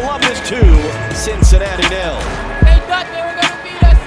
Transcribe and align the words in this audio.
Columbus 0.00 0.40
2, 0.48 0.56
Cincinnati 1.14 1.82
nil. 1.90 2.16
They 2.62 2.80
thought 2.88 3.06
they 3.12 3.20
were 3.20 3.36
gonna 3.36 3.60
beat 3.62 3.82
us. 3.84 3.98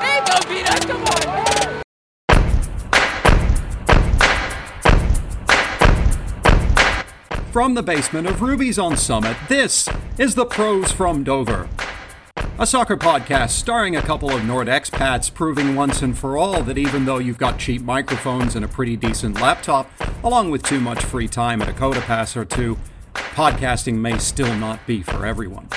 they 0.00 0.12
ain't 0.12 0.26
gonna 0.28 0.48
beat 0.50 0.68
us. 0.68 0.84
Come 0.84 1.02
on, 1.02 1.20
man. 1.34 1.82
From 7.50 7.72
the 7.72 7.82
basement 7.82 8.26
of 8.26 8.42
Ruby's 8.42 8.78
on 8.78 8.98
Summit, 8.98 9.38
this 9.48 9.88
is 10.18 10.34
the 10.34 10.44
Pros 10.44 10.92
from 10.92 11.24
Dover. 11.24 11.70
A 12.56 12.66
soccer 12.68 12.96
podcast 12.96 13.50
starring 13.50 13.96
a 13.96 14.00
couple 14.00 14.30
of 14.30 14.44
Nord 14.44 14.68
expats 14.68 15.32
proving 15.32 15.74
once 15.74 16.02
and 16.02 16.16
for 16.16 16.36
all 16.36 16.62
that 16.62 16.78
even 16.78 17.04
though 17.04 17.18
you've 17.18 17.36
got 17.36 17.58
cheap 17.58 17.82
microphones 17.82 18.54
and 18.54 18.64
a 18.64 18.68
pretty 18.68 18.96
decent 18.96 19.40
laptop, 19.40 19.90
along 20.22 20.52
with 20.52 20.62
too 20.62 20.78
much 20.78 21.04
free 21.04 21.26
time 21.26 21.60
and 21.60 21.68
a 21.68 21.72
Coda 21.72 22.00
Pass 22.02 22.36
or 22.36 22.44
two, 22.44 22.78
podcasting 23.12 23.94
may 23.94 24.18
still 24.18 24.54
not 24.54 24.86
be 24.86 25.02
for 25.02 25.26
everyone. 25.26 25.68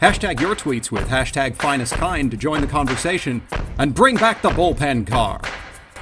Hashtag 0.00 0.40
your 0.40 0.56
tweets 0.56 0.90
with 0.90 1.08
hashtag 1.08 1.56
finest 1.56 1.92
kind 1.92 2.30
to 2.30 2.38
join 2.38 2.62
the 2.62 2.66
conversation 2.66 3.42
and 3.76 3.94
bring 3.94 4.16
back 4.16 4.40
the 4.40 4.48
bullpen 4.48 5.06
car. 5.06 5.42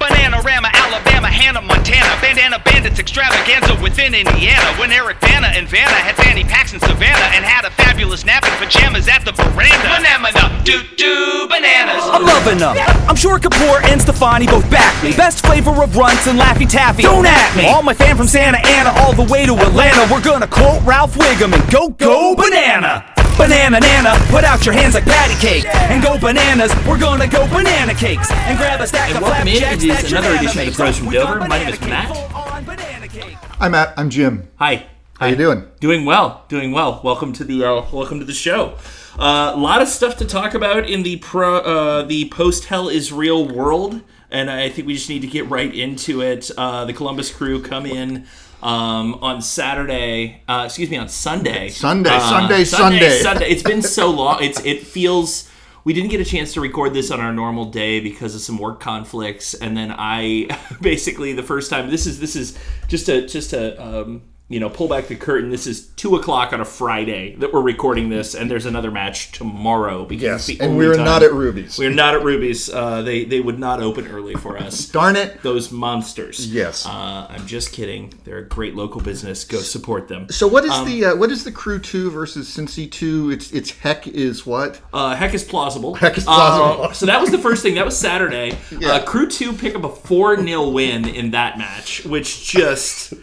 Bananarama, 0.01 0.73
Alabama, 0.73 1.29
Hannah, 1.29 1.61
Montana, 1.61 2.17
Bandana 2.21 2.57
Bandits 2.65 2.97
extravaganza 2.97 3.77
within 3.83 4.15
Indiana. 4.15 4.65
When 4.81 4.91
Eric 4.91 5.21
Bana 5.21 5.53
and 5.53 5.67
Vanna 5.69 5.93
had 5.93 6.15
fanny 6.15 6.43
packs 6.43 6.73
in 6.73 6.79
Savannah 6.79 7.29
and 7.37 7.45
had 7.45 7.65
a 7.65 7.69
fabulous 7.69 8.25
nap 8.25 8.43
in 8.43 8.51
pajamas 8.57 9.07
at 9.07 9.23
the 9.23 9.31
veranda. 9.31 9.77
Banana, 9.93 10.63
doo 10.65 10.81
doo, 10.97 11.45
bananas. 11.47 12.01
I'm 12.09 12.25
loving 12.25 12.57
them. 12.57 12.75
I'm 13.07 13.15
sure 13.15 13.37
Kapoor 13.37 13.83
and 13.83 14.01
Stefani 14.01 14.47
both 14.47 14.67
back 14.71 14.91
me. 15.03 15.15
Best 15.15 15.45
flavor 15.45 15.83
of 15.83 15.95
runts 15.95 16.25
and 16.25 16.39
Laffy 16.39 16.67
Taffy. 16.67 17.03
Don't 17.03 17.27
at 17.27 17.55
me. 17.55 17.67
All 17.67 17.83
my 17.83 17.93
fam 17.93 18.17
from 18.17 18.27
Santa 18.27 18.57
Ana 18.65 18.89
all 19.01 19.13
the 19.13 19.31
way 19.31 19.45
to 19.45 19.53
Atlanta. 19.53 20.11
We're 20.11 20.21
gonna 20.21 20.47
quote 20.47 20.81
Ralph 20.81 21.13
Wiggum 21.13 21.53
and 21.53 21.71
go, 21.71 21.89
go 21.89 22.35
banana. 22.35 23.05
Banana 23.37 23.79
Nana, 23.79 24.13
put 24.29 24.43
out 24.43 24.65
your 24.65 24.73
hands 24.75 24.93
like 24.93 25.05
patty 25.05 25.33
cake 25.35 25.65
and 25.75 26.03
go 26.03 26.17
bananas. 26.19 26.71
We're 26.87 26.99
gonna 26.99 27.27
go 27.27 27.47
banana 27.47 27.93
cakes 27.95 28.29
and 28.31 28.57
grab 28.57 28.79
a 28.81 28.87
stack 28.87 29.09
And 29.09 29.17
of 29.17 29.23
welcome 29.23 29.47
in. 29.47 29.57
flapjacks 29.57 29.83
It 29.83 29.89
is 30.05 30.11
another 30.11 30.29
edition 30.35 30.47
of 30.59 30.65
makes. 30.65 30.77
the 30.77 30.83
Pros 30.83 30.97
from 30.97 31.07
We 31.07 31.13
Dover. 31.15 31.39
My 31.47 31.57
name 31.59 31.69
is 31.69 31.81
Matt. 31.81 32.15
full-on 32.15 32.63
banana 32.65 33.07
cake. 33.07 33.33
Hi 33.59 33.67
Matt, 33.69 33.93
I'm 33.97 34.09
Jim. 34.09 34.47
Hi. 34.57 34.85
How 35.19 35.27
you 35.27 35.35
doing? 35.35 35.65
Doing 35.79 36.05
well. 36.05 36.45
Doing 36.49 36.71
well. 36.71 37.01
Welcome 37.03 37.33
to 37.33 37.43
the 37.43 37.63
uh, 37.63 37.85
welcome 37.91 38.19
to 38.19 38.25
the 38.25 38.33
show. 38.33 38.77
A 39.17 39.55
lot 39.55 39.81
of 39.81 39.87
stuff 39.87 40.17
to 40.17 40.25
talk 40.25 40.53
about 40.53 40.87
in 40.89 41.03
the 41.03 41.17
pro 41.17 41.57
uh, 41.59 42.03
the 42.03 42.29
post 42.29 42.65
Hell 42.65 42.89
is 42.89 43.11
Real 43.11 43.47
world, 43.47 44.01
and 44.29 44.49
I 44.51 44.69
think 44.69 44.87
we 44.87 44.93
just 44.95 45.09
need 45.09 45.21
to 45.21 45.27
get 45.27 45.49
right 45.49 45.73
into 45.73 46.21
it. 46.21 46.49
Uh, 46.57 46.85
the 46.85 46.93
Columbus 46.93 47.31
Crew 47.33 47.61
come 47.61 47.85
in 47.85 48.25
um, 48.63 49.15
on 49.15 49.41
Saturday. 49.41 50.41
Uh, 50.47 50.63
excuse 50.65 50.89
me, 50.89 50.97
on 50.97 51.09
Sunday. 51.09 51.69
Sunday, 51.69 52.09
Uh, 52.09 52.19
Sunday, 52.19 52.63
Sunday. 52.63 53.19
Sunday. 53.19 53.49
It's 53.49 53.63
been 53.63 53.81
so 53.81 54.09
long. 54.09 54.43
It's 54.43 54.59
it 54.65 54.83
feels. 54.85 55.49
We 55.83 55.93
didn't 55.93 56.11
get 56.11 56.21
a 56.21 56.25
chance 56.25 56.53
to 56.53 56.61
record 56.61 56.93
this 56.93 57.09
on 57.09 57.19
our 57.19 57.33
normal 57.33 57.65
day 57.65 57.99
because 57.99 58.35
of 58.35 58.41
some 58.41 58.59
work 58.59 58.79
conflicts, 58.79 59.55
and 59.55 59.75
then 59.75 59.93
I 59.97 60.47
basically 60.81 61.33
the 61.33 61.41
first 61.43 61.69
time. 61.71 61.89
This 61.89 62.05
is 62.05 62.19
this 62.19 62.35
is 62.35 62.57
just 62.87 63.09
a 63.09 63.25
just 63.25 63.53
a 63.53 63.81
um, 63.83 64.21
you 64.51 64.59
know 64.59 64.69
pull 64.69 64.87
back 64.87 65.07
the 65.07 65.15
curtain. 65.15 65.49
This 65.49 65.65
is 65.67 65.87
two 65.87 66.15
o'clock 66.15 66.53
on 66.53 66.61
a 66.61 66.65
Friday 66.65 67.35
that 67.35 67.53
we're 67.53 67.61
recording 67.61 68.09
this, 68.09 68.35
and 68.35 68.49
there's 68.51 68.65
another 68.65 68.91
match 68.91 69.31
tomorrow. 69.31 70.05
Because 70.05 70.49
Yes, 70.49 70.59
and 70.59 70.77
we're 70.77 70.97
not 70.97 71.23
at 71.23 71.33
Ruby's. 71.33 71.77
We're 71.79 71.89
not 71.89 72.15
at 72.15 72.23
Ruby's. 72.23 72.69
Uh, 72.69 73.01
they 73.01 73.23
they 73.25 73.39
would 73.39 73.59
not 73.59 73.81
open 73.81 74.07
early 74.07 74.35
for 74.35 74.57
us. 74.57 74.85
Darn 74.91 75.15
it. 75.15 75.41
Those 75.41 75.71
monsters. 75.71 76.51
Yes. 76.53 76.85
Uh, 76.85 77.27
I'm 77.29 77.47
just 77.47 77.71
kidding. 77.71 78.13
They're 78.23 78.39
a 78.39 78.47
great 78.47 78.75
local 78.75 79.01
business. 79.01 79.43
Go 79.45 79.59
support 79.59 80.07
them. 80.07 80.27
So 80.29 80.47
what 80.47 80.65
is 80.65 80.71
Um, 80.71 80.85
the 80.85 81.05
uh, 81.05 81.15
what 81.15 81.31
is 81.31 81.43
the 81.43 81.51
Crew 81.51 81.79
Two 81.79 82.11
versus 82.11 82.49
Cincy 82.55 82.91
Two? 82.91 83.31
It's 83.31 83.51
it's 83.51 83.71
heck 83.71 84.07
is 84.07 84.45
what? 84.45 84.81
Uh, 84.93 85.15
heck 85.15 85.33
is 85.33 85.43
plausible. 85.43 85.95
Heck 85.95 86.17
is 86.17 86.25
plausible. 86.25 86.85
Uh, 86.85 86.93
so 86.93 87.05
that 87.05 87.21
was 87.21 87.31
the 87.31 87.37
first 87.39 87.63
thing. 87.63 87.75
That 87.75 87.85
was 87.85 87.97
Saturday. 87.97 88.57
Yeah. 88.81 88.93
Uh, 88.93 89.05
Crew 89.05 89.29
2 89.29 89.53
pick 89.53 89.75
up 89.75 89.83
a 89.83 89.89
4 89.89 90.37
0 90.43 90.69
win 90.69 91.07
in 91.07 91.31
that 91.31 91.57
match, 91.59 92.03
which 92.05 92.43
just. 92.43 93.13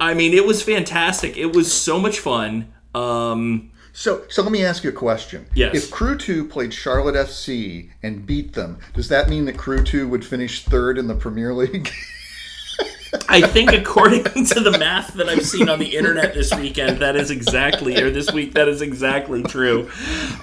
I 0.00 0.14
mean, 0.14 0.32
it 0.32 0.44
was 0.46 0.62
fantastic. 0.62 1.36
It 1.36 1.54
was 1.54 1.72
so 1.72 1.98
much 2.00 2.18
fun. 2.20 2.72
Um, 2.94 3.70
So 3.92 4.22
so 4.28 4.42
let 4.42 4.52
me 4.52 4.64
ask 4.64 4.82
you 4.84 4.90
a 4.90 4.94
question. 4.94 5.46
Yes. 5.54 5.74
If 5.74 5.90
Crew 5.90 6.16
Two 6.16 6.44
played 6.46 6.72
Charlotte 6.72 7.16
FC 7.16 7.90
and 8.02 8.24
beat 8.24 8.52
them, 8.54 8.78
does 8.94 9.08
that 9.08 9.28
mean 9.28 9.44
that 9.46 9.58
Crew 9.58 9.82
Two 9.84 10.08
would 10.08 10.24
finish 10.24 10.64
third 10.64 10.96
in 10.96 11.06
the 11.06 11.14
Premier 11.14 11.52
League? 11.52 11.90
I 13.28 13.40
think, 13.40 13.72
according 13.72 14.24
to 14.54 14.60
the 14.60 14.76
math 14.78 15.14
that 15.14 15.28
I've 15.28 15.44
seen 15.44 15.68
on 15.68 15.80
the 15.80 15.96
internet 15.96 16.32
this 16.34 16.54
weekend, 16.54 16.98
that 17.00 17.16
is 17.16 17.30
exactly, 17.30 18.00
or 18.00 18.10
this 18.10 18.32
week, 18.32 18.54
that 18.54 18.68
is 18.68 18.82
exactly 18.82 19.42
true. 19.42 19.90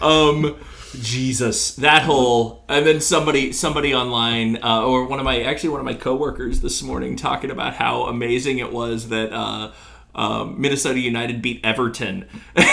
Um, 0.02 0.58
Jesus, 1.02 1.76
that 1.76 2.04
whole, 2.04 2.64
and 2.70 2.86
then 2.86 3.02
somebody, 3.02 3.52
somebody 3.52 3.94
online, 3.94 4.58
uh, 4.64 4.84
or 4.84 5.06
one 5.06 5.20
of 5.20 5.26
my, 5.26 5.42
actually 5.42 5.70
one 5.70 5.80
of 5.80 5.86
my 5.86 5.94
coworkers 5.94 6.62
this 6.62 6.82
morning, 6.84 7.16
talking 7.16 7.52
about 7.52 7.76
how 7.76 8.04
amazing 8.04 8.60
it 8.60 8.72
was 8.72 9.10
that 9.10 9.32
uh, 9.34 9.72
um, 10.16 10.60
Minnesota 10.60 11.00
United 11.00 11.42
beat 11.42 11.62
Everton. 11.64 12.26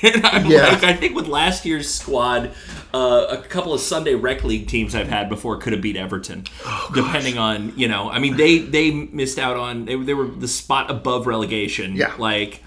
And 0.00 0.24
I'm 0.24 0.46
Yeah. 0.46 0.68
like, 0.68 0.84
I 0.84 0.92
think 0.92 1.16
with 1.16 1.26
last 1.26 1.64
year's 1.66 1.92
squad, 1.92 2.52
uh, 2.94 3.26
a 3.30 3.38
couple 3.38 3.74
of 3.74 3.80
Sunday 3.80 4.14
rec 4.14 4.44
league 4.44 4.68
teams 4.68 4.94
I've 4.94 5.08
had 5.08 5.28
before 5.28 5.56
could 5.56 5.72
have 5.72 5.82
beat 5.82 5.96
Everton, 5.96 6.44
Oh, 6.64 6.90
depending 6.94 7.36
on 7.36 7.72
you 7.76 7.88
know. 7.88 8.08
I 8.08 8.20
mean, 8.20 8.36
they 8.36 8.58
they 8.58 8.92
missed 8.92 9.40
out 9.40 9.56
on 9.56 9.86
they, 9.86 9.96
they 9.96 10.14
were 10.14 10.28
the 10.28 10.46
spot 10.46 10.88
above 10.88 11.26
relegation. 11.26 11.96
Yeah. 11.96 12.14
like 12.16 12.62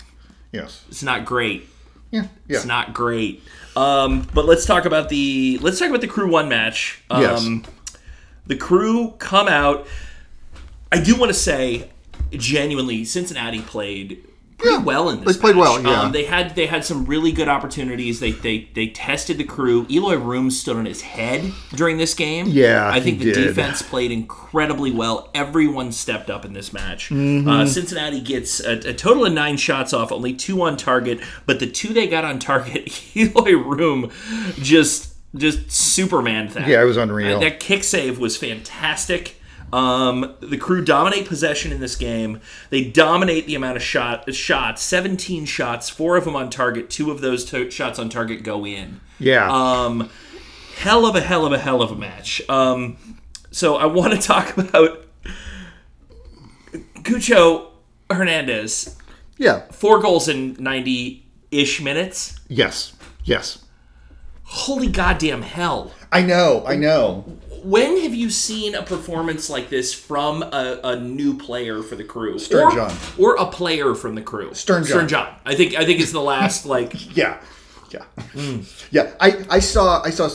yes. 0.51 0.83
it's 0.89 1.03
not 1.03 1.23
great. 1.23 1.69
Yeah. 2.11 2.23
Yeah. 2.49 2.57
It's 2.57 2.65
not 2.65 2.93
great. 2.93 3.41
Um, 3.75 4.27
but 4.33 4.45
let's 4.45 4.65
talk 4.65 4.85
about 4.85 5.09
the 5.09 5.57
let's 5.61 5.79
talk 5.79 5.89
about 5.89 6.01
the 6.01 6.07
Crew 6.07 6.29
One 6.29 6.49
match. 6.49 7.01
Um, 7.09 7.21
Yes. 7.21 7.47
The 8.47 8.55
Crew 8.55 9.11
come 9.19 9.47
out. 9.47 9.87
I 10.91 10.99
do 10.99 11.15
want 11.15 11.29
to 11.29 11.33
say, 11.37 11.89
genuinely, 12.31 13.05
Cincinnati 13.05 13.61
played 13.61 14.25
pretty 14.61 14.77
Yeah, 14.77 14.83
well 14.83 15.09
in 15.09 15.21
this. 15.23 15.35
they 15.35 15.41
played 15.41 15.55
match. 15.55 15.61
well, 15.63 15.81
yeah. 15.83 16.01
Um, 16.03 16.11
they 16.11 16.23
had 16.25 16.55
they 16.55 16.67
had 16.67 16.85
some 16.85 17.05
really 17.05 17.31
good 17.31 17.47
opportunities. 17.49 18.19
They 18.19 18.31
they 18.31 18.69
they 18.73 18.87
tested 18.87 19.37
the 19.37 19.43
Crew. 19.43 19.85
Eloy 19.89 20.15
Rooms 20.17 20.59
stood 20.59 20.75
on 20.77 20.85
his 20.85 21.01
head 21.01 21.51
during 21.75 21.97
this 21.97 22.13
game. 22.13 22.47
Yeah, 22.49 22.89
I 22.91 22.99
think 22.99 23.19
he 23.19 23.25
the 23.25 23.33
did. 23.33 23.47
defense 23.47 23.81
played 23.81 24.11
incredibly 24.11 24.91
well. 24.91 25.29
Everyone 25.33 25.91
stepped 25.91 26.29
up 26.29 26.45
in 26.45 26.53
this 26.53 26.71
match. 26.73 27.09
Mm-hmm. 27.09 27.47
Uh, 27.49 27.65
Cincinnati 27.65 28.21
gets 28.21 28.59
a, 28.59 28.73
a 28.89 28.93
total 28.93 29.25
of 29.25 29.33
nine 29.33 29.57
shots 29.57 29.93
off, 29.93 30.11
only 30.11 30.33
two 30.33 30.61
on 30.61 30.77
target, 30.77 31.19
but 31.45 31.59
the 31.59 31.67
two 31.67 31.93
they 31.93 32.07
got 32.07 32.23
on 32.25 32.39
target, 32.39 33.03
Eloy 33.15 33.53
Room 33.53 34.11
just 34.55 35.09
just 35.35 35.71
Superman 35.71 36.47
that. 36.49 36.67
Yeah, 36.67 36.81
it 36.81 36.85
was 36.85 36.97
unreal. 36.97 37.37
Uh, 37.37 37.39
that 37.39 37.59
kick 37.59 37.83
save 37.83 38.19
was 38.19 38.35
fantastic. 38.37 39.35
Um, 39.73 40.35
the 40.41 40.57
crew 40.57 40.83
dominate 40.83 41.27
possession 41.27 41.71
in 41.71 41.79
this 41.79 41.95
game. 41.95 42.41
They 42.69 42.83
dominate 42.83 43.47
the 43.47 43.55
amount 43.55 43.77
of 43.77 43.83
shot 43.83 44.33
shots. 44.35 44.81
Seventeen 44.81 45.45
shots, 45.45 45.89
four 45.89 46.17
of 46.17 46.25
them 46.25 46.35
on 46.35 46.49
target. 46.49 46.89
Two 46.89 47.09
of 47.11 47.21
those 47.21 47.45
to- 47.45 47.71
shots 47.71 47.97
on 47.99 48.09
target 48.09 48.43
go 48.43 48.65
in 48.65 48.99
Yeah. 49.19 49.49
um, 49.49 50.09
hell 50.77 51.05
of 51.05 51.15
a 51.15 51.21
hell 51.21 51.45
of 51.45 51.53
a 51.53 51.57
hell 51.59 51.81
of 51.81 51.91
a 51.91 51.95
match. 51.95 52.41
Um, 52.49 52.97
so 53.51 53.75
I 53.77 53.85
want 53.85 54.13
to 54.13 54.19
talk 54.27 54.57
about 54.57 55.05
Cucho 57.03 57.67
Hernandez. 58.09 58.95
yeah. 59.37 59.61
Four 59.71 59.99
goals 59.99 60.27
in 60.27 60.55
ninety 60.59 61.25
ish 61.51 61.81
minutes. 61.81 62.39
Yes. 62.47 62.93
Yes. 63.23 63.60
Holy 64.51 64.87
goddamn 64.87 65.41
hell! 65.41 65.93
I 66.11 66.21
know. 66.23 66.63
I 66.67 66.75
know. 66.75 67.21
When 67.63 68.01
have 68.01 68.13
you 68.13 68.29
seen 68.29 68.75
a 68.75 68.83
performance 68.83 69.49
like 69.49 69.69
this 69.69 69.93
from 69.93 70.43
a, 70.43 70.79
a 70.83 70.99
new 70.99 71.37
player 71.37 71.81
for 71.81 71.95
the 71.95 72.03
crew, 72.03 72.37
Stern 72.37 72.67
or, 72.67 72.71
John. 72.71 72.97
or 73.17 73.35
a 73.35 73.45
player 73.45 73.95
from 73.95 74.15
the 74.15 74.21
crew? 74.21 74.53
Stern 74.53 74.83
John. 74.83 74.89
Stern 74.89 75.07
John. 75.07 75.35
I 75.45 75.55
think 75.55 75.75
I 75.75 75.85
think 75.85 76.01
it's 76.01 76.11
the 76.11 76.19
last 76.21 76.65
like 76.65 76.93
Yeah, 77.15 77.39
yeah, 77.91 78.03
hmm. 78.33 78.61
yeah. 78.91 79.13
I, 79.21 79.45
I 79.49 79.59
saw 79.59 80.01
I 80.03 80.09
saw 80.09 80.29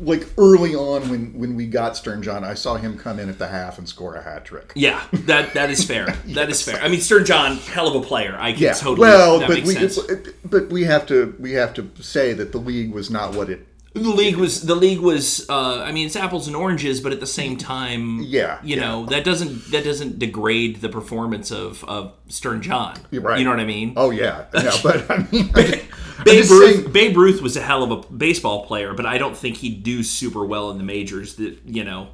like 0.00 0.26
early 0.38 0.74
on 0.74 1.08
when 1.08 1.32
when 1.38 1.54
we 1.56 1.66
got 1.66 1.96
Stern 1.96 2.22
John, 2.22 2.44
I 2.44 2.54
saw 2.54 2.76
him 2.76 2.98
come 2.98 3.18
in 3.18 3.28
at 3.28 3.38
the 3.38 3.46
half 3.46 3.78
and 3.78 3.88
score 3.88 4.14
a 4.14 4.22
hat 4.22 4.44
trick. 4.44 4.72
Yeah, 4.74 5.02
that 5.12 5.54
that 5.54 5.70
is 5.70 5.84
fair. 5.84 6.06
That 6.36 6.50
is 6.50 6.62
fair. 6.62 6.80
I 6.82 6.88
mean, 6.88 7.00
Stern 7.00 7.24
John, 7.24 7.56
hell 7.56 7.86
of 7.88 7.94
a 7.94 8.06
player. 8.06 8.36
I 8.38 8.52
can 8.52 8.62
Yeah, 8.62 8.72
totally. 8.74 9.00
well, 9.08 9.38
that 9.38 9.48
but 9.48 9.62
we 9.62 9.74
sense. 9.74 9.98
but 10.44 10.68
we 10.70 10.84
have 10.84 11.06
to 11.06 11.34
we 11.38 11.52
have 11.52 11.72
to 11.74 11.88
say 12.00 12.32
that 12.34 12.52
the 12.52 12.58
league 12.58 12.92
was 12.92 13.10
not 13.10 13.34
what 13.34 13.48
it. 13.48 13.66
The 14.02 14.10
league 14.10 14.36
was 14.36 14.62
the 14.62 14.74
league 14.74 15.00
was. 15.00 15.48
Uh, 15.48 15.80
I 15.82 15.90
mean, 15.92 16.06
it's 16.06 16.16
apples 16.16 16.46
and 16.46 16.54
oranges, 16.54 17.00
but 17.00 17.12
at 17.12 17.20
the 17.20 17.26
same 17.26 17.56
time, 17.56 18.20
Yeah, 18.22 18.58
you 18.62 18.76
yeah. 18.76 18.82
know 18.82 19.06
that 19.06 19.24
doesn't 19.24 19.70
that 19.70 19.84
doesn't 19.84 20.18
degrade 20.18 20.80
the 20.82 20.88
performance 20.88 21.50
of 21.50 21.82
of 21.84 22.12
Stern 22.28 22.60
John. 22.62 22.94
Right. 23.10 23.38
You 23.38 23.44
know 23.44 23.50
what 23.50 23.60
I 23.60 23.64
mean? 23.64 23.94
Oh 23.96 24.10
yeah, 24.10 24.44
yeah. 24.54 24.72
But 24.82 25.10
I 25.10 25.26
mean, 25.32 25.50
I'm 25.54 26.24
Babe 26.24 26.44
Ruth, 26.50 26.74
saying- 26.76 26.92
Babe 26.92 27.16
Ruth 27.16 27.40
was 27.40 27.56
a 27.56 27.62
hell 27.62 27.82
of 27.82 27.90
a 27.90 28.12
baseball 28.12 28.66
player, 28.66 28.92
but 28.94 29.06
I 29.06 29.16
don't 29.18 29.36
think 29.36 29.56
he'd 29.58 29.82
do 29.82 30.02
super 30.02 30.44
well 30.44 30.70
in 30.70 30.78
the 30.78 30.84
majors. 30.84 31.36
That 31.36 31.56
you 31.64 31.84
know, 31.84 32.08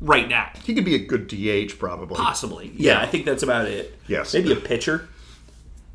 right 0.00 0.28
now, 0.28 0.50
he 0.64 0.74
could 0.74 0.84
be 0.84 0.94
a 0.94 0.98
good 1.06 1.28
DH 1.28 1.78
probably. 1.78 2.16
possibly. 2.16 2.72
Yeah, 2.74 2.94
Yeah. 2.94 3.00
I 3.02 3.06
think 3.06 3.24
that's 3.26 3.42
about 3.42 3.66
it. 3.68 3.96
Yes. 4.08 4.34
maybe 4.34 4.52
a 4.52 4.56
pitcher. 4.56 5.08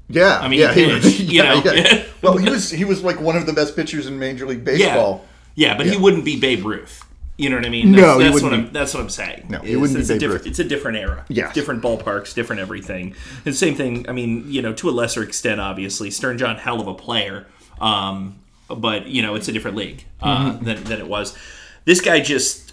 Yeah, 0.07 0.38
I 0.40 0.48
mean, 0.48 0.60
yeah, 0.60 0.74
he 0.74 0.86
he 0.86 0.92
pitched, 0.92 1.06
was- 1.06 1.19
you 1.31 1.42
yeah, 1.44 1.54
know. 1.62 1.72
yeah. 1.74 2.04
well, 2.22 2.38
he 2.38 2.50
was 2.50 2.69
he 2.69 2.86
was 2.86 3.04
like 3.04 3.19
one 3.19 3.36
of 3.36 3.46
the 3.46 3.54
best 3.54 3.75
pitchers 3.75 4.06
in 4.07 4.19
Major 4.19 4.46
League 4.46 4.63
Baseball. 4.63 5.25
Yeah, 5.56 5.69
yeah, 5.72 5.78
but 5.78 5.88
he 5.88 5.98
wouldn't 5.98 6.25
be 6.25 6.40
Babe 6.40 6.66
Ruth. 6.66 7.02
You 7.38 7.50
know 7.50 7.57
what 7.57 7.66
I 7.66 7.69
mean? 7.69 7.92
No, 7.92 7.98
that's, 8.02 8.18
he 8.18 8.24
that's 8.24 8.34
wouldn't 8.36 8.52
what. 8.52 8.68
I'm. 8.68 8.74
That's 8.74 8.94
what 8.94 9.02
I'm 9.04 9.10
saying. 9.10 9.48
No, 9.50 9.60
he 9.60 9.72
It's- 9.72 9.81
wouldn't 9.81 9.98
be 9.98 10.02
it's 10.02 10.10
a 10.10 10.13
Babe 10.13 10.19
different. 10.22 10.42
Ruth. 10.44 10.50
It's 10.52 10.60
a 10.60 10.63
different 10.63 10.98
era. 11.00 11.25
Yes. 11.28 11.54
different 11.54 11.81
ballparks, 11.84 12.34
different 12.34 12.62
everything. 12.62 13.13
And 13.46 13.54
same 13.56 13.75
thing. 13.75 14.07
I 14.07 14.13
mean, 14.13 14.46
you 14.48 14.62
know, 14.62 14.72
to 14.74 14.90
a 14.90 14.92
lesser 14.92 15.22
extent, 15.24 15.60
obviously, 15.60 16.12
Stern 16.12 16.38
John, 16.38 16.56
hell 16.57 16.80
of 16.80 16.88
a 16.88 16.94
player. 16.94 17.46
Um, 17.81 18.40
but 18.69 19.07
you 19.07 19.22
know, 19.22 19.36
it's 19.36 19.48
a 19.48 19.52
different 19.52 19.75
league 19.75 20.06
uh, 20.22 20.52
Mm-hmm. 20.54 20.66
than 20.66 20.84
than 20.86 21.00
it 21.00 21.07
was. 21.07 21.38
This 21.84 22.00
guy 22.00 22.19
just. 22.22 22.72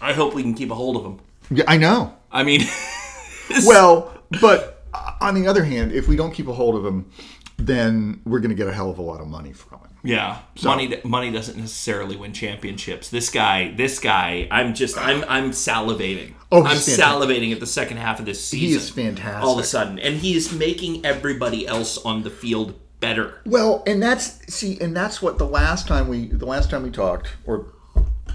I 0.00 0.12
hope 0.12 0.34
we 0.34 0.42
can 0.42 0.54
keep 0.54 0.70
a 0.70 0.74
hold 0.74 0.96
of 0.96 1.04
him. 1.04 1.20
Yeah, 1.50 1.64
I 1.68 1.76
know. 1.76 2.14
I 2.30 2.42
mean, 2.42 2.62
Well, 3.66 4.12
but 4.40 4.71
Uh, 5.02 5.12
on 5.20 5.34
the 5.34 5.46
other 5.46 5.64
hand, 5.64 5.92
if 5.92 6.08
we 6.08 6.16
don't 6.16 6.32
keep 6.32 6.48
a 6.48 6.52
hold 6.52 6.74
of 6.76 6.84
him, 6.84 7.10
then 7.56 8.20
we're 8.24 8.40
going 8.40 8.50
to 8.50 8.56
get 8.56 8.66
a 8.66 8.72
hell 8.72 8.90
of 8.90 8.98
a 8.98 9.02
lot 9.02 9.20
of 9.20 9.26
money 9.26 9.52
from 9.52 9.80
him. 9.80 9.88
Yeah, 10.04 10.40
money 10.64 11.00
money 11.04 11.30
doesn't 11.30 11.56
necessarily 11.56 12.16
win 12.16 12.32
championships. 12.32 13.08
This 13.08 13.30
guy, 13.30 13.72
this 13.76 14.00
guy, 14.00 14.48
I'm 14.50 14.74
just 14.74 14.98
I'm 14.98 15.24
I'm 15.28 15.52
salivating. 15.52 16.34
Oh, 16.50 16.64
I'm 16.64 16.72
he's 16.72 16.98
salivating 16.98 17.52
at 17.52 17.60
the 17.60 17.68
second 17.68 17.98
half 17.98 18.18
of 18.18 18.26
this 18.26 18.44
season. 18.44 18.68
He 18.68 18.74
is 18.74 18.90
fantastic. 18.90 19.44
All 19.44 19.54
of 19.54 19.60
a 19.60 19.66
sudden, 19.66 20.00
and 20.00 20.16
he 20.16 20.34
is 20.34 20.52
making 20.52 21.06
everybody 21.06 21.68
else 21.68 21.98
on 21.98 22.24
the 22.24 22.30
field 22.30 22.74
better. 22.98 23.42
Well, 23.46 23.84
and 23.86 24.02
that's 24.02 24.52
see, 24.52 24.76
and 24.80 24.96
that's 24.96 25.22
what 25.22 25.38
the 25.38 25.46
last 25.46 25.86
time 25.86 26.08
we 26.08 26.26
the 26.26 26.46
last 26.46 26.68
time 26.68 26.82
we 26.82 26.90
talked, 26.90 27.28
or 27.46 27.66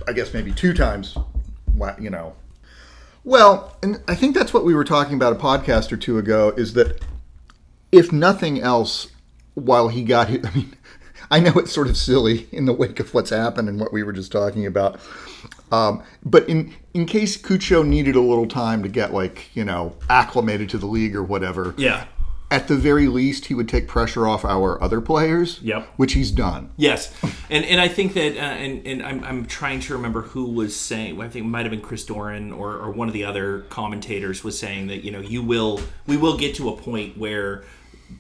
I 0.08 0.14
guess 0.14 0.34
maybe 0.34 0.54
two 0.54 0.74
times, 0.74 1.18
you 2.00 2.10
know. 2.10 2.34
Well, 3.28 3.76
and 3.84 4.02
I 4.08 4.16
think 4.16 4.36
that's 4.36 4.54
what 4.54 4.64
we 4.64 4.74
were 4.74 4.86
talking 4.86 5.16
about 5.16 5.34
a 5.34 5.36
podcast 5.36 5.92
or 5.92 5.98
two 5.98 6.18
ago. 6.18 6.54
Is 6.56 6.72
that 6.76 7.04
if 7.92 8.14
nothing 8.14 8.62
else, 8.62 9.10
while 9.54 9.90
he 9.90 10.06
got, 10.06 10.30
hit, 10.30 10.46
I 10.48 10.56
mean, 10.56 10.74
I 11.30 11.42
know 11.42 11.52
it's 11.56 11.74
sort 11.74 11.90
of 11.90 11.98
silly 11.98 12.48
in 12.54 12.64
the 12.64 12.72
wake 12.72 13.02
of 13.02 13.14
what's 13.14 13.32
happened 13.32 13.68
and 13.68 13.82
what 13.82 13.92
we 13.92 14.02
were 14.02 14.14
just 14.14 14.32
talking 14.32 14.66
about. 14.66 15.02
Um, 15.74 16.04
but 16.24 16.48
in 16.48 16.74
in 16.94 17.06
case 17.06 17.36
Cucho 17.36 17.86
needed 17.86 18.16
a 18.16 18.22
little 18.22 18.48
time 18.48 18.82
to 18.84 18.88
get 18.88 19.14
like 19.14 19.54
you 19.54 19.66
know 19.66 19.98
acclimated 20.10 20.70
to 20.70 20.78
the 20.78 20.88
league 20.88 21.14
or 21.14 21.22
whatever, 21.22 21.76
Yeah. 21.78 22.06
At 22.50 22.68
the 22.70 22.76
very 22.76 23.08
least, 23.08 23.48
he 23.48 23.54
would 23.54 23.68
take 23.68 23.88
pressure 23.90 24.26
off 24.28 24.46
our 24.46 24.82
other 24.82 25.02
players. 25.02 25.60
Yep. 25.62 25.86
Which 25.98 26.14
he's 26.14 26.32
done. 26.32 26.70
Yes, 26.78 27.14
and 27.50 27.66
and 27.66 27.82
I 27.82 27.88
think 27.90 28.14
that, 28.14 28.38
uh, 28.38 28.40
and 28.40 28.88
and 28.88 29.04
I'm, 29.04 29.24
I'm 29.24 29.46
trying 29.46 29.82
to 29.82 29.94
remember 29.94 30.22
who 30.22 30.46
was 30.46 30.76
saying. 30.76 31.20
I 31.22 31.28
think 31.28 31.46
it 31.46 31.50
might 31.50 31.64
have 31.66 31.72
been 31.72 31.82
Chris 31.82 32.06
Doran 32.06 32.54
or, 32.54 32.74
or 32.78 32.92
one 32.92 33.08
of 33.10 33.14
the 33.14 33.26
other 33.26 33.62
commentators 33.70 34.44
was 34.44 34.58
saying 34.58 34.88
that 34.88 35.04
you 35.04 35.12
know 35.12 35.20
you 35.20 35.44
will 35.44 35.82
we 36.06 36.16
will 36.18 36.38
get 36.38 36.56
to 36.56 36.70
a 36.70 36.78
point 36.78 37.18
where 37.18 37.64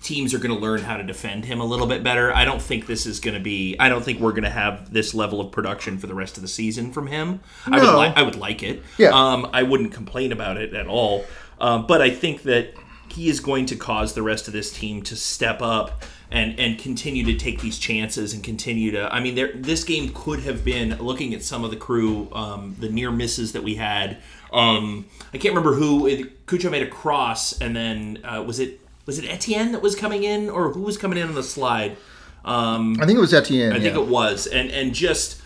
teams 0.04 0.34
are 0.34 0.40
going 0.40 0.54
to 0.54 0.60
learn 0.62 0.82
how 0.82 0.98
to 0.98 1.04
defend 1.04 1.46
him 1.46 1.62
a 1.62 1.66
little 1.66 1.88
bit 1.88 2.04
better. 2.04 2.34
I 2.36 2.44
don't 2.44 2.62
think 2.62 2.88
this 2.88 3.06
is 3.06 3.22
going 3.22 3.36
to 3.36 3.40
be. 3.40 3.78
I 3.80 3.88
don't 3.88 4.04
think 4.04 4.20
we're 4.20 4.32
going 4.32 4.44
to 4.44 4.50
have 4.50 4.92
this 4.92 5.14
level 5.14 5.40
of 5.40 5.54
production 5.54 5.98
for 5.98 6.08
the 6.08 6.14
rest 6.14 6.36
of 6.36 6.42
the 6.42 6.50
season 6.50 6.92
from 6.92 7.08
him. 7.08 7.40
I 7.66 7.78
would 7.80 7.84
No. 7.86 7.96
like. 7.96 8.18
I 8.18 8.24
would 8.24 8.36
like 8.36 8.62
it. 8.64 8.84
Yeah. 8.98 9.12
Um, 9.12 9.48
I 9.54 9.64
wouldn't 9.64 9.94
complain 9.94 10.34
about 10.34 10.58
it 10.58 10.74
at 10.74 10.88
all. 10.88 11.24
Um, 11.62 11.88
but 11.88 12.02
I 12.02 12.10
think 12.10 12.44
that 12.44 12.74
he 13.18 13.30
is 13.30 13.40
going 13.40 13.66
to 13.66 13.76
cause 13.76 14.14
the 14.14 14.22
rest 14.22 14.48
of 14.48 14.54
this 14.54 14.72
team 14.72 15.02
to 15.02 15.16
step 15.16 15.60
up 15.62 16.04
and 16.30 16.60
and 16.60 16.78
continue 16.78 17.26
to 17.26 17.34
take 17.34 17.62
these 17.62 17.80
chances 17.80 18.34
and 18.34 18.44
continue 18.44 18.92
to. 18.92 19.12
I 19.14 19.20
mean, 19.20 19.36
there 19.36 19.52
this 19.54 19.84
game 19.84 20.12
could 20.14 20.42
have 20.42 20.64
been 20.64 20.98
looking 21.00 21.34
at 21.34 21.42
some 21.42 21.64
of 21.64 21.72
the 21.72 21.78
crew, 21.78 22.30
um, 22.32 22.76
the 22.80 22.90
near 22.90 23.12
misses 23.12 23.54
that 23.54 23.64
we 23.64 23.76
had. 23.76 24.18
Um, 24.54 25.08
I 25.34 25.40
can't 25.40 25.56
remember 25.56 25.74
who 25.74 26.26
Cucho 26.46 26.70
made 26.70 26.84
a 26.84 26.90
cross, 26.90 27.60
and 27.60 27.76
then 27.76 28.20
uh, 28.24 28.44
was 28.44 28.60
it 28.60 28.80
was 29.06 29.18
it 29.18 29.28
Etienne 29.28 29.72
that 29.72 29.82
was 29.82 29.96
coming 29.96 30.24
in, 30.24 30.50
or 30.50 30.72
who 30.72 30.82
was 30.82 30.98
coming 30.98 31.18
in 31.18 31.28
on 31.28 31.36
the 31.36 31.44
slide? 31.44 31.98
I 33.02 33.06
think 33.06 33.18
it 33.18 33.22
was 33.22 33.34
Etienne. 33.34 33.74
I 33.74 33.80
think 33.80 33.96
yeah. 33.96 34.02
it 34.02 34.08
was, 34.08 34.46
and 34.46 34.70
and 34.70 34.94
just 34.94 35.42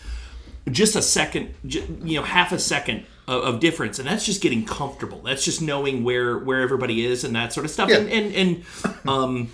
just 0.70 0.94
a 0.94 1.02
second, 1.02 1.54
you 1.64 2.16
know, 2.16 2.22
half 2.22 2.52
a 2.52 2.58
second 2.58 3.06
of, 3.28 3.54
of 3.54 3.60
difference, 3.60 3.98
and 3.98 4.08
that's 4.08 4.24
just 4.24 4.40
getting 4.40 4.64
comfortable. 4.64 5.20
That's 5.22 5.44
just 5.44 5.62
knowing 5.62 6.04
where 6.04 6.38
where 6.38 6.60
everybody 6.60 7.04
is 7.04 7.24
and 7.24 7.34
that 7.36 7.52
sort 7.52 7.64
of 7.64 7.70
stuff. 7.70 7.88
Yeah. 7.88 7.98
And 7.98 8.08
and, 8.08 8.34
and 8.34 9.08
um, 9.08 9.50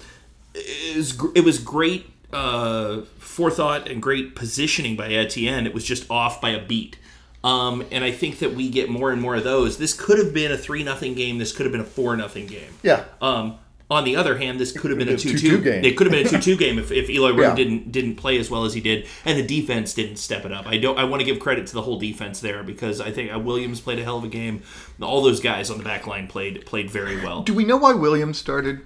it 0.54 0.96
was 0.96 1.18
it 1.34 1.44
was 1.44 1.58
great 1.58 2.10
uh, 2.32 3.02
forethought 3.18 3.88
and 3.88 4.02
great 4.02 4.34
positioning 4.34 4.96
by 4.96 5.08
Etienne. 5.08 5.66
It 5.66 5.74
was 5.74 5.84
just 5.84 6.10
off 6.10 6.40
by 6.40 6.50
a 6.50 6.64
beat. 6.64 6.98
Um, 7.44 7.84
and 7.92 8.02
I 8.02 8.10
think 8.10 8.40
that 8.40 8.54
we 8.54 8.68
get 8.68 8.90
more 8.90 9.12
and 9.12 9.22
more 9.22 9.36
of 9.36 9.44
those. 9.44 9.78
This 9.78 9.94
could 9.94 10.18
have 10.18 10.34
been 10.34 10.50
a 10.50 10.58
three 10.58 10.82
nothing 10.82 11.14
game. 11.14 11.38
This 11.38 11.52
could 11.52 11.66
have 11.66 11.72
been 11.72 11.80
a 11.80 11.84
four 11.84 12.16
nothing 12.16 12.46
game. 12.46 12.72
Yeah. 12.82 13.04
Um, 13.22 13.58
on 13.90 14.05
the 14.05 14.17
other 14.17 14.37
hand, 14.37 14.61
this 14.61 14.73
could 14.73 14.90
have 14.90 14.99
been 14.99 15.08
a 15.08 15.12
2-2 15.12 15.62
game. 15.64 15.85
It 15.85 15.96
could 15.96 16.06
have 16.06 16.12
been 16.12 16.26
a 16.26 16.29
two-two 16.29 16.56
game 16.58 16.79
if, 16.79 16.93
if 16.93 17.08
Eloy 17.08 17.31
Room 17.31 17.40
Yeah. 17.40 17.55
didn't 17.55 17.90
didn't 17.90 18.17
play 18.17 18.38
as 18.38 18.50
well 18.50 18.64
as 18.67 18.75
he 18.75 18.81
did, 18.82 19.06
and 19.25 19.38
the 19.38 19.46
defense 19.46 19.94
didn't 19.94 20.17
step 20.17 20.44
it 20.44 20.52
up. 20.52 20.67
I 20.67 20.76
don't. 20.76 20.99
I 20.99 21.05
want 21.05 21.20
to 21.20 21.25
give 21.25 21.40
credit 21.40 21.67
to 21.69 21.75
the 21.75 21.81
whole 21.82 21.99
defense 21.99 22.40
there 22.40 22.62
because 22.62 23.00
I 23.00 23.11
think 23.11 23.32
uh, 23.35 23.38
Williams 23.38 23.81
played 23.81 23.99
a 23.99 24.05
hell 24.05 24.19
of 24.19 24.25
a 24.25 24.29
game. 24.29 24.62
All 25.00 25.23
those 25.23 25.40
guys 25.40 25.70
on 25.70 25.79
the 25.79 25.85
back 25.85 26.06
line 26.06 26.26
played 26.29 26.67
played 26.67 26.90
very 26.90 27.17
well. 27.23 27.43
Do 27.43 27.55
we 27.55 27.64
know 27.64 27.79
why 27.79 27.94
Williams 27.94 28.37
started? 28.37 28.81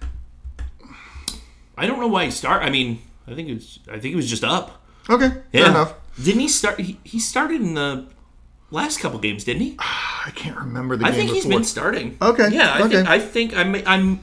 I 1.76 1.86
don't 1.86 1.98
know 2.00 2.06
why 2.08 2.26
he 2.26 2.30
start. 2.30 2.62
I 2.62 2.70
mean, 2.70 3.00
I 3.26 3.34
think 3.34 3.48
it 3.48 3.54
was. 3.54 3.78
I 3.88 3.92
think 3.92 4.04
he 4.04 4.14
was 4.16 4.28
just 4.30 4.44
up. 4.44 4.82
Okay, 5.10 5.30
fair 5.52 5.66
enough. 5.68 5.94
Didn't 6.22 6.40
he 6.42 6.48
start? 6.48 6.78
He, 6.78 7.00
he 7.02 7.18
started 7.18 7.60
in 7.60 7.74
the 7.74 8.06
last 8.70 9.00
couple 9.00 9.18
games, 9.18 9.44
didn't 9.44 9.62
he? 9.62 9.76
I 9.80 10.30
can't 10.34 10.56
remember 10.56 10.96
the 10.96 11.06
I 11.06 11.10
game 11.10 11.18
think 11.20 11.30
he's 11.32 11.44
before. 11.44 11.58
been 11.58 11.64
starting. 11.64 12.16
Okay, 12.22 12.50
Yeah, 12.52 12.72
I 12.74 12.82
okay. 12.82 12.88
think 12.96 13.08
I 13.08 13.18
think 13.18 13.56
I'm 13.56 13.74
I'm. 13.86 14.20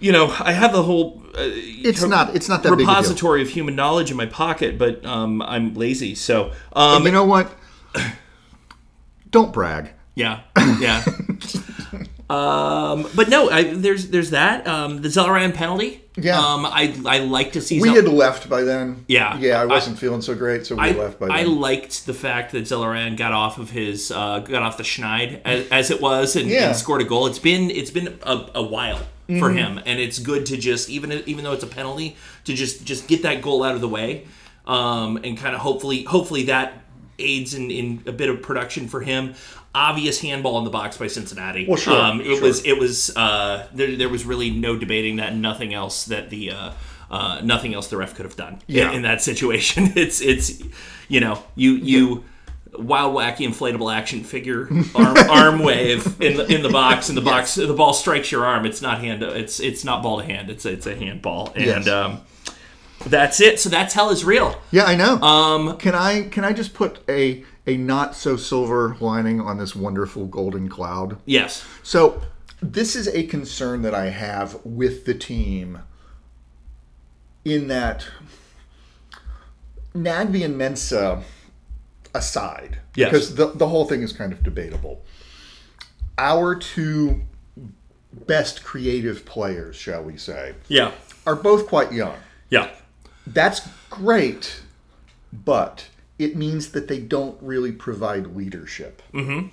You 0.00 0.12
know, 0.12 0.34
I 0.40 0.52
have 0.52 0.72
the 0.72 0.82
whole. 0.82 1.22
Uh, 1.34 1.42
It's 1.44 2.02
not. 2.02 2.34
It's 2.34 2.48
not 2.48 2.62
that 2.62 2.72
repository 2.74 3.42
of 3.42 3.48
human 3.50 3.76
knowledge 3.76 4.10
in 4.10 4.16
my 4.16 4.26
pocket, 4.26 4.78
but 4.78 5.04
um, 5.04 5.42
I'm 5.42 5.74
lazy. 5.74 6.14
So, 6.14 6.52
um, 6.72 7.04
you 7.04 7.12
know 7.12 7.24
what? 7.24 7.52
Don't 9.30 9.52
brag. 9.52 9.90
yeah, 10.16 10.40
yeah. 10.80 11.04
um, 12.30 13.06
but 13.14 13.28
no, 13.28 13.48
I, 13.50 13.74
there's 13.74 14.08
there's 14.08 14.30
that. 14.30 14.66
Um, 14.66 15.02
the 15.02 15.08
Zelarayan 15.08 15.54
penalty. 15.54 16.02
Yeah. 16.16 16.38
Um, 16.38 16.66
I 16.66 16.94
I 17.06 17.18
like 17.20 17.52
to 17.52 17.60
see. 17.60 17.80
We 17.80 17.88
Zel- 17.88 17.94
had 18.02 18.08
left 18.08 18.48
by 18.48 18.62
then. 18.62 19.04
Yeah. 19.06 19.38
Yeah, 19.38 19.60
I 19.60 19.62
I- 19.62 19.66
wasn't 19.66 19.98
feeling 19.98 20.20
so 20.22 20.34
great, 20.34 20.66
so 20.66 20.74
we 20.74 20.82
I, 20.82 20.90
left 20.92 21.20
by 21.20 21.28
I 21.28 21.44
liked 21.44 22.06
the 22.06 22.14
fact 22.14 22.52
that 22.52 22.64
Zelarayan 22.64 23.16
got 23.16 23.32
off 23.32 23.58
of 23.58 23.70
his 23.70 24.10
uh, 24.10 24.40
got 24.40 24.62
off 24.62 24.76
the 24.76 24.82
schneid 24.82 25.40
as, 25.44 25.68
as 25.68 25.90
it 25.90 26.00
was 26.00 26.34
and, 26.36 26.48
Yeah. 26.48 26.68
and 26.68 26.76
scored 26.76 27.00
a 27.02 27.04
goal. 27.04 27.26
It's 27.26 27.38
been 27.38 27.70
it's 27.70 27.90
been 27.92 28.18
a, 28.24 28.46
a 28.56 28.62
while 28.62 29.00
Mm-hmm. 29.30 29.38
for 29.38 29.50
him, 29.50 29.78
and 29.86 30.00
it's 30.00 30.18
good 30.18 30.46
to 30.46 30.56
just 30.56 30.90
even 30.90 31.12
even 31.26 31.44
though 31.44 31.52
it's 31.52 31.62
a 31.64 31.68
penalty 31.68 32.16
to 32.44 32.54
just 32.54 32.84
just 32.84 33.06
get 33.08 33.22
that 33.22 33.42
goal 33.42 33.62
out 33.62 33.74
of 33.74 33.80
the 33.80 33.88
way, 33.88 34.26
um, 34.66 35.16
and 35.18 35.38
kind 35.38 35.54
of 35.54 35.60
hopefully 35.60 36.02
hopefully 36.04 36.44
that 36.44 36.74
aids 37.18 37.54
in, 37.54 37.70
in 37.70 38.02
a 38.06 38.12
bit 38.12 38.28
of 38.28 38.42
production 38.42 38.88
for 38.88 39.00
him. 39.00 39.34
Obvious 39.74 40.20
handball 40.20 40.58
in 40.58 40.64
the 40.64 40.70
box 40.70 40.96
by 40.96 41.06
Cincinnati. 41.06 41.64
Well, 41.68 41.76
sure, 41.76 41.94
Um, 41.96 42.20
it 42.20 42.24
sure. 42.24 42.42
was 42.42 42.64
it 42.64 42.76
was 42.78 43.16
uh, 43.16 43.68
there, 43.72 43.94
there 43.94 44.08
was 44.08 44.24
really 44.24 44.50
no 44.50 44.76
debating 44.76 45.16
that. 45.16 45.36
Nothing 45.36 45.72
else 45.74 46.06
that 46.06 46.28
the 46.30 46.50
uh, 46.50 46.72
uh, 47.10 47.40
nothing 47.44 47.72
else 47.74 47.86
the 47.88 47.96
ref 47.96 48.14
could 48.16 48.24
have 48.24 48.36
done 48.36 48.54
in- 48.66 48.76
Yeah. 48.76 48.90
in, 48.92 49.02
that 49.02 49.22
situation. 49.22 49.92
It's 49.96 50.20
it's 50.20 50.60
you 51.08 51.20
know 51.20 51.42
you 51.54 51.74
you 51.74 52.24
wild 52.78 53.14
wacky 53.14 53.46
inflatable 53.48 53.92
action 53.94 54.22
figure 54.24 54.68
arm, 54.94 55.16
arm 55.30 55.58
wave 55.60 56.20
in 56.20 56.36
the 56.36 56.46
in 56.54 56.62
the 56.62 56.68
box 56.68 57.08
and 57.08 57.16
the 57.18 57.22
box 57.22 57.54
the 57.56 57.72
ball 57.74 57.92
strikes 57.92 58.30
your 58.32 58.44
arm. 58.46 58.64
It's 58.66 58.80
not 58.82 59.00
hand 59.00 59.22
it's 59.22 59.60
it's 59.60 59.84
not 59.84 60.02
ball 60.02 60.18
to 60.20 60.24
hand. 60.24 60.50
It's 60.50 60.64
it's 60.64 60.86
a 60.86 60.94
handball 60.94 61.52
and 61.54 61.64
Yes. 61.66 61.88
um, 61.88 62.20
that's 63.06 63.40
it. 63.40 63.58
So 63.58 63.68
that's 63.70 63.94
hell 63.94 64.10
is 64.10 64.24
real. 64.24 64.60
Yeah, 64.70 64.84
I 64.84 64.94
know. 64.94 65.16
Um, 65.20 65.76
can 65.78 65.94
I 65.94 66.24
can 66.28 66.44
I 66.44 66.52
just 66.52 66.74
put 66.74 66.98
a 67.08 67.44
a 67.66 67.76
not 67.76 68.14
so 68.14 68.36
silver 68.36 68.96
lining 69.00 69.40
on 69.40 69.58
this 69.58 69.74
wonderful 69.76 70.26
golden 70.26 70.68
cloud? 70.68 71.18
yes. 71.26 71.64
So 71.82 72.20
this 72.62 72.94
is 72.94 73.08
a 73.08 73.22
concern 73.24 73.82
that 73.82 73.94
I 73.94 74.10
have 74.10 74.58
with 74.64 75.06
the 75.06 75.14
team 75.14 75.78
in 77.44 77.68
that 77.68 78.06
Nagbe 79.94 80.44
and 80.44 80.60
Mensah 80.60 81.22
aside, 82.14 82.78
Yes. 82.94 83.10
because 83.10 83.34
the, 83.34 83.46
the 83.48 83.68
whole 83.68 83.84
thing 83.86 84.02
is 84.02 84.12
kind 84.12 84.32
of 84.32 84.42
debatable. 84.42 85.02
Our 86.18 86.54
two 86.54 87.22
best 88.12 88.64
creative 88.64 89.24
players, 89.24 89.76
shall 89.76 90.02
we 90.02 90.16
say, 90.16 90.54
Yeah. 90.68 90.92
are 91.26 91.36
both 91.36 91.66
quite 91.68 91.92
young. 91.92 92.16
Yeah. 92.50 92.70
That's 93.26 93.68
great, 93.88 94.62
but 95.32 95.88
it 96.18 96.36
means 96.36 96.72
that 96.72 96.88
they 96.88 96.98
don't 96.98 97.40
really 97.40 97.72
provide 97.72 98.34
leadership, 98.36 99.02
mm-hmm. 99.14 99.48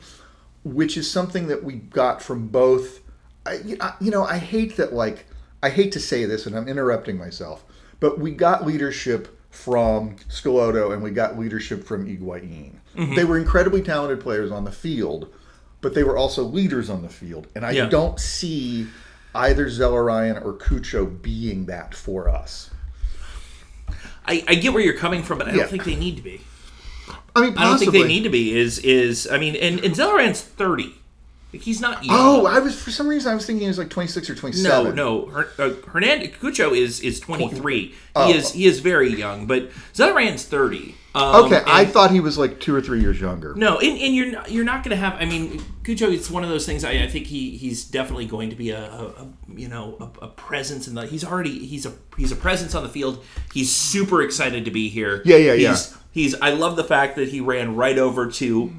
which 0.63 0.97
is 0.97 1.09
something 1.09 1.47
that 1.47 1.63
we 1.63 1.73
got 1.75 2.21
from 2.21 2.47
both. 2.47 2.99
I, 3.45 3.77
I- 3.79 3.93
you 4.01 4.11
know, 4.11 4.23
I 4.23 4.37
hate 4.37 4.75
that. 4.77 4.93
Like, 4.93 5.25
I 5.61 5.69
hate 5.69 5.91
to 5.93 5.99
say 5.99 6.25
this, 6.25 6.45
and 6.45 6.55
I'm 6.57 6.67
interrupting 6.67 7.17
myself, 7.17 7.63
but 7.99 8.19
we 8.19 8.31
got 8.31 8.65
leadership 8.65 9.36
from 9.63 10.15
Schelotto 10.29 10.93
and 10.93 11.01
we 11.01 11.11
got 11.11 11.37
leadership 11.37 11.83
from 11.83 12.05
Higuaín. 12.05 12.73
Mm-hmm. 12.95 13.15
They 13.15 13.25
were 13.25 13.37
incredibly 13.37 13.81
talented 13.81 14.19
players 14.21 14.51
on 14.51 14.63
the 14.63 14.71
field, 14.71 15.33
but 15.81 15.93
they 15.93 16.03
were 16.03 16.15
also 16.17 16.43
leaders 16.43 16.89
on 16.89 17.01
the 17.01 17.09
field, 17.09 17.47
and 17.55 17.65
I 17.65 17.71
Yeah. 17.71 17.87
don't 17.87 18.19
see 18.19 18.87
either 19.35 19.65
Zelarayan 19.67 20.43
or 20.43 20.53
Cucho 20.53 21.05
being 21.21 21.65
that 21.65 21.93
for 21.95 22.29
us. 22.29 22.69
I, 24.25 24.43
I 24.47 24.55
get 24.55 24.73
where 24.73 24.83
you're 24.83 24.93
coming 24.97 25.23
from, 25.23 25.37
but 25.39 25.47
I 25.47 25.51
Yeah. 25.51 25.57
don't 25.61 25.69
think 25.69 25.83
they 25.85 25.95
need 25.95 26.17
to 26.17 26.21
be. 26.23 26.41
I 27.35 27.41
mean, 27.41 27.57
I 27.57 27.63
don't 27.65 27.77
think 27.77 27.91
they 27.91 28.07
need 28.07 28.23
to 28.23 28.29
be. 28.29 28.57
Is 28.57 28.79
is 28.79 29.27
I 29.31 29.37
mean, 29.37 29.55
and, 29.55 29.79
and 29.83 29.93
Zelarayan's 29.95 30.41
thirty. 30.41 30.95
Like 31.53 31.61
he's 31.61 31.79
not 31.79 32.03
young. 32.03 32.15
Oh, 32.17 32.45
I 32.45 32.59
was 32.59 32.79
for 32.79 32.91
some 32.91 33.07
reason 33.07 33.31
I 33.31 33.35
was 33.35 33.45
thinking 33.45 33.61
he 33.61 33.67
was 33.67 33.77
like 33.77 33.89
26 33.89 34.29
or 34.29 34.35
27. 34.35 34.93
no. 34.95 35.27
Her, 35.27 35.49
uh, 35.57 35.73
Hernandez 35.87 36.31
Cucho 36.31 36.75
is 36.77 36.99
is 36.99 37.21
twenty 37.21 37.47
three. 37.49 37.95
Oh. 38.15 38.27
He 38.27 38.37
is 38.37 38.51
he 38.51 38.65
is 38.65 38.79
very 38.81 39.13
young, 39.13 39.47
but 39.47 39.71
Zelarayan's 39.93 40.43
thirty. 40.43 40.95
Um, 41.15 41.45
Okay, 41.45 41.63
I 41.65 41.85
thought 41.85 42.11
he 42.11 42.19
was 42.19 42.37
like 42.37 42.59
two 42.59 42.75
or 42.75 42.81
three 42.81 42.99
years 42.99 43.19
younger. 43.19 43.55
No, 43.55 43.79
and, 43.79 43.97
and 43.99 44.13
you're 44.13 44.31
not, 44.31 44.51
you're 44.51 44.65
not 44.65 44.83
going 44.83 44.91
to 44.91 44.97
have. 44.97 45.15
I 45.15 45.25
mean, 45.25 45.63
Cujo. 45.83 46.11
It's 46.11 46.29
one 46.29 46.43
of 46.43 46.49
those 46.49 46.65
things. 46.65 46.83
I, 46.83 47.03
I 47.03 47.07
think 47.07 47.27
he 47.27 47.57
he's 47.57 47.85
definitely 47.85 48.25
going 48.25 48.49
to 48.49 48.55
be 48.55 48.71
a, 48.71 48.83
a, 48.83 49.05
a 49.05 49.27
you 49.55 49.69
know 49.69 50.11
a, 50.21 50.25
a 50.25 50.27
presence 50.27 50.87
in 50.87 50.95
the. 50.95 51.07
He's 51.07 51.23
already 51.23 51.65
he's 51.65 51.85
a 51.85 51.93
he's 52.17 52.33
a 52.33 52.35
presence 52.35 52.75
on 52.75 52.83
the 52.83 52.89
field. 52.89 53.23
He's 53.53 53.73
super 53.73 54.21
excited 54.21 54.65
to 54.65 54.71
be 54.71 54.89
here. 54.89 55.21
Yeah, 55.23 55.37
yeah, 55.37 55.53
yeah. 55.53 55.69
he's, 55.69 55.97
He's. 56.11 56.35
I 56.41 56.49
love 56.49 56.75
the 56.75 56.83
fact 56.83 57.15
that 57.15 57.29
he 57.29 57.41
ran 57.41 57.75
right 57.75 57.97
over 57.97 58.29
to 58.31 58.73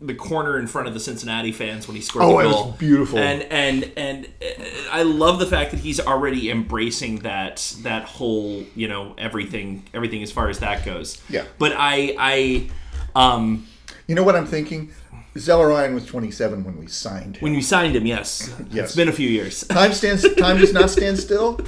the 0.00 0.14
corner 0.14 0.58
in 0.58 0.66
front 0.66 0.88
of 0.88 0.94
the 0.94 1.00
Cincinnati 1.00 1.52
fans 1.52 1.86
when 1.86 1.94
he 1.96 2.02
scored 2.02 2.24
Oh, 2.24 2.38
the 2.38 2.44
it 2.44 2.46
was 2.46 2.76
beautiful. 2.76 3.18
And 3.18 3.42
and 3.44 3.92
and 3.96 4.26
uh, 4.42 4.64
I 4.90 5.02
love 5.02 5.38
the 5.38 5.46
fact 5.46 5.70
that 5.72 5.80
he's 5.80 6.00
already 6.00 6.50
embracing 6.50 7.20
that 7.20 7.74
that 7.82 8.04
whole 8.04 8.64
you 8.74 8.88
know 8.88 9.14
everything 9.18 9.84
everything 9.94 10.22
as 10.22 10.30
far 10.32 10.48
as 10.48 10.58
that 10.60 10.84
goes. 10.84 11.20
Yeah. 11.28 11.44
But 11.58 11.72
I 11.76 12.16
I 12.18 12.70
um. 13.14 13.66
You 14.06 14.14
know 14.14 14.22
what 14.22 14.36
I'm 14.36 14.44
thinking? 14.46 14.92
Zelarayan 15.34 15.94
was 15.94 16.06
27 16.06 16.62
when 16.62 16.78
we 16.78 16.86
signed 16.86 17.36
him. 17.36 17.42
When 17.42 17.54
you 17.54 17.62
signed 17.62 17.96
him, 17.96 18.06
yes. 18.06 18.54
Yes. 18.70 18.86
It's 18.86 18.96
been 18.96 19.08
a 19.08 19.12
few 19.12 19.28
years. 19.28 19.64
time 19.68 19.92
stands. 19.92 20.26
Time 20.34 20.58
does 20.58 20.72
not 20.72 20.90
stand 20.90 21.18
still. 21.28 21.60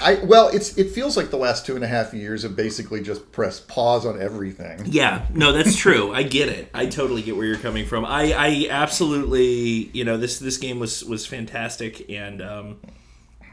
I 0.00 0.16
well, 0.24 0.48
it's 0.48 0.76
it 0.78 0.90
feels 0.90 1.16
like 1.16 1.30
the 1.30 1.36
last 1.36 1.66
two 1.66 1.74
and 1.74 1.84
a 1.84 1.86
half 1.86 2.14
years 2.14 2.42
have 2.44 2.56
basically 2.56 3.02
just 3.02 3.30
pressed 3.32 3.68
pause 3.68 4.06
on 4.06 4.20
everything. 4.20 4.82
Yeah, 4.86 5.26
no, 5.34 5.52
that's 5.52 5.76
true. 5.76 6.12
I 6.14 6.22
get 6.22 6.48
it. 6.48 6.70
I 6.72 6.86
totally 6.86 7.22
get 7.22 7.36
where 7.36 7.46
you're 7.46 7.56
coming 7.58 7.84
from. 7.84 8.04
I, 8.04 8.32
I 8.32 8.66
absolutely, 8.70 9.90
you 9.92 10.04
know, 10.04 10.16
this 10.16 10.38
this 10.38 10.56
game 10.56 10.78
was 10.78 11.04
was 11.04 11.26
fantastic, 11.26 12.10
and 12.10 12.40
um, 12.40 12.80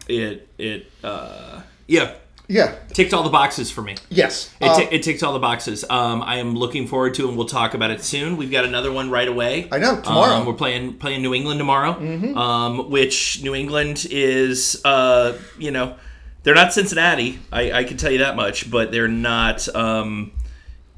it 0.08 0.48
it 0.58 0.92
uh, 1.04 1.62
yeah 1.88 2.14
Yeah. 2.54 2.76
ticked 2.94 3.14
all 3.14 3.24
the 3.24 3.30
boxes 3.32 3.72
for 3.72 3.82
me. 3.82 3.96
Yes. 4.10 4.54
It, 4.62 4.68
Uh, 4.68 4.88
it 4.92 5.02
ticked 5.04 5.24
all 5.24 5.34
the 5.34 5.40
boxes. 5.40 5.84
Um, 5.90 6.22
I 6.22 6.38
am 6.38 6.56
looking 6.56 6.88
forward 6.88 7.16
to, 7.16 7.28
and 7.28 7.36
we'll 7.36 7.48
talk 7.48 7.74
about 7.74 7.90
it 7.92 8.04
soon. 8.04 8.38
We've 8.38 8.52
got 8.52 8.64
another 8.66 8.92
one 8.92 9.10
right 9.10 9.28
away. 9.28 9.68
I 9.72 9.80
know, 9.80 10.00
tomorrow. 10.02 10.36
Um, 10.36 10.46
we're 10.46 10.54
playing 10.54 10.94
playing 11.00 11.22
New 11.24 11.34
England 11.34 11.58
tomorrow, 11.60 11.94
um, 12.38 12.90
which 12.92 13.42
New 13.44 13.56
England 13.56 14.06
is, 14.12 14.80
uh, 14.86 15.34
you 15.58 15.72
know, 15.72 15.96
they're 16.44 16.54
not 16.56 16.74
Cincinnati. 16.74 17.40
I, 17.52 17.72
I 17.72 17.84
can 17.86 17.98
tell 17.98 18.12
you 18.12 18.20
that 18.20 18.36
much, 18.36 18.70
but 18.70 18.92
they're 18.92 19.08
not, 19.08 19.68
um, 19.76 20.32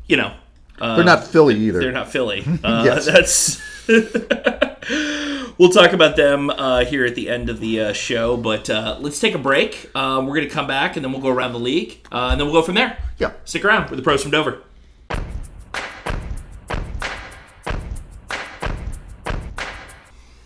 you 0.08 0.18
know, 0.18 0.34
uh, 0.82 0.96
they're 0.98 1.06
not 1.06 1.26
Philly 1.26 1.56
either. 1.56 1.80
they're 1.80 1.92
not 1.94 2.12
Philly. 2.12 2.44
Uh, 2.64 2.84
Yes. 2.86 3.06
That's. 3.06 3.62
we'll 5.58 5.70
talk 5.70 5.94
about 5.94 6.16
them 6.16 6.50
uh, 6.50 6.86
here 6.86 7.06
at 7.06 7.16
the 7.16 7.30
end 7.30 7.50
of 7.50 7.60
the 7.60 7.80
uh, 7.80 7.94
show, 7.94 8.38
but 8.38 8.70
uh, 8.70 8.98
let's 9.00 9.20
take 9.20 9.36
a 9.36 9.40
break. 9.40 9.90
Um, 9.96 10.26
we're 10.28 10.36
going 10.36 10.48
to 10.48 10.54
come 10.54 10.68
back 10.68 10.96
and 10.96 11.04
then 11.04 11.12
we'll 11.12 11.22
go 11.22 11.30
around 11.30 11.54
the 11.54 11.60
league, 11.60 12.06
uh, 12.12 12.30
and 12.32 12.40
then 12.40 12.48
we'll 12.48 12.60
go 12.62 12.66
from 12.66 12.76
there. 12.76 12.98
Yeah. 13.18 13.34
Stick 13.46 13.64
around 13.66 13.90
with 13.90 13.98
the 13.98 14.04
pros 14.04 14.22
from 14.22 14.32
Dover. 14.32 14.62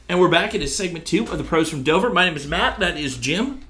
And 0.07 0.19
we're 0.19 0.29
back. 0.29 0.55
It 0.55 0.63
is 0.63 0.75
segment 0.75 1.05
two 1.05 1.23
of 1.23 1.37
the 1.37 1.43
pros 1.43 1.69
from 1.69 1.83
Dover. 1.83 2.09
My 2.09 2.25
name 2.25 2.35
is 2.35 2.47
Matt. 2.47 2.79
That 2.79 2.97
is 2.97 3.17
Jim. 3.17 3.61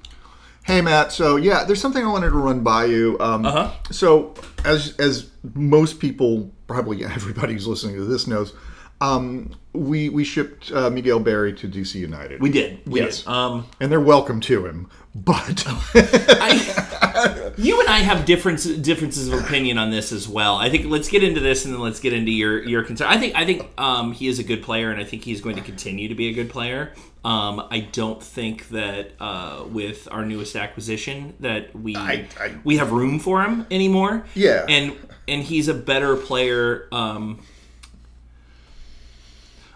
Hey 0.62 0.80
Matt, 0.82 1.10
so 1.10 1.36
yeah, 1.36 1.64
there's 1.64 1.80
something 1.80 2.04
I 2.04 2.08
wanted 2.08 2.30
to 2.30 2.38
run 2.38 2.60
by 2.60 2.84
you. 2.84 3.16
Um, 3.18 3.44
Uh-huh. 3.44 3.72
So 3.90 4.34
as 4.64 4.94
as 4.98 5.30
most 5.54 5.98
people, 5.98 6.50
probably 6.66 7.04
everybody 7.04 7.54
who's 7.54 7.66
listening 7.66 7.96
to 7.96 8.04
this 8.04 8.26
knows, 8.26 8.54
um, 9.00 9.50
we 9.72 10.08
we 10.08 10.24
shipped 10.24 10.72
uh, 10.72 10.90
Miguel 10.90 11.20
Berry 11.20 11.52
to 11.54 11.68
DC 11.68 11.94
United. 11.94 12.40
We 12.40 12.50
did. 12.50 12.80
We 12.86 13.00
Yes. 13.00 13.18
did. 13.22 13.28
Um, 13.28 13.66
and 13.80 13.90
they're 13.92 14.00
welcome 14.00 14.40
to 14.40 14.66
him, 14.66 14.88
but 15.14 15.64
I, 15.94 17.52
you 17.56 17.78
and 17.80 17.88
I 17.88 17.98
have 17.98 18.24
difference, 18.24 18.64
differences 18.64 19.28
of 19.28 19.40
opinion 19.44 19.78
on 19.78 19.90
this 19.90 20.12
as 20.12 20.28
well. 20.28 20.56
I 20.56 20.70
think 20.70 20.86
let's 20.86 21.08
get 21.08 21.22
into 21.22 21.40
this 21.40 21.64
and 21.64 21.74
then 21.74 21.80
let's 21.80 22.00
get 22.00 22.12
into 22.12 22.32
your 22.32 22.62
your 22.64 22.82
concern. 22.82 23.08
I 23.08 23.18
think 23.18 23.34
I 23.36 23.44
think 23.44 23.68
um, 23.78 24.12
he 24.12 24.26
is 24.28 24.38
a 24.38 24.44
good 24.44 24.62
player 24.62 24.90
and 24.90 25.00
I 25.00 25.04
think 25.04 25.24
he's 25.24 25.40
going 25.40 25.56
to 25.56 25.62
continue 25.62 26.08
to 26.08 26.14
be 26.14 26.28
a 26.28 26.32
good 26.32 26.50
player. 26.50 26.92
Um, 27.24 27.66
I 27.70 27.80
don't 27.92 28.22
think 28.22 28.68
that 28.70 29.12
uh, 29.20 29.64
with 29.70 30.08
our 30.10 30.24
newest 30.24 30.56
acquisition 30.56 31.34
that 31.40 31.76
we 31.78 31.94
I- 31.94 32.26
I- 32.40 32.54
we 32.64 32.78
have 32.78 32.92
room 32.92 33.18
for 33.18 33.42
him 33.42 33.66
anymore. 33.70 34.24
Yeah. 34.34 34.64
and 34.68 34.96
and 35.28 35.42
he's 35.42 35.68
a 35.68 35.74
better 35.74 36.16
player. 36.16 36.88
Um, 36.90 37.40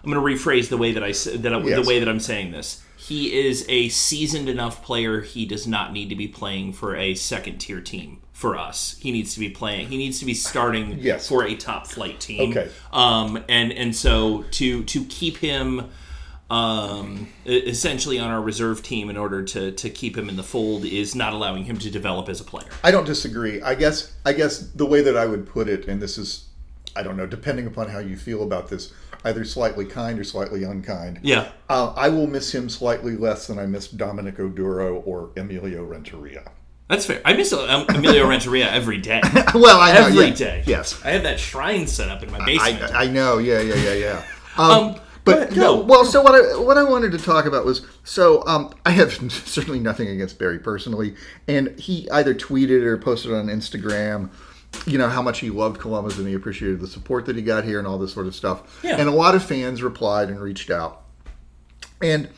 I'm 0.05 0.13
going 0.13 0.37
to 0.37 0.45
rephrase 0.45 0.69
the 0.69 0.77
way 0.77 0.93
that 0.93 1.03
I 1.03 1.13
that 1.39 1.55
I, 1.55 1.59
Yes. 1.61 1.83
the 1.83 1.89
way 1.89 1.99
that 1.99 2.09
I'm 2.09 2.21
saying 2.21 2.53
this. 2.53 2.83
He 2.97 3.35
is 3.47 3.67
a 3.69 3.89
seasoned 3.91 4.49
enough 4.49 4.83
player. 4.83 5.21
He 5.21 5.45
does 5.47 5.67
not 5.67 5.93
need 5.93 6.09
to 6.09 6.17
be 6.17 6.27
playing 6.29 6.73
for 6.73 6.97
a 6.97 7.15
second 7.15 7.59
tier 7.59 7.81
team 7.83 8.23
for 8.33 8.57
us. 8.57 8.97
He 8.99 9.13
needs 9.13 9.35
to 9.35 9.41
be 9.41 9.51
playing. 9.51 9.89
He 9.89 9.99
needs 9.99 10.19
to 10.21 10.25
be 10.25 10.33
starting 10.35 10.99
Yes. 11.01 11.29
for 11.29 11.45
a 11.45 11.55
top 11.55 11.87
flight 11.87 12.19
team. 12.21 12.51
Okay. 12.51 12.71
Um, 12.93 13.45
and 13.49 13.73
and 13.73 13.95
so 13.95 14.45
to 14.53 14.85
to 14.85 15.05
keep 15.05 15.39
him 15.39 15.91
um, 16.51 17.29
essentially 17.47 18.19
on 18.19 18.31
our 18.31 18.41
reserve 18.41 18.83
team 18.83 19.09
in 19.11 19.17
order 19.17 19.43
to 19.43 19.73
to 19.73 19.91
keep 19.91 20.17
him 20.17 20.29
in 20.29 20.37
the 20.37 20.43
fold 20.43 20.85
is 20.85 21.15
not 21.15 21.33
allowing 21.33 21.65
him 21.65 21.79
to 21.79 21.91
develop 21.91 22.29
as 22.29 22.41
a 22.41 22.45
player. 22.45 22.69
I 22.83 22.91
don't 22.91 23.07
disagree. 23.07 23.61
I 23.63 23.75
guess 23.75 24.13
I 24.25 24.33
guess 24.35 24.59
the 24.59 24.87
way 24.87 25.01
that 25.03 25.17
I 25.17 25.27
would 25.27 25.47
put 25.47 25.69
it, 25.69 25.89
and 25.89 26.01
this 26.01 26.17
is, 26.19 26.47
I 26.97 27.03
don't 27.03 27.17
know, 27.17 27.27
depending 27.27 27.67
upon 27.67 27.89
how 27.89 27.99
you 27.99 28.17
feel 28.17 28.43
about 28.43 28.69
this, 28.69 28.93
either 29.25 29.45
slightly 29.45 29.85
kind 29.85 30.19
or 30.19 30.25
slightly 30.25 30.65
unkind. 30.65 31.21
Yeah. 31.23 31.51
Uh, 31.69 31.93
I 31.97 32.09
will 32.11 32.27
miss 32.27 32.55
him 32.55 32.69
slightly 32.69 33.17
less 33.17 33.47
than 33.47 33.59
I 33.59 33.67
miss 33.67 33.89
Dominic 33.89 34.37
Oduro 34.37 35.03
or 35.07 35.31
Emilio 35.37 35.85
Renteria. 35.85 36.51
That's 36.89 37.07
fair. 37.07 37.23
I 37.25 37.33
miss 37.35 37.53
um, 37.53 37.87
Emilio 37.89 38.29
Renteria 38.29 38.71
every 38.71 38.99
day. 38.99 39.23
Well, 39.55 39.81
I 39.81 39.93
know, 39.93 40.07
Every 40.07 40.27
yeah. 40.27 40.35
day. 40.35 40.65
Yes, 40.67 41.03
I 41.05 41.11
have 41.11 41.23
that 41.23 41.39
shrine 41.39 41.87
set 41.87 42.09
up 42.09 42.23
in 42.23 42.31
my 42.31 42.45
basement. 42.45 42.93
I, 42.93 43.05
I 43.05 43.07
know. 43.07 43.39
Yeah, 43.39 43.61
yeah, 43.61 43.75
yeah, 43.77 43.95
yeah. 43.95 44.25
um, 44.59 44.95
But 45.25 45.51
but 45.51 45.57
no, 45.57 45.77
no. 45.77 45.83
well, 45.83 46.05
so 46.05 46.21
what 46.21 46.35
I 46.35 46.59
what 46.59 46.77
I 46.77 46.83
wanted 46.83 47.13
to 47.13 47.19
talk 47.19 47.47
about 47.47 47.65
was 47.65 47.87
so 48.03 48.45
um, 48.47 48.75
I 48.85 48.91
have 48.91 49.13
certainly 49.33 49.79
nothing 49.79 50.09
against 50.09 50.39
Berry 50.39 50.59
personally, 50.59 51.15
and 51.49 51.79
he 51.79 52.11
either 52.11 52.35
tweeted 52.35 52.83
or 52.83 52.99
posted 52.99 53.33
on 53.33 53.47
Instagram, 53.47 54.31
you 54.87 54.99
know 54.99 55.09
how 55.09 55.23
much 55.23 55.41
he 55.41 55.51
loved 55.51 55.81
Columbus 55.81 56.19
and 56.19 56.27
he 56.29 56.35
appreciated 56.35 56.81
the 56.81 56.87
support 56.87 57.27
that 57.27 57.37
he 57.37 57.43
got 57.43 57.65
here 57.65 57.79
and 57.79 57.87
all 57.89 57.99
this 57.99 58.13
sort 58.13 58.27
of 58.27 58.35
stuff. 58.35 58.81
Yeah. 58.85 58.97
And 58.99 59.09
a 59.09 59.13
lot 59.13 59.35
of 59.35 59.43
fans 59.45 59.83
replied 59.83 60.29
and 60.29 60.41
reached 60.41 60.71
out, 60.71 61.03
and 62.03 62.29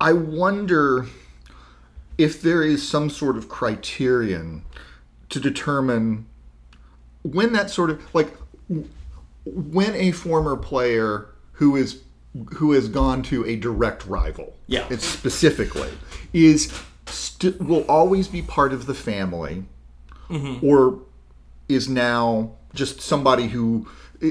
I 0.00 0.12
wonder 0.12 1.06
if 2.18 2.40
there 2.42 2.62
is 2.62 2.86
some 2.86 3.10
sort 3.10 3.36
of 3.36 3.48
criterion 3.48 4.64
to 5.28 5.40
determine 5.40 6.26
when 7.22 7.52
that 7.52 7.70
sort 7.70 7.90
of 7.90 8.14
like 8.14 8.32
when 9.44 9.94
a 9.94 10.12
former 10.12 10.56
player 10.56 11.28
who 11.52 11.76
is 11.76 12.02
who 12.54 12.72
has 12.72 12.88
gone 12.88 13.22
to 13.22 13.44
a 13.46 13.56
direct 13.56 14.04
rival 14.06 14.54
Yeah. 14.66 14.86
it's 14.90 15.04
specifically 15.06 15.90
is 16.32 16.72
st- 17.06 17.60
will 17.60 17.84
always 17.88 18.28
be 18.28 18.42
part 18.42 18.72
of 18.72 18.86
the 18.86 18.94
family 18.94 19.64
Mm-hmm. 20.28 20.66
or 20.66 20.98
is 21.68 21.88
now 21.88 22.52
just 22.74 23.00
somebody 23.00 23.48
who 23.48 23.86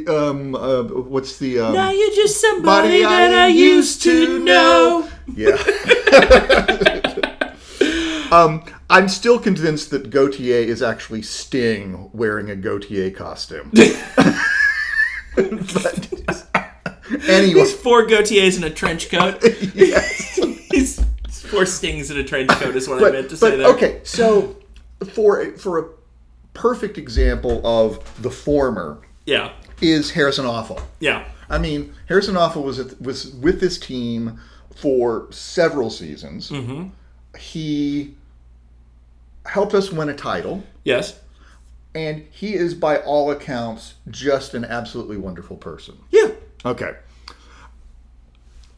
um 0.08 0.56
uh, 0.56 0.84
what's 0.84 1.38
the 1.38 1.60
um, 1.60 1.74
Now 1.74 1.92
you're 1.92 2.16
just 2.16 2.40
somebody 2.42 3.02
that 3.02 3.34
I 3.34 3.48
used 3.48 4.02
to 4.04 4.40
know. 4.40 5.10
yeah 5.36 5.56
um 8.32 8.64
i'm 8.90 9.08
still 9.10 9.38
convinced 9.40 9.90
that 9.92 10.10
gautier 10.10 10.58
is 10.58 10.82
actually 10.82 11.22
sting 11.22 12.10
wearing 12.14 12.50
a 12.50 12.56
gautier 12.56 13.10
costume 13.12 13.70
but 15.36 15.36
anyway 17.28 17.60
He's 17.62 17.74
four 17.74 18.06
Gautiers 18.06 18.58
in 18.58 18.64
a 18.64 18.70
trench 18.70 19.10
coat. 19.10 19.42
yes. 19.76 20.40
He's 20.72 21.04
four 21.30 21.66
stings 21.66 22.10
in 22.12 22.18
a 22.18 22.24
trench 22.24 22.50
coat 22.52 22.76
is 22.76 22.88
what 22.88 23.04
I 23.04 23.12
meant 23.12 23.30
to 23.30 23.36
but 23.38 23.52
say 23.52 23.56
there. 23.58 23.68
okay, 23.68 24.02
so 24.04 24.56
for 25.14 25.52
for 25.58 25.80
a 25.80 25.90
perfect 26.56 26.98
example 26.98 27.62
of 27.66 28.00
the 28.24 28.32
former 28.32 28.98
Yeah. 29.28 29.52
is 29.82 30.10
Harrison 30.12 30.46
Afful. 30.46 30.82
Yeah. 31.00 31.26
I 31.50 31.60
mean, 31.60 31.94
Harrison 32.08 32.34
Afful 32.36 32.64
was 32.64 32.80
at, 32.80 33.00
was 33.00 33.28
with 33.36 33.60
this 33.60 33.78
team 33.78 34.40
for 34.76 35.28
several 35.32 35.92
seasons. 35.92 36.50
Mm-hmm. 36.50 36.88
He 37.38 38.16
helped 39.46 39.76
us 39.76 39.92
win 39.92 40.10
a 40.10 40.16
title, 40.16 40.64
Yes. 40.84 41.20
and 41.94 42.26
he 42.32 42.56
is, 42.56 42.74
by 42.74 42.98
all 42.98 43.30
accounts, 43.30 43.94
just 44.10 44.54
an 44.56 44.66
absolutely 44.66 45.18
wonderful 45.18 45.56
person. 45.58 45.98
Yeah. 46.10 46.32
Okay. 46.66 46.94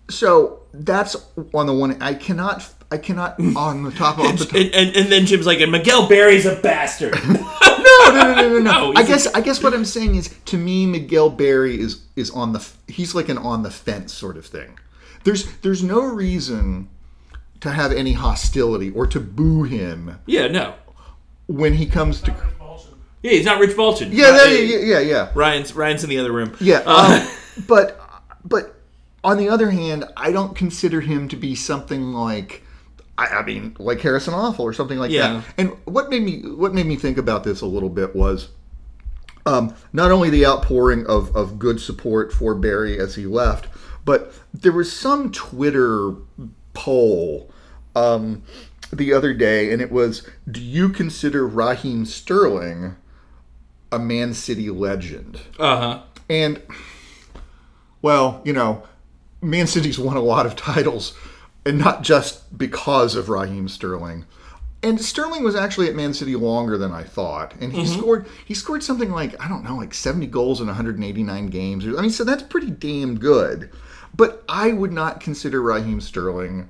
So 0.09 0.61
that's 0.73 1.15
on 1.53 1.67
the 1.67 1.73
one. 1.73 2.01
I 2.01 2.13
cannot. 2.13 2.67
I 2.89 2.97
cannot 2.97 3.39
on 3.39 3.83
the 3.83 3.91
top 3.91 4.17
of 4.17 4.39
the 4.39 4.45
top. 4.45 4.55
And, 4.55 4.73
and, 4.73 4.95
and 4.95 5.11
then 5.11 5.25
Jim's 5.25 5.45
like, 5.45 5.59
and 5.59 5.71
Miguel 5.71 6.07
Berry's 6.07 6.45
a 6.45 6.55
bastard. 6.55 7.15
no, 7.27 7.33
no, 7.33 8.11
no, 8.11 8.35
no, 8.35 8.49
no, 8.49 8.59
no. 8.59 8.59
No, 8.59 8.93
I 8.95 9.03
guess 9.03 9.27
I 9.27 9.41
guess 9.41 9.61
what 9.61 9.73
I'm 9.73 9.85
saying 9.85 10.15
is 10.15 10.33
to 10.45 10.57
me 10.57 10.85
Miguel 10.85 11.29
Berry 11.29 11.79
is 11.79 12.01
is 12.15 12.29
on 12.31 12.53
the 12.53 12.65
he's 12.87 13.13
like 13.13 13.27
an 13.29 13.37
on 13.37 13.63
the 13.63 13.71
fence 13.71 14.13
sort 14.13 14.37
of 14.37 14.45
thing. 14.45 14.79
There's 15.25 15.45
there's 15.57 15.83
no 15.83 16.01
reason 16.01 16.87
to 17.59 17.71
have 17.71 17.91
any 17.91 18.13
hostility 18.13 18.91
or 18.91 19.07
to 19.07 19.19
boo 19.19 19.63
him 19.63 20.19
yeah, 20.25 20.47
no. 20.47 20.75
when 21.47 21.73
he 21.73 21.85
comes 21.85 22.21
to 22.21 22.31
Yeah, 23.21 23.31
he's 23.31 23.45
not 23.45 23.59
Rich 23.59 23.75
Bolton. 23.75 24.11
Yeah, 24.11 24.27
Uh, 24.27 24.37
there, 24.37 24.63
yeah, 24.63 24.77
yeah, 24.77 24.99
yeah. 24.99 25.31
Ryan's 25.35 25.75
Ryan's 25.75 26.03
in 26.03 26.09
the 26.09 26.19
other 26.19 26.31
room. 26.31 26.55
Yeah, 26.61 26.83
Uh, 26.85 27.19
um, 27.21 27.27
but 27.67 27.99
but 28.45 28.75
on 29.23 29.37
the 29.37 29.49
other 29.49 29.71
hand, 29.71 30.05
I 30.15 30.31
don't 30.31 30.55
consider 30.55 31.01
him 31.01 31.27
to 31.29 31.35
be 31.35 31.55
something 31.55 32.13
like 32.13 32.63
I, 33.17 33.25
I 33.27 33.43
mean, 33.45 33.75
like 33.79 33.99
Harrison 34.01 34.33
Afful 34.33 34.59
or 34.61 34.73
something 34.73 34.99
like 34.99 35.11
Yeah. 35.11 35.33
that. 35.33 35.45
And 35.57 35.69
what 35.85 36.09
made 36.09 36.23
me 36.23 36.39
what 36.41 36.73
made 36.73 36.85
me 36.85 36.95
think 36.95 37.17
about 37.17 37.43
this 37.43 37.61
a 37.61 37.65
little 37.65 37.89
bit 37.89 38.15
was 38.15 38.49
um, 39.45 39.73
not 39.93 40.11
only 40.11 40.29
the 40.29 40.45
outpouring 40.45 41.05
of, 41.07 41.35
of 41.35 41.57
good 41.57 41.79
support 41.79 42.33
for 42.33 42.53
Berry 42.53 42.99
as 42.99 43.15
he 43.15 43.25
left, 43.25 43.67
but 44.05 44.33
there 44.53 44.71
was 44.73 44.91
some 44.91 45.31
Twitter 45.31 46.13
poll 46.73 47.49
um, 47.95 48.43
the 48.91 49.13
other 49.13 49.33
day, 49.33 49.71
and 49.71 49.81
it 49.81 49.91
was, 49.91 50.27
"Do 50.49 50.61
you 50.61 50.89
consider 50.89 51.47
Raheem 51.47 52.05
Sterling 52.05 52.97
a 53.91 53.97
Man 53.99 54.33
City 54.33 54.69
legend?" 54.69 55.39
uh 55.57 55.77
huh. 55.79 56.01
And 56.29 56.61
well, 58.01 58.41
you 58.45 58.53
know, 58.53 58.83
Man 59.41 59.65
City's 59.67 59.97
won 59.97 60.17
a 60.17 60.21
lot 60.21 60.45
of 60.45 60.55
titles, 60.55 61.13
and 61.67 61.77
not 61.77 62.01
just 62.01 62.57
because 62.57 63.15
of 63.15 63.29
Raheem 63.29 63.67
Sterling. 63.67 64.25
And 64.81 65.01
Sterling 65.01 65.43
was 65.43 65.55
actually 65.55 65.89
at 65.89 65.95
Man 65.95 66.13
City 66.13 66.35
longer 66.35 66.77
than 66.77 66.91
I 66.91 67.03
thought, 67.03 67.53
and 67.59 67.73
he 67.73 67.81
mm-hmm. 67.81 67.99
scored 67.99 68.27
he 68.45 68.53
scored 68.53 68.83
something 68.83 69.11
like 69.11 69.39
I 69.43 69.49
don't 69.49 69.63
know, 69.63 69.75
like 69.75 69.93
seventy 69.93 70.27
goals 70.27 70.61
in 70.61 70.67
189 70.67 71.47
games. 71.47 71.85
I 71.85 72.01
mean, 72.01 72.09
so 72.09 72.23
that's 72.23 72.43
pretty 72.43 72.69
damn 72.69 73.19
good. 73.19 73.71
But 74.15 74.43
I 74.47 74.71
would 74.71 74.93
not 74.93 75.19
consider 75.19 75.61
Raheem 75.61 75.99
Sterling 75.99 76.69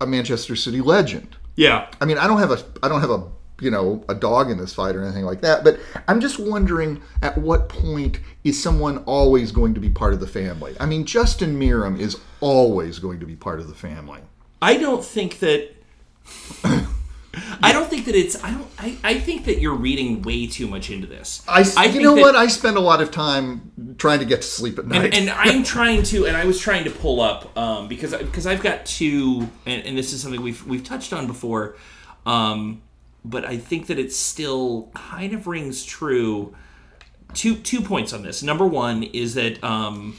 a 0.00 0.06
Manchester 0.06 0.54
City 0.54 0.80
legend. 0.80 1.36
Yeah. 1.56 1.88
I 2.00 2.04
mean, 2.04 2.18
I 2.18 2.26
don't 2.26 2.38
have 2.38 2.50
a 2.50 2.62
I 2.82 2.88
don't 2.88 3.00
have 3.00 3.10
a 3.10 3.26
you 3.60 3.70
know 3.70 4.04
a 4.08 4.14
dog 4.14 4.50
in 4.50 4.58
this 4.58 4.72
fight 4.72 4.94
or 4.94 5.02
anything 5.02 5.24
like 5.24 5.40
that. 5.42 5.64
But 5.64 5.78
I'm 6.06 6.20
just 6.20 6.38
wondering 6.38 7.02
at 7.22 7.36
what 7.38 7.68
point 7.68 8.20
is 8.44 8.60
someone 8.62 8.98
always 8.98 9.52
going 9.52 9.74
to 9.74 9.80
be 9.80 9.90
part 9.90 10.14
of 10.14 10.20
the 10.20 10.26
family? 10.26 10.76
I 10.80 10.86
mean, 10.86 11.04
Justin 11.04 11.58
Meram 11.58 11.98
is 11.98 12.16
always 12.40 12.98
going 12.98 13.20
to 13.20 13.26
be 13.26 13.36
part 13.36 13.60
of 13.60 13.68
the 13.68 13.74
family. 13.74 14.20
I 14.60 14.76
don't 14.76 15.04
think 15.04 15.38
that. 15.40 15.74
I 17.62 17.72
don't 17.72 17.88
think 17.88 18.06
that 18.06 18.16
it's. 18.16 18.42
I 18.42 18.50
don't. 18.50 18.66
I, 18.78 18.96
I 19.04 19.20
think 19.20 19.44
that 19.44 19.60
you're 19.60 19.74
reading 19.74 20.22
way 20.22 20.46
too 20.46 20.66
much 20.66 20.90
into 20.90 21.06
this. 21.06 21.44
I, 21.46 21.86
you 21.86 22.00
know 22.02 22.14
that- 22.16 22.20
what? 22.20 22.36
I 22.36 22.48
spend 22.48 22.76
a 22.76 22.80
lot 22.80 23.00
of 23.00 23.10
time 23.10 23.94
trying 23.98 24.18
to 24.20 24.24
get 24.24 24.42
to 24.42 24.48
sleep 24.48 24.78
at 24.78 24.86
night. 24.86 25.14
and, 25.14 25.28
and 25.28 25.30
I'm 25.30 25.62
trying 25.62 26.02
to, 26.04 26.26
and 26.26 26.36
I 26.36 26.44
was 26.44 26.58
trying 26.58 26.84
to 26.84 26.90
pull 26.90 27.20
up 27.20 27.56
um, 27.56 27.86
because 27.86 28.12
because 28.12 28.46
I've 28.46 28.62
got 28.62 28.86
two, 28.86 29.48
and, 29.66 29.84
and 29.84 29.96
this 29.96 30.12
is 30.12 30.20
something 30.20 30.42
we've 30.42 30.66
we've 30.66 30.82
touched 30.82 31.12
on 31.12 31.26
before, 31.26 31.76
um, 32.26 32.82
but 33.24 33.44
I 33.44 33.56
think 33.56 33.86
that 33.88 33.98
it 33.98 34.12
still 34.12 34.90
kind 34.94 35.32
of 35.32 35.46
rings 35.46 35.84
true. 35.84 36.54
Two 37.34 37.56
two 37.56 37.80
points 37.82 38.12
on 38.12 38.22
this. 38.22 38.42
Number 38.42 38.66
one 38.66 39.02
is 39.02 39.34
that 39.34 39.62
um, 39.62 40.16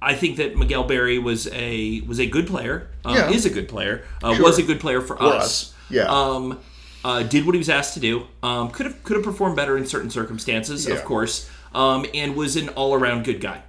I 0.00 0.14
think 0.14 0.36
that 0.38 0.56
Miguel 0.56 0.84
Berry 0.84 1.18
was 1.18 1.48
a 1.52 2.00
was 2.02 2.18
a 2.18 2.26
good 2.26 2.46
player. 2.46 2.88
Um, 3.04 3.14
Yeah. 3.14 3.30
Is 3.30 3.44
a 3.44 3.50
good 3.50 3.68
player. 3.68 4.04
Uh, 4.22 4.34
Sure. 4.34 4.44
Was 4.44 4.58
a 4.58 4.62
good 4.62 4.80
player 4.80 5.00
for, 5.02 5.20
us. 5.22 5.44
us, 5.44 5.74
yeah. 5.90 6.04
Um, 6.04 6.60
uh, 7.04 7.22
did 7.24 7.44
what 7.44 7.54
he 7.54 7.58
was 7.58 7.68
asked 7.68 7.92
to 7.94 8.00
do. 8.00 8.26
Um, 8.42 8.70
could 8.70 8.86
have 8.86 9.02
could 9.04 9.16
have 9.16 9.24
performed 9.24 9.56
better 9.56 9.76
in 9.76 9.84
certain 9.86 10.08
circumstances, 10.10 10.86
Yeah. 10.86 10.94
of 10.94 11.04
course. 11.04 11.50
Um, 11.74 12.06
and 12.14 12.34
was 12.36 12.56
an 12.56 12.70
all 12.70 12.94
around 12.94 13.24
good 13.24 13.40
guy. 13.42 13.62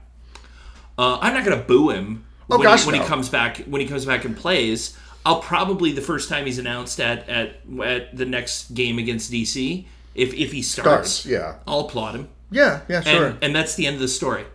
Uh, 0.98 1.18
I'm 1.20 1.34
not 1.34 1.44
going 1.44 1.58
to 1.60 1.64
boo 1.66 1.90
him 1.90 2.24
Oh, 2.50 2.58
when, 2.58 2.64
gosh, 2.66 2.84
he, 2.84 2.88
when 2.92 2.96
no. 2.98 3.02
he 3.04 3.08
comes 3.10 3.28
back. 3.28 3.58
When 3.66 3.82
he 3.82 3.88
comes 3.88 4.06
back 4.06 4.24
and 4.24 4.38
plays, 4.38 4.96
I'll 5.26 5.40
probably 5.42 5.92
the 5.92 6.02
first 6.02 6.30
time 6.30 6.46
he's 6.46 6.60
announced 6.60 7.00
at 7.00 7.28
at, 7.28 7.56
at 7.84 8.16
the 8.16 8.26
next 8.26 8.74
game 8.74 9.00
against 9.00 9.32
DC. 9.32 9.86
If 10.14 10.34
if 10.34 10.52
he 10.52 10.62
starts, 10.62 11.12
Starts, 11.12 11.26
yeah. 11.26 11.56
I'll 11.68 11.82
applaud 11.82 12.16
him 12.16 12.30
yeah, 12.52 12.82
yeah, 12.88 13.02
sure. 13.02 13.26
and, 13.28 13.38
and 13.44 13.56
that's 13.56 13.76
the 13.76 13.88
end 13.88 13.96
of 13.96 14.02
the 14.02 14.08
story. 14.08 14.46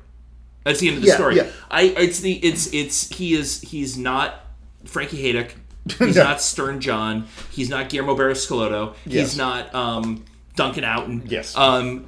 That's 0.65 0.81
the 0.81 0.89
end 0.89 0.99
of 0.99 1.03
the 1.03 1.09
Yeah, 1.09 1.15
story. 1.17 1.37
yeah. 1.37 1.47
I 1.71 1.83
it's 1.83 2.21
the 2.21 2.33
it's 2.35 2.73
it's 2.73 3.09
he 3.17 3.35
is 3.35 3.61
he's 3.63 3.99
not 3.99 4.45
Frankie 4.85 5.23
Hejduk. 5.23 5.51
He's 5.99 6.17
No. 6.17 6.25
not 6.25 6.41
Stern 6.43 6.81
John. 6.81 7.27
He's 7.51 7.69
not 7.71 7.89
Guillermo 7.89 8.15
Barros 8.15 8.47
Schelotto. 8.47 8.95
He's 9.05 9.15
Yes. 9.15 9.37
not 9.37 9.75
um, 9.75 10.25
Duncan 10.55 10.85
Oughton. 10.85 11.23
Yes. 11.27 11.57
Um, 11.57 12.07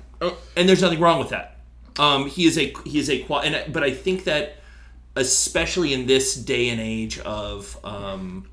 and 0.56 0.68
there's 0.68 0.82
nothing 0.82 1.00
wrong 1.00 1.18
with 1.18 1.30
that. 1.30 1.56
Um, 1.98 2.28
he 2.28 2.44
is 2.44 2.58
a 2.58 2.72
he 2.84 2.98
is 2.98 3.08
a 3.10 3.24
and 3.42 3.72
but 3.72 3.82
I 3.82 3.90
think 3.90 4.24
that 4.24 4.58
especially 5.16 5.92
in 5.92 6.06
this 6.06 6.34
day 6.34 6.68
and 6.68 6.80
age 6.80 7.18
of 7.20 7.78
um, 7.84 8.46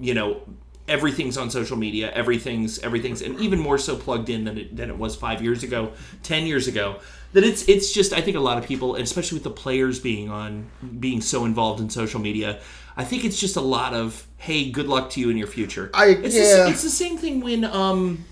you 0.00 0.14
know 0.14 0.40
everything's 0.86 1.38
on 1.38 1.48
social 1.50 1.76
media 1.78 2.10
everything's 2.12 2.78
everything's 2.80 3.22
and 3.22 3.38
even 3.40 3.58
more 3.58 3.78
so 3.78 3.96
plugged 3.96 4.28
in 4.28 4.44
than 4.44 4.58
it, 4.58 4.76
than 4.76 4.90
it 4.90 4.96
was 4.98 5.16
five 5.16 5.40
years 5.42 5.62
ago 5.62 5.92
ten 6.22 6.46
years 6.46 6.68
ago 6.68 6.96
that 7.32 7.42
it's 7.42 7.66
it's 7.68 7.90
just 7.92 8.12
i 8.12 8.20
think 8.20 8.36
a 8.36 8.40
lot 8.40 8.58
of 8.58 8.64
people 8.66 8.94
and 8.94 9.02
especially 9.04 9.36
with 9.36 9.44
the 9.44 9.50
players 9.50 9.98
being 9.98 10.28
on 10.28 10.66
being 11.00 11.22
so 11.22 11.46
involved 11.46 11.80
in 11.80 11.88
social 11.88 12.20
media 12.20 12.60
i 12.98 13.04
think 13.04 13.24
it's 13.24 13.40
just 13.40 13.56
a 13.56 13.60
lot 13.62 13.94
of 13.94 14.26
hey 14.36 14.70
good 14.70 14.86
luck 14.86 15.08
to 15.08 15.20
you 15.20 15.30
in 15.30 15.38
your 15.38 15.46
future 15.46 15.90
I- 15.94 16.08
it's, 16.08 16.34
yeah. 16.36 16.64
the, 16.64 16.70
it's 16.70 16.82
the 16.82 16.90
same 16.90 17.16
thing 17.16 17.40
when 17.40 17.64
um 17.64 18.24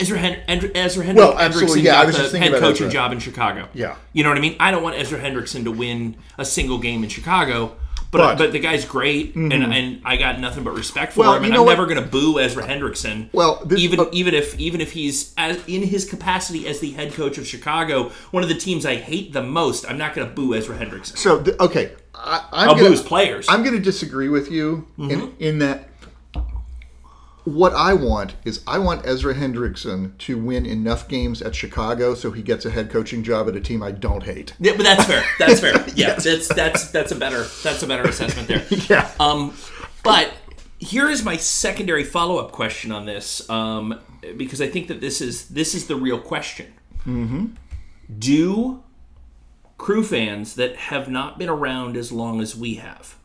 Ezra, 0.00 0.18
Hen- 0.18 0.42
Ezra, 0.48 0.70
Ezra 0.74 1.04
Hendrick- 1.04 1.28
Well, 1.28 1.38
absolutely, 1.38 1.82
Hendrickson 1.82 1.84
yeah, 1.84 1.92
I 1.92 2.00
got 2.00 2.06
was 2.06 2.16
the 2.16 2.22
just 2.22 2.32
thinking 2.32 2.52
head 2.52 2.60
coaching 2.60 2.86
Ezra. 2.86 2.92
job 2.92 3.12
in 3.12 3.18
Chicago. 3.18 3.68
Yeah. 3.74 3.96
you 4.12 4.22
know 4.24 4.30
what 4.30 4.38
I 4.38 4.40
mean. 4.40 4.56
I 4.58 4.70
don't 4.70 4.82
want 4.82 4.96
Ezra 4.96 5.20
Hendrickson 5.20 5.64
to 5.64 5.70
win 5.70 6.16
a 6.38 6.44
single 6.44 6.78
game 6.78 7.04
in 7.04 7.10
Chicago, 7.10 7.76
but 8.14 8.18
But- 8.28 8.38
but, 8.38 8.52
the 8.52 8.58
guy's 8.60 8.84
great, 8.84 9.34
and 9.34 9.52
and 9.52 10.00
I 10.04 10.16
got 10.16 10.38
nothing 10.40 10.64
but 10.64 10.74
respect 10.74 11.12
for 11.12 11.20
Well, 11.20 11.34
him, 11.34 11.44
and 11.44 11.54
I'm 11.54 11.60
what? 11.64 11.70
never 11.72 11.86
going 11.86 12.02
to 12.02 12.08
boo 12.08 12.38
Ezra 12.38 12.66
Hendrickson. 12.66 13.28
Well, 13.32 13.62
this- 13.66 13.80
even 13.80 14.00
uh, 14.00 14.06
even 14.12 14.32
if 14.34 14.58
even 14.58 14.80
if 14.80 14.92
he's 14.92 15.34
as 15.36 15.58
in 15.66 15.82
his 15.82 16.04
capacity 16.08 16.66
as 16.68 16.78
the 16.80 16.92
head 16.92 17.12
coach 17.12 17.36
of 17.38 17.46
Chicago, 17.46 18.10
one 18.30 18.42
of 18.42 18.48
the 18.48 18.54
teams 18.54 18.86
I 18.86 18.94
hate 18.96 19.32
the 19.32 19.42
most, 19.42 19.84
I'm 19.88 19.98
not 19.98 20.14
going 20.14 20.28
to 20.28 20.32
boo 20.34 20.54
Ezra 20.54 20.76
Hendrickson. 20.78 21.16
So 21.18 21.44
okay, 21.60 21.92
I, 22.14 22.46
I'm 22.52 22.68
I'll 22.70 22.74
gonna, 22.76 22.86
boo 22.86 22.90
his 22.92 23.02
players. 23.02 23.46
I'm 23.48 23.62
going 23.62 23.74
to 23.74 23.82
disagree 23.82 24.28
with 24.28 24.50
you 24.50 24.86
Mm-hmm. 24.98 25.10
in, 25.10 25.34
in 25.40 25.58
that 25.58 25.88
what 27.44 27.74
I 27.74 27.92
want 27.92 28.36
is 28.44 28.62
I 28.66 28.78
want 28.78 29.06
Ezra 29.06 29.34
Hendrickson 29.34 30.16
to 30.18 30.38
win 30.38 30.64
enough 30.64 31.08
games 31.08 31.42
at 31.42 31.54
Chicago 31.54 32.14
so 32.14 32.32
he 32.32 32.42
gets 32.42 32.64
a 32.64 32.70
head 32.70 32.90
coaching 32.90 33.22
job 33.22 33.48
at 33.48 33.56
a 33.56 33.60
team 33.60 33.82
I 33.82 33.90
don't 33.90 34.22
hate. 34.22 34.54
Yeah, 34.58 34.72
but 34.76 34.84
that's 34.84 35.04
fair. 35.04 35.24
That's 35.38 35.60
fair. 35.60 35.74
Yeah, 35.94 36.14
that's 36.14 36.48
that's 36.48 36.90
that's 36.90 37.12
a 37.12 37.14
better 37.14 37.44
that's 37.62 37.82
a 37.82 37.86
better 37.86 38.04
assessment 38.04 38.48
there. 38.48 38.64
Yeah. 38.88 39.10
Um, 39.20 39.54
but 40.02 40.32
here 40.78 41.08
is 41.08 41.24
my 41.24 41.36
secondary 41.36 42.04
follow 42.04 42.38
up 42.38 42.52
question 42.52 42.90
on 42.90 43.06
this, 43.06 43.48
um, 43.48 44.00
because 44.36 44.60
I 44.60 44.68
think 44.68 44.88
that 44.88 45.00
this 45.00 45.20
is 45.20 45.48
this 45.48 45.74
is 45.74 45.86
the 45.86 45.96
real 45.96 46.18
question. 46.18 46.72
Mm-hmm. 47.06 47.46
Do 48.18 48.82
crew 49.78 50.02
fans 50.02 50.54
that 50.56 50.76
have 50.76 51.08
not 51.08 51.38
been 51.38 51.48
around 51.48 51.96
as 51.96 52.10
long 52.10 52.40
as 52.40 52.56
we 52.56 52.76
have, 52.76 53.16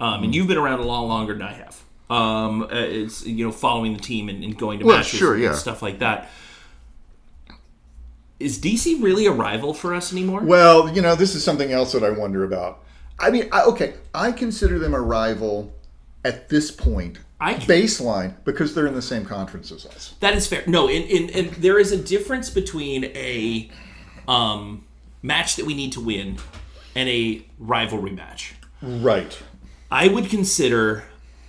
um, 0.00 0.24
and 0.24 0.34
you've 0.34 0.48
been 0.48 0.58
around 0.58 0.80
a 0.80 0.86
lot 0.86 1.02
longer 1.02 1.32
than 1.34 1.42
I 1.42 1.52
have, 1.52 1.82
um, 2.12 2.62
uh, 2.64 2.68
it's 2.72 3.24
you 3.24 3.46
know 3.46 3.52
following 3.52 3.94
the 3.94 4.00
team 4.00 4.28
and, 4.28 4.44
and 4.44 4.58
going 4.58 4.78
to 4.80 4.84
Well, 4.84 4.98
matches 4.98 5.18
sure, 5.18 5.34
and 5.34 5.42
yeah. 5.42 5.54
stuff 5.54 5.80
like 5.82 6.00
that. 6.00 6.30
Is 8.38 8.58
DC 8.58 9.00
really 9.02 9.26
a 9.26 9.32
rival 9.32 9.72
for 9.72 9.94
us 9.94 10.12
anymore? 10.12 10.40
Well, 10.40 10.92
you 10.92 11.00
know, 11.00 11.14
this 11.14 11.34
is 11.34 11.44
something 11.44 11.70
else 11.72 11.92
that 11.92 12.02
I 12.02 12.10
wonder 12.10 12.44
about. 12.44 12.82
I 13.18 13.30
mean, 13.30 13.48
I, 13.52 13.62
okay, 13.64 13.94
I 14.12 14.32
consider 14.32 14.78
them 14.80 14.94
a 14.94 15.00
rival 15.00 15.72
at 16.24 16.48
this 16.48 16.70
point, 16.70 17.18
I 17.40 17.54
can- 17.54 17.68
baseline, 17.68 18.34
because 18.44 18.74
they're 18.74 18.86
in 18.86 18.94
the 18.94 19.02
same 19.02 19.24
conference 19.24 19.70
as 19.70 19.86
us. 19.86 20.14
That 20.20 20.34
is 20.34 20.46
fair. 20.46 20.64
No, 20.66 20.88
in, 20.88 21.02
in, 21.04 21.28
in 21.30 21.54
there 21.58 21.78
is 21.78 21.92
a 21.92 21.96
difference 21.96 22.50
between 22.50 23.04
a 23.04 23.70
um, 24.26 24.84
match 25.22 25.56
that 25.56 25.64
we 25.64 25.74
need 25.74 25.92
to 25.92 26.00
win 26.00 26.38
and 26.94 27.08
a 27.08 27.44
rivalry 27.58 28.12
match. 28.12 28.54
Right. 28.82 29.38
I 29.90 30.08
would 30.08 30.28
consider 30.28 31.04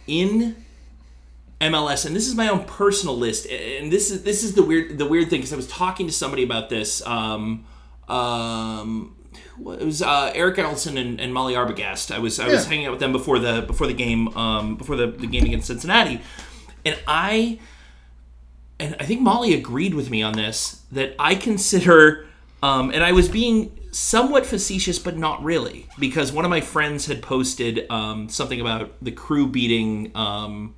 in 0.08 0.64
MLS, 1.62 2.06
and 2.06 2.16
this 2.16 2.28
is 2.28 2.36
my 2.36 2.50
own 2.50 2.66
personal 2.66 3.18
list, 3.18 3.46
and 3.48 3.92
this 3.92 4.12
is 4.12 4.24
this 4.24 4.44
is 4.44 4.54
the 4.54 4.64
weird 4.64 4.98
the 4.98 5.06
weird 5.06 5.30
thing 5.30 5.40
because 5.40 5.54
I 5.54 5.56
was 5.56 5.68
talking 5.68 6.08
to 6.08 6.14
somebody 6.14 6.44
about 6.44 6.70
this. 6.70 7.06
Um, 7.06 7.66
um, 8.08 9.16
it 9.60 9.86
was 9.86 10.02
uh, 10.02 10.32
Eric 10.36 10.60
Ellison 10.60 10.98
and, 10.98 11.22
and 11.22 11.34
Molly 11.34 11.54
Arbogast. 11.54 12.14
I 12.14 12.20
was 12.20 12.40
I 12.40 12.48
was 12.48 12.66
hanging 12.66 12.88
out 12.88 12.92
with 12.92 13.00
them 13.00 13.12
before 13.12 13.40
the 13.40 13.62
before 13.62 13.88
the 13.88 13.94
game 13.94 14.36
um, 14.38 14.76
before 14.76 14.96
the, 14.96 15.08
the 15.08 15.28
game 15.28 15.46
against 15.46 15.68
Cincinnati, 15.68 16.22
and 16.86 17.00
I 17.08 17.60
and 18.80 18.96
I 19.00 19.06
think 19.06 19.22
Molly 19.22 19.54
agreed 19.54 19.94
with 19.94 20.10
me 20.10 20.22
on 20.22 20.34
this 20.34 20.82
that 20.92 21.16
I 21.18 21.36
consider, 21.36 22.28
um, 22.62 22.92
and 22.92 23.04
I 23.04 23.14
was 23.14 23.30
being 23.30 23.78
somewhat 23.94 24.46
facetious, 24.46 25.00
but 25.00 25.18
not 25.18 25.44
really, 25.44 25.88
because 26.00 26.32
one 26.32 26.46
of 26.46 26.52
my 26.52 26.62
friends 26.62 27.06
had 27.06 27.22
posted 27.22 27.90
um, 27.90 28.28
something 28.28 28.60
about 28.60 28.92
the 29.02 29.12
crew 29.12 29.48
beating. 29.48 30.12
Um, 30.16 30.76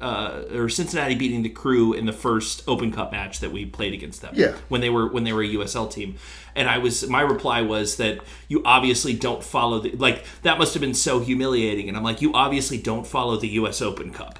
uh, 0.00 0.44
or 0.54 0.70
Cincinnati 0.70 1.14
beating 1.14 1.42
the 1.42 1.50
crew 1.50 1.92
in 1.92 2.06
the 2.06 2.12
first 2.12 2.62
Open 2.66 2.90
Cup 2.90 3.12
match 3.12 3.40
that 3.40 3.52
we 3.52 3.66
played 3.66 3.92
against 3.92 4.22
them. 4.22 4.32
Yeah. 4.34 4.54
When 4.68 4.80
they 4.80 4.88
were 4.88 5.06
when 5.08 5.24
they 5.24 5.32
were 5.34 5.42
a 5.42 5.48
USL 5.48 5.92
team, 5.92 6.16
and 6.54 6.70
I 6.70 6.78
was 6.78 7.06
my 7.06 7.20
reply 7.20 7.60
was 7.60 7.96
that 7.96 8.20
you 8.48 8.62
obviously 8.64 9.12
don't 9.12 9.44
follow 9.44 9.78
the 9.78 9.90
like 9.92 10.24
that 10.40 10.58
must 10.58 10.72
have 10.72 10.80
been 10.80 10.94
so 10.94 11.20
humiliating, 11.20 11.86
and 11.86 11.98
I'm 11.98 12.02
like 12.02 12.22
you 12.22 12.32
obviously 12.32 12.78
don't 12.78 13.06
follow 13.06 13.36
the 13.36 13.48
U.S. 13.48 13.82
Open 13.82 14.10
Cup. 14.10 14.38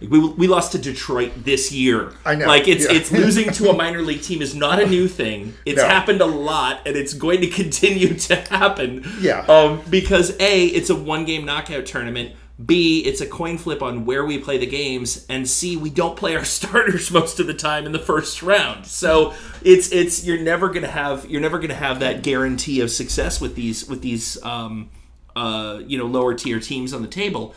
We, 0.00 0.18
we 0.18 0.48
lost 0.48 0.72
to 0.72 0.78
Detroit 0.78 1.32
this 1.44 1.70
year. 1.72 2.12
I 2.24 2.34
know, 2.34 2.46
Like 2.46 2.66
it's 2.68 2.84
yeah. 2.84 2.96
it's 2.96 3.12
losing 3.12 3.50
to 3.52 3.70
a 3.70 3.72
minor 3.72 4.02
league 4.02 4.22
team 4.22 4.42
is 4.42 4.54
not 4.54 4.82
a 4.82 4.86
new 4.86 5.06
thing. 5.08 5.54
It's 5.64 5.80
No. 5.80 5.86
happened 5.88 6.20
a 6.20 6.26
lot, 6.26 6.80
and 6.84 6.96
it's 6.96 7.14
going 7.14 7.40
to 7.42 7.46
continue 7.62 8.14
to 8.14 8.36
happen. 8.36 9.04
Yeah. 9.20 9.40
Um, 9.46 9.82
because 9.88 10.36
a 10.40 10.66
it's 10.66 10.90
a 10.90 10.94
one 10.96 11.24
game 11.24 11.44
knockout 11.44 11.86
tournament. 11.86 12.32
B 12.64 13.00
it's 13.00 13.20
a 13.20 13.26
coin 13.26 13.58
flip 13.58 13.82
on 13.82 14.04
where 14.04 14.24
we 14.24 14.38
play 14.38 14.58
the 14.58 14.66
games, 14.66 15.26
and 15.28 15.48
C 15.48 15.76
we 15.76 15.90
don't 15.90 16.16
play 16.16 16.36
our 16.36 16.44
starters 16.58 17.10
most 17.10 17.40
of 17.40 17.46
the 17.46 17.54
time 17.54 17.86
in 17.86 17.92
the 17.92 17.98
first 17.98 18.42
round. 18.42 18.86
So 18.86 19.32
it's 19.62 19.90
it's 19.92 20.24
you're 20.26 20.38
never 20.40 20.68
gonna 20.70 20.86
have 20.88 21.28
you're 21.30 21.40
never 21.40 21.58
gonna 21.58 21.74
have 21.74 22.00
that 22.00 22.22
guarantee 22.22 22.80
of 22.80 22.90
success 22.90 23.40
with 23.40 23.54
these 23.56 23.88
with 23.88 24.02
these 24.02 24.40
um, 24.44 24.90
uh, 25.34 25.80
you 25.86 25.98
know 25.98 26.06
lower 26.06 26.34
tier 26.34 26.60
teams 26.60 26.92
on 26.92 27.02
the 27.02 27.08
table. 27.08 27.54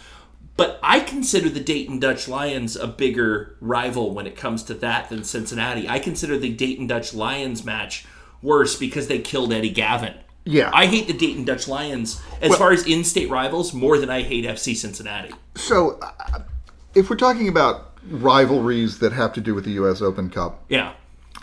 But 0.57 0.79
I 0.81 0.99
consider 1.01 1.49
the 1.49 1.59
Dayton 1.59 1.99
Dutch 1.99 2.27
Lions 2.27 2.75
a 2.75 2.87
bigger 2.87 3.55
rival 3.61 4.13
when 4.13 4.25
it 4.27 4.35
comes 4.35 4.63
to 4.63 4.73
that 4.75 5.09
than 5.09 5.23
Cincinnati. 5.23 5.87
I 5.87 5.99
consider 5.99 6.37
the 6.37 6.51
Dayton 6.51 6.87
Dutch 6.87 7.13
Lions 7.13 7.63
match 7.63 8.05
worse 8.41 8.75
because 8.75 9.07
they 9.07 9.19
killed 9.19 9.53
Eddie 9.53 9.73
Gaven. 9.73 10.15
Yeah. 10.45 10.71
I 10.73 10.85
hate 10.87 11.07
the 11.07 11.13
Dayton 11.13 11.43
Dutch 11.45 11.67
Lions 11.67 12.21
as 12.41 12.55
far 12.55 12.71
as 12.71 12.87
in-state 12.87 13.29
rivals 13.29 13.73
more 13.73 13.97
than 13.97 14.09
I 14.09 14.21
hate 14.23 14.45
FC 14.45 14.75
Cincinnati. 14.75 15.33
So, 15.55 15.99
uh, 16.01 16.39
if 16.95 17.09
we're 17.09 17.17
talking 17.17 17.47
about 17.49 17.97
rivalries 18.09 18.99
that 18.99 19.11
have 19.13 19.33
to 19.33 19.41
do 19.41 19.53
with 19.53 19.65
the 19.65 19.71
U.S. 19.71 20.01
Open 20.01 20.29
Cup, 20.29 20.63
Yeah. 20.69 20.93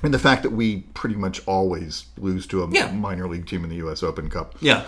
and 0.03 0.13
the 0.15 0.19
fact 0.19 0.43
that 0.43 0.51
we 0.51 0.81
pretty 0.95 1.17
much 1.17 1.43
always 1.47 2.07
lose 2.17 2.47
to 2.49 2.63
a 2.63 2.71
Yeah. 2.71 2.91
minor 2.93 3.29
league 3.29 3.47
team 3.47 3.63
in 3.63 3.71
the 3.71 3.77
U.S. 3.77 4.03
Open 4.03 4.31
Cup, 4.31 4.55
Yeah. 4.61 4.85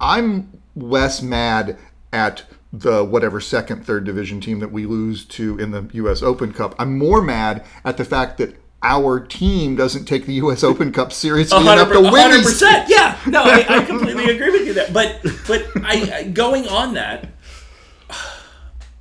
I'm 0.00 0.52
less 0.76 1.22
mad 1.22 1.78
at 2.12 2.44
the 2.80 3.04
whatever 3.04 3.40
second, 3.40 3.84
third 3.84 4.04
division 4.04 4.40
team 4.40 4.60
that 4.60 4.72
we 4.72 4.86
lose 4.86 5.24
to 5.24 5.58
in 5.58 5.70
the 5.70 5.88
U.S. 5.94 6.22
Open 6.22 6.52
Cup. 6.52 6.74
I'm 6.78 6.98
more 6.98 7.22
mad 7.22 7.64
at 7.84 7.96
the 7.96 8.04
fact 8.04 8.38
that 8.38 8.56
our 8.82 9.18
team 9.20 9.74
doesn't 9.74 10.04
take 10.04 10.26
the 10.26 10.34
U.S. 10.34 10.62
Open 10.62 10.92
Cup 10.92 11.12
seriously 11.12 11.60
enough 11.60 11.90
to 11.90 12.00
win 12.00 12.30
these. 12.32 12.44
percent. 12.44 12.88
Yeah, 12.88 13.18
no, 13.26 13.42
I, 13.42 13.64
I 13.68 13.84
completely 13.86 14.26
agree 14.26 14.50
with 14.50 14.66
you 14.66 14.74
there. 14.74 14.90
But 14.92 15.20
but 15.46 15.66
I, 15.76 16.12
I 16.14 16.22
going 16.24 16.68
on 16.68 16.94
that. 16.94 17.28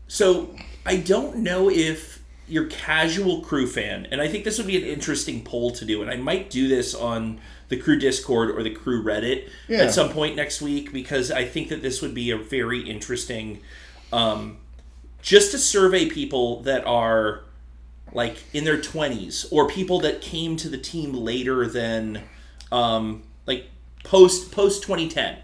So 0.08 0.56
I 0.86 0.98
don't 0.98 1.38
know 1.38 1.70
if 1.70 2.24
your 2.48 2.68
casual 2.68 3.42
crew 3.42 3.68
fan, 3.68 4.08
and 4.12 4.22
I 4.22 4.28
think 4.28 4.44
this 4.44 4.58
would 4.58 4.68
be 4.68 4.78
an 4.78 4.84
interesting 4.84 5.44
poll 5.44 5.72
to 5.72 5.86
do, 5.86 6.02
and 6.02 6.10
I 6.10 6.16
might 6.16 6.50
do 6.50 6.68
this 6.68 6.96
on 6.96 7.42
the 7.70 7.78
crew 7.78 7.98
Discord 7.98 8.52
or 8.52 8.62
the 8.64 8.70
crew 8.70 9.04
Reddit 9.04 9.50
Yeah. 9.68 9.80
at 9.80 9.94
some 9.94 10.10
point 10.10 10.36
next 10.36 10.62
week 10.62 10.92
because 10.94 11.32
I 11.32 11.46
think 11.46 11.70
that 11.70 11.82
this 11.82 12.02
would 12.02 12.14
be 12.14 12.32
a 12.32 12.38
very 12.38 12.82
interesting. 12.82 13.62
Um, 14.14 14.58
just 15.22 15.52
to 15.52 15.58
survey 15.58 16.08
people 16.08 16.62
that 16.64 16.86
are 16.86 17.42
like 18.14 18.38
in 18.54 18.64
their 18.64 18.78
20s 18.78 19.48
or 19.52 19.68
people 19.68 20.00
that 20.02 20.22
came 20.22 20.56
to 20.58 20.70
the 20.70 20.78
team 20.78 21.12
later 21.14 21.68
than 21.68 22.22
um 22.72 23.24
like 23.48 23.66
post 24.04 24.52
post 24.52 24.84
2010 24.84 25.38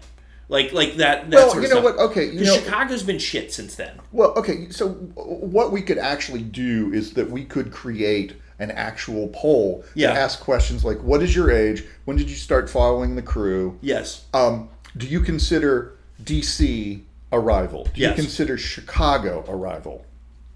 like 0.48 0.72
like 0.72 0.94
that, 0.96 1.28
that 1.30 1.36
Well, 1.36 1.54
you 1.56 1.62
know 1.62 1.66
stuff. 1.80 1.84
what? 1.84 1.98
Okay, 1.98 2.26
you 2.30 2.38
'Cause 2.38 2.46
know- 2.46 2.54
chicago's 2.58 3.02
been 3.02 3.18
shit 3.18 3.52
since 3.52 3.74
then 3.74 3.98
Well, 4.12 4.32
okay. 4.36 4.68
So 4.70 4.90
what 4.90 5.72
we 5.72 5.82
could 5.82 5.98
actually 5.98 6.42
do 6.42 6.92
is 6.94 7.12
that 7.14 7.28
we 7.30 7.44
could 7.44 7.72
create 7.72 8.34
an 8.62 8.70
actual 8.70 9.28
poll 9.28 9.84
Yeah. 9.94 10.12
to 10.12 10.18
ask 10.18 10.40
questions 10.40 10.84
like, 10.84 11.02
"What 11.02 11.22
is 11.22 11.34
your 11.34 11.50
age? 11.50 11.84
When 12.04 12.16
did 12.16 12.30
you 12.30 12.36
start 12.36 12.70
following 12.70 13.16
the 13.16 13.22
crew? 13.22 13.76
yes 13.80 14.22
Um, 14.32 14.68
do 14.96 15.06
you 15.06 15.20
consider 15.20 15.92
DC 16.24 17.00
a 17.32 17.38
rival? 17.40 17.84
Do 17.94 18.00
Yes. 18.00 18.16
you 18.16 18.22
consider 18.24 18.56
Chicago 18.56 19.44
a 19.48 19.56
rival?" 19.56 20.04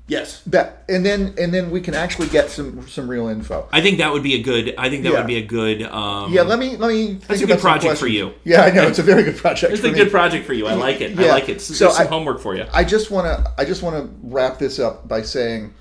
yes 0.08 0.40
That 0.46 0.84
and 0.88 1.04
then 1.04 1.34
and 1.36 1.52
then 1.52 1.72
we 1.72 1.80
can 1.80 1.94
actually 1.94 2.28
get 2.28 2.48
some 2.48 2.86
some 2.86 3.08
real 3.10 3.26
info. 3.26 3.66
i 3.72 3.80
think 3.80 3.98
that 3.98 4.12
would 4.12 4.22
be 4.22 4.34
a 4.34 4.42
good 4.50 4.72
i 4.78 4.88
think 4.88 5.02
that 5.02 5.10
Yeah. 5.10 5.18
would 5.18 5.26
be 5.26 5.38
a 5.38 5.42
good 5.58 5.82
um 5.82 6.32
Yeah, 6.32 6.42
let 6.42 6.60
me 6.60 6.76
let 6.76 6.88
me. 6.94 7.06
Think 7.06 7.26
That's 7.26 7.40
a 7.42 7.46
good 7.46 7.58
project 7.58 7.98
for 7.98 8.06
you. 8.06 8.32
Yeah, 8.44 8.60
I 8.62 8.70
know 8.70 8.86
it's 8.86 9.00
a 9.00 9.02
very 9.02 9.24
good 9.24 9.36
project. 9.36 9.72
it's 9.72 9.82
a 9.82 9.88
me. 9.88 9.94
good 9.98 10.12
project 10.12 10.46
for 10.46 10.52
you 10.52 10.68
i 10.68 10.74
like 10.74 11.00
it 11.00 11.18
i 11.18 11.28
like 11.28 11.48
it 11.48 11.60
so, 11.60 11.74
So 11.74 11.90
some 11.90 12.06
I- 12.06 12.08
homework 12.08 12.40
for 12.40 12.54
you 12.54 12.66
I 12.72 12.84
just 12.84 13.10
want 13.10 13.26
to 13.26 13.50
I 13.58 13.64
just 13.64 13.82
want 13.82 13.96
to 13.96 14.08
wrap 14.22 14.60
this 14.60 14.78
up 14.78 15.08
by 15.08 15.22
saying 15.22 15.74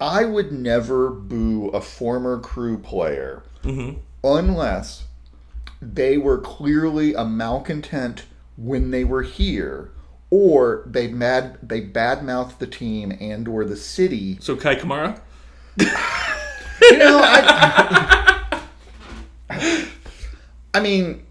I 0.00 0.24
would 0.24 0.52
never 0.52 1.10
boo 1.10 1.68
a 1.68 1.80
former 1.80 2.38
crew 2.38 2.78
player 2.78 3.42
mm-hmm. 3.62 3.98
unless 4.22 5.04
they 5.80 6.16
were 6.16 6.38
clearly 6.38 7.14
a 7.14 7.24
malcontent 7.24 8.26
when 8.56 8.90
they 8.90 9.04
were 9.04 9.22
here 9.22 9.90
or 10.30 10.82
they 10.86 11.08
mad 11.08 11.58
they 11.62 11.80
badmouthed 11.80 12.58
the 12.58 12.66
team 12.66 13.16
and 13.20 13.48
or 13.48 13.64
the 13.64 13.76
city. 13.76 14.38
so 14.40 14.56
kei 14.56 14.76
kamara 14.76 15.20
You 15.78 16.96
know, 16.96 17.20
I 17.22 18.60
I 20.74 20.80
mean, 20.80 21.26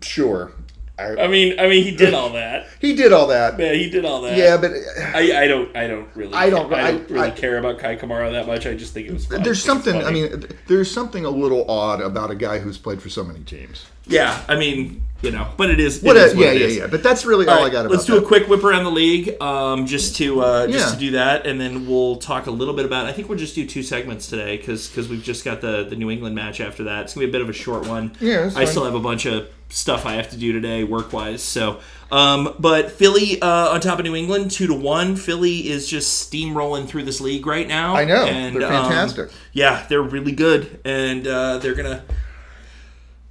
sure. 0.00 0.52
I, 0.96 1.24
i 1.24 1.26
mean 1.26 1.58
i 1.58 1.66
mean 1.66 1.82
he 1.82 1.90
did 1.96 2.14
all 2.14 2.30
that 2.30 2.66
he 2.80 2.94
did 2.94 3.12
all 3.12 3.26
that. 3.26 3.58
yeah 3.58 3.72
he 3.72 3.90
did 3.90 4.04
all 4.04 4.20
that 4.22 4.36
Yeah, 4.38 4.56
but 4.56 4.70
I, 5.14 5.42
I 5.44 5.48
don't 5.48 5.76
I 5.76 5.88
don't 5.88 6.08
really 6.14 6.32
I 6.34 6.50
don't- 6.50 6.72
I 6.72 6.92
don't 6.92 7.10
really 7.10 7.28
I- 7.28 7.30
care 7.32 7.58
about 7.58 7.80
Kei 7.80 7.96
Kamara 7.96 8.30
that 8.30 8.46
much. 8.46 8.64
I 8.66 8.74
just 8.74 8.94
think 8.94 9.08
it 9.08 9.12
was 9.12 9.26
fun. 9.26 9.42
there's 9.42 9.62
something. 9.62 9.96
I 10.04 10.10
mean, 10.12 10.46
there's 10.68 10.90
something 10.90 11.24
a 11.24 11.30
little 11.30 11.68
odd 11.68 12.00
about 12.00 12.30
a 12.30 12.36
guy 12.36 12.60
who's 12.60 12.78
played 12.78 13.02
for 13.02 13.08
so 13.08 13.24
many 13.24 13.40
teams. 13.40 13.86
yeah, 14.06 14.44
I 14.48 14.54
mean, 14.56 15.02
you 15.24 15.30
know, 15.32 15.48
but 15.56 15.70
it 15.70 15.80
is. 15.80 15.98
it 15.98 16.04
What? 16.06 16.16
is 16.16 16.32
a, 16.32 16.36
what 16.36 16.44
yeah, 16.46 16.52
yeah, 16.52 16.66
is. 16.66 16.76
yeah. 16.76 16.86
But 16.86 17.02
that's 17.02 17.24
really 17.24 17.46
all, 17.46 17.54
All 17.54 17.60
I 17.60 17.62
right, 17.64 17.72
got 17.72 17.80
about 17.86 17.92
let's 17.92 18.04
do 18.04 18.14
that. 18.14 18.24
a 18.24 18.26
quick 18.26 18.48
whip 18.48 18.62
around 18.64 18.84
the 18.84 18.90
league, 18.90 19.40
um, 19.40 19.86
just 19.86 20.16
to 20.16 20.40
uh, 20.40 20.66
just 20.66 20.88
Yeah. 20.88 20.94
to 20.94 20.98
do 21.00 21.10
that, 21.12 21.46
and 21.46 21.60
then 21.60 21.86
we'll 21.86 22.16
talk 22.16 22.46
a 22.46 22.50
little 22.50 22.74
bit 22.74 22.84
about. 22.84 23.06
I 23.06 23.12
think 23.12 23.28
we'll 23.28 23.38
just 23.38 23.54
do 23.54 23.66
two 23.66 23.82
segments 23.82 24.28
today 24.28 24.56
because 24.56 24.88
because 24.88 25.08
we've 25.08 25.22
just 25.22 25.44
got 25.44 25.60
the 25.60 25.84
the 25.88 25.96
New 25.96 26.10
England 26.10 26.34
match 26.34 26.60
after 26.60 26.84
that. 26.84 27.02
It's 27.04 27.14
gonna 27.14 27.26
be 27.26 27.30
a 27.30 27.32
bit 27.32 27.42
of 27.42 27.48
a 27.48 27.52
short 27.52 27.86
one. 27.88 28.12
Yeah, 28.20 28.50
I 28.54 28.64
still 28.64 28.84
have 28.84 28.94
a 28.94 29.00
bunch 29.00 29.26
of 29.26 29.48
stuff 29.70 30.06
I 30.06 30.12
have 30.14 30.30
to 30.30 30.36
do 30.36 30.52
today 30.52 30.84
work 30.84 31.12
wise. 31.12 31.42
So, 31.42 31.80
um, 32.12 32.54
but 32.60 32.92
Philly 32.92 33.40
uh, 33.42 33.70
on 33.70 33.80
top 33.80 33.98
of 33.98 34.04
New 34.04 34.14
England, 34.14 34.50
two 34.52 34.66
to 34.68 34.74
one. 34.74 35.16
Philly 35.16 35.68
is 35.68 35.88
just 35.88 36.30
steamrolling 36.30 36.86
through 36.86 37.02
this 37.04 37.20
league 37.20 37.46
right 37.46 37.66
now. 37.66 37.96
I 37.96 38.04
know. 38.04 38.24
and, 38.24 38.54
They're 38.54 38.72
um, 38.72 38.84
fantastic. 38.90 39.30
yeah, 39.52 39.84
they're 39.88 40.02
really 40.02 40.32
good, 40.32 40.78
and 40.84 41.26
uh, 41.26 41.58
they're 41.58 41.74
gonna. 41.74 42.04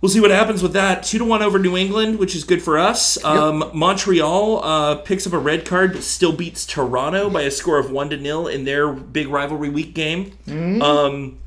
We'll 0.03 0.09
see 0.09 0.19
what 0.19 0.31
happens 0.31 0.61
with 0.61 0.73
that. 0.73 1.03
Two 1.03 1.17
to 1.19 1.23
one 1.23 1.41
over 1.41 1.57
New 1.57 1.77
England, 1.77 2.19
which 2.19 2.35
is 2.35 2.43
good 2.43 2.61
for 2.61 2.77
us. 2.77 3.23
Um, 3.23 3.71
Montreal 3.73 4.61
uh, 4.61 4.95
picks 4.95 5.25
up 5.25 5.31
a 5.31 5.39
red 5.39 5.65
card, 5.65 5.93
but 5.93 6.03
still 6.03 6.33
beats 6.33 6.65
Toronto 6.65 7.29
by 7.29 7.43
a 7.43 7.49
score 7.49 7.79
of 7.79 7.89
one 7.89 8.09
to 8.09 8.17
nil 8.17 8.49
in 8.49 8.65
their 8.65 8.91
big 8.91 9.29
rivalry 9.29 9.69
week 9.69 9.93
game. 9.93 10.31
Mm-hmm. 10.45 10.81
Um, 10.81 11.37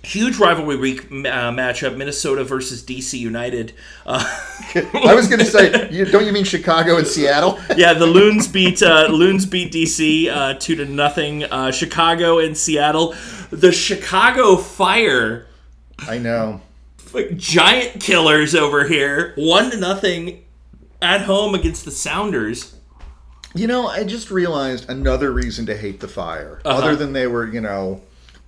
huge 0.00 0.38
rivalry 0.38 0.76
week 0.76 1.04
uh, 1.04 1.52
matchup: 1.52 1.98
Minnesota 1.98 2.44
versus 2.44 2.82
DC 2.82 3.18
United. 3.18 3.74
Uh, 4.06 4.24
I 4.74 5.14
was 5.14 5.28
going 5.28 5.40
to 5.40 5.44
say, 5.44 5.90
you, 5.92 6.06
don't 6.06 6.24
you 6.24 6.32
mean 6.32 6.44
Chicago 6.44 6.96
and 6.96 7.06
Seattle? 7.06 7.60
yeah, 7.76 7.92
the 7.92 8.06
Loons 8.06 8.48
beat 8.48 8.82
uh, 8.82 9.08
Loons 9.10 9.44
beat 9.44 9.70
DC 9.70 10.30
uh, 10.34 10.54
two 10.54 10.76
to 10.76 10.86
nothing. 10.86 11.44
Uh, 11.44 11.70
Chicago 11.70 12.38
and 12.38 12.56
Seattle. 12.56 13.14
The 13.50 13.70
Chicago 13.70 14.56
Fire 14.56 15.46
I 16.08 16.18
know. 16.18 16.60
Like 17.14 17.36
giant 17.36 18.00
killers 18.00 18.54
over 18.54 18.84
here. 18.86 19.32
One 19.36 19.70
to 19.70 19.76
nothing 19.76 20.44
at 21.00 21.22
home 21.22 21.54
against 21.54 21.84
the 21.84 21.90
Sounders. 21.90 22.74
You 23.54 23.66
know, 23.66 23.86
I 23.86 24.04
just 24.04 24.30
realized 24.30 24.88
another 24.88 25.30
reason 25.32 25.66
to 25.66 25.76
hate 25.76 26.00
the 26.00 26.08
Fire, 26.08 26.60
Uh-huh. 26.64 26.78
other 26.78 26.96
than 26.96 27.12
they 27.12 27.26
were, 27.26 27.46
you 27.46 27.60
know, 27.60 28.00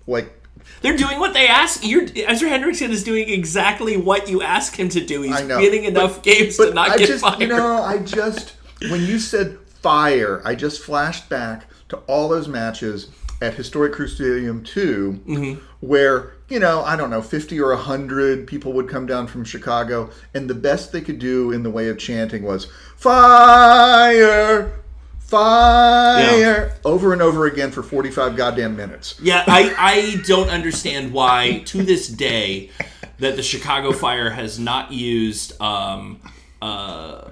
like 0.06 0.32
They're 0.80 0.96
doing 0.96 1.18
what 1.18 1.34
they 1.34 1.46
ask. 1.46 1.84
You're, 1.86 2.04
Ezra 2.16 2.48
Hendrickson 2.48 2.88
is 2.90 3.04
doing 3.04 3.28
exactly 3.28 3.96
what 3.98 4.28
you 4.30 4.40
ask 4.40 4.78
him 4.78 4.88
to 4.90 5.04
do. 5.04 5.20
He's 5.22 5.42
know. 5.44 5.58
winning 5.58 5.84
enough 5.84 6.22
games 6.22 6.56
to 6.56 6.72
not 6.72 6.90
I 6.90 6.96
get 6.96 7.08
just, 7.08 7.22
fired. 7.22 7.40
you 7.40 7.48
know, 7.48 7.82
I 7.82 7.98
just 7.98 8.54
when 8.90 9.02
you 9.02 9.18
said 9.18 9.58
fire, 9.82 10.40
I 10.44 10.54
just 10.54 10.80
flashed 10.82 11.28
back 11.28 11.66
to 11.90 11.96
all 12.06 12.28
those 12.28 12.48
matches 12.48 13.08
at 13.42 13.54
Historic 13.54 13.92
Crew 13.92 14.08
Stadium 14.08 14.62
2 14.64 15.20
Mm-hmm. 15.26 15.64
where 15.86 16.32
you 16.48 16.58
know 16.60 16.82
I 16.82 16.96
don't 16.96 17.10
know 17.10 17.22
fifty 17.22 17.60
or 17.60 17.74
hundred 17.74 18.46
people 18.46 18.72
would 18.74 18.88
come 18.88 19.06
down 19.06 19.26
from 19.26 19.44
Chicago, 19.44 20.10
and 20.34 20.48
the 20.48 20.54
best 20.54 20.92
they 20.92 21.00
could 21.00 21.18
do 21.18 21.50
in 21.52 21.62
the 21.62 21.70
way 21.70 21.88
of 21.88 21.98
chanting 21.98 22.42
was 22.42 22.66
fire. 22.96 24.72
Fire 25.18 26.76
over 26.84 27.12
and 27.12 27.20
over 27.22 27.46
again 27.46 27.70
for 27.70 27.82
45 27.82 28.36
goddamn 28.36 28.76
minutes. 28.76 29.18
Yeah, 29.22 29.42
I, 29.46 29.74
I 29.76 30.22
don't 30.26 30.48
understand 30.50 31.12
why, 31.12 31.62
to 31.66 31.82
this 31.82 32.06
day, 32.08 32.70
that 33.18 33.34
the 33.34 33.42
Chicago 33.42 33.90
Fire 33.92 34.30
has 34.30 34.58
not 34.58 34.92
used 34.92 35.58
um, 35.60 36.20
uh, 36.62 37.22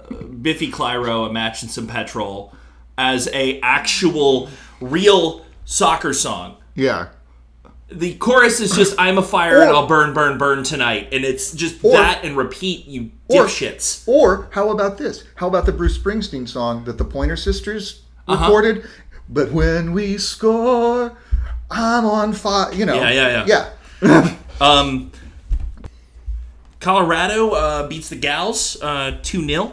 Biffy 0.40 0.72
Clyro, 0.72 1.28
a 1.28 1.32
match 1.32 1.62
and 1.62 1.70
some 1.70 1.86
petrol, 1.86 2.54
as 2.96 3.28
a 3.34 3.60
actual 3.60 4.48
real 4.80 5.44
soccer 5.72 6.12
song. 6.12 6.56
Yeah. 6.74 7.08
The 7.90 8.14
chorus 8.16 8.60
is 8.60 8.74
just 8.76 8.94
"I'm 8.98 9.18
a 9.18 9.22
fire 9.22 9.60
and 9.60 9.70
Or- 9.70 9.74
I'll 9.74 9.86
burn, 9.86 10.12
burn, 10.14 10.38
burn 10.38 10.62
tonight," 10.64 11.08
and 11.12 11.24
it's 11.24 11.52
just 11.52 11.76
Or- 11.82 11.92
that 11.92 12.24
and 12.24 12.36
repeat. 12.36 12.86
You 12.86 13.10
Or- 13.28 13.44
dipshits. 13.44 14.02
Or 14.06 14.48
how 14.52 14.70
about 14.70 14.96
this? 14.98 15.24
How 15.36 15.46
about 15.48 15.66
the 15.66 15.72
Bruce 15.72 15.96
Springsteen 15.98 16.48
song 16.48 16.84
that 16.84 16.96
the 16.98 17.04
Pointer 17.04 17.36
Sisters 17.36 18.00
Uh-huh. 18.28 18.44
recorded? 18.44 18.84
But 19.28 19.52
when 19.52 19.92
we 19.92 20.16
score, 20.18 21.12
I'm 21.70 22.04
on 22.06 22.32
fire. 22.32 22.72
You 22.72 22.86
know. 22.86 22.94
Yeah, 22.94 23.10
yeah, 23.10 23.44
yeah. 23.46 23.68
yeah. 24.02 24.30
Um, 24.60 25.10
Colorado 26.80 27.50
uh, 27.50 27.86
beats 27.88 28.08
the 28.08 28.16
Gals 28.16 28.80
uh, 28.82 29.18
2 29.22 29.46
0. 29.46 29.72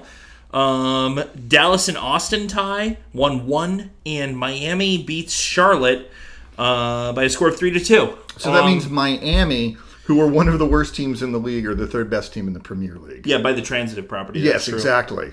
Um, 0.52 1.22
Dallas 1.48 1.88
and 1.88 1.98
Austin 1.98 2.48
tie 2.48 2.98
1 3.12 3.46
1. 3.48 3.92
And 4.06 4.38
Miami 4.38 5.04
beats 5.04 5.34
Charlotte 5.34 6.10
uh, 6.58 7.14
by 7.14 7.24
a 7.24 7.30
score 7.30 7.50
of 7.50 7.58
3 7.58 7.72
to 7.72 7.80
2. 7.80 8.18
So 8.38 8.52
that 8.52 8.64
Um, 8.64 8.70
means 8.72 8.90
Miami, 8.90 9.78
who 10.06 10.20
are 10.22 10.28
one 10.28 10.48
of 10.48 10.58
the 10.60 10.66
worst 10.66 10.96
teams 10.96 11.22
in 11.22 11.32
the 11.32 11.40
league, 11.40 11.66
are 11.68 11.76
the 11.76 11.88
third 11.88 12.10
best 12.10 12.34
team 12.34 12.48
in 12.48 12.54
the 12.54 12.60
Premier 12.60 12.96
League. 12.96 13.28
Yeah, 13.28 13.38
by 13.40 13.54
the 13.54 13.62
transitive 13.62 14.08
property. 14.08 14.40
Yes, 14.40 14.68
exactly. 14.68 15.32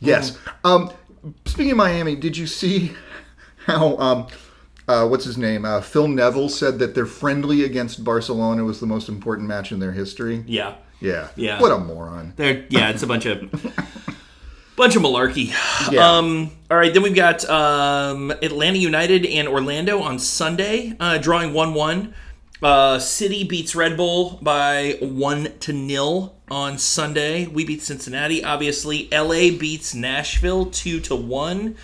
Yes. 0.00 0.36
Um, 0.64 0.90
speaking 1.44 1.72
of 1.72 1.76
Miami, 1.78 2.16
did 2.16 2.36
you 2.36 2.46
see 2.46 2.92
how 3.66 3.96
um, 3.98 4.26
uh, 4.88 5.06
what's 5.06 5.24
his 5.24 5.38
name? 5.38 5.64
Uh, 5.64 5.80
Phil 5.80 6.08
Neville 6.08 6.48
said 6.48 6.78
that 6.80 6.94
their 6.94 7.06
friendly 7.06 7.64
against 7.64 8.02
Barcelona 8.04 8.64
was 8.64 8.80
the 8.80 8.86
most 8.86 9.08
important 9.08 9.46
match 9.48 9.72
in 9.72 9.78
their 9.78 9.92
history. 9.92 10.44
Yeah. 10.46 10.74
Yeah. 11.00 11.28
Yeah. 11.36 11.60
What 11.60 11.72
a 11.72 11.78
moron. 11.78 12.32
They're, 12.36 12.64
yeah, 12.68 12.90
it's 12.90 13.02
a 13.02 13.06
bunch 13.06 13.24
of 13.26 13.48
bunch 14.80 14.96
of 14.96 15.02
malarkey. 15.02 15.54
Yeah. 15.90 16.18
Um, 16.18 16.52
all 16.70 16.76
right, 16.76 16.92
then 16.92 17.02
we've 17.02 17.14
got 17.14 17.48
um, 17.48 18.30
Atlanta 18.30 18.78
United 18.78 19.26
and 19.26 19.48
Orlando 19.48 20.02
on 20.02 20.18
Sunday, 20.18 20.94
uh, 21.00 21.18
drawing 21.18 21.52
one 21.52 21.74
one. 21.74 22.14
Uh, 22.62 22.98
City 22.98 23.44
beats 23.44 23.74
Red 23.74 23.96
Bull 23.96 24.38
by 24.42 24.98
one 25.00 25.58
to 25.60 25.72
nil 25.72 26.36
on 26.50 26.78
Sunday. 26.78 27.46
We 27.46 27.64
beat 27.64 27.82
Cincinnati, 27.82 28.44
obviously. 28.44 29.08
LA 29.10 29.56
beats 29.58 29.94
Nashville 29.94 30.66
two 30.66 31.00
to 31.00 31.16
one. 31.16 31.76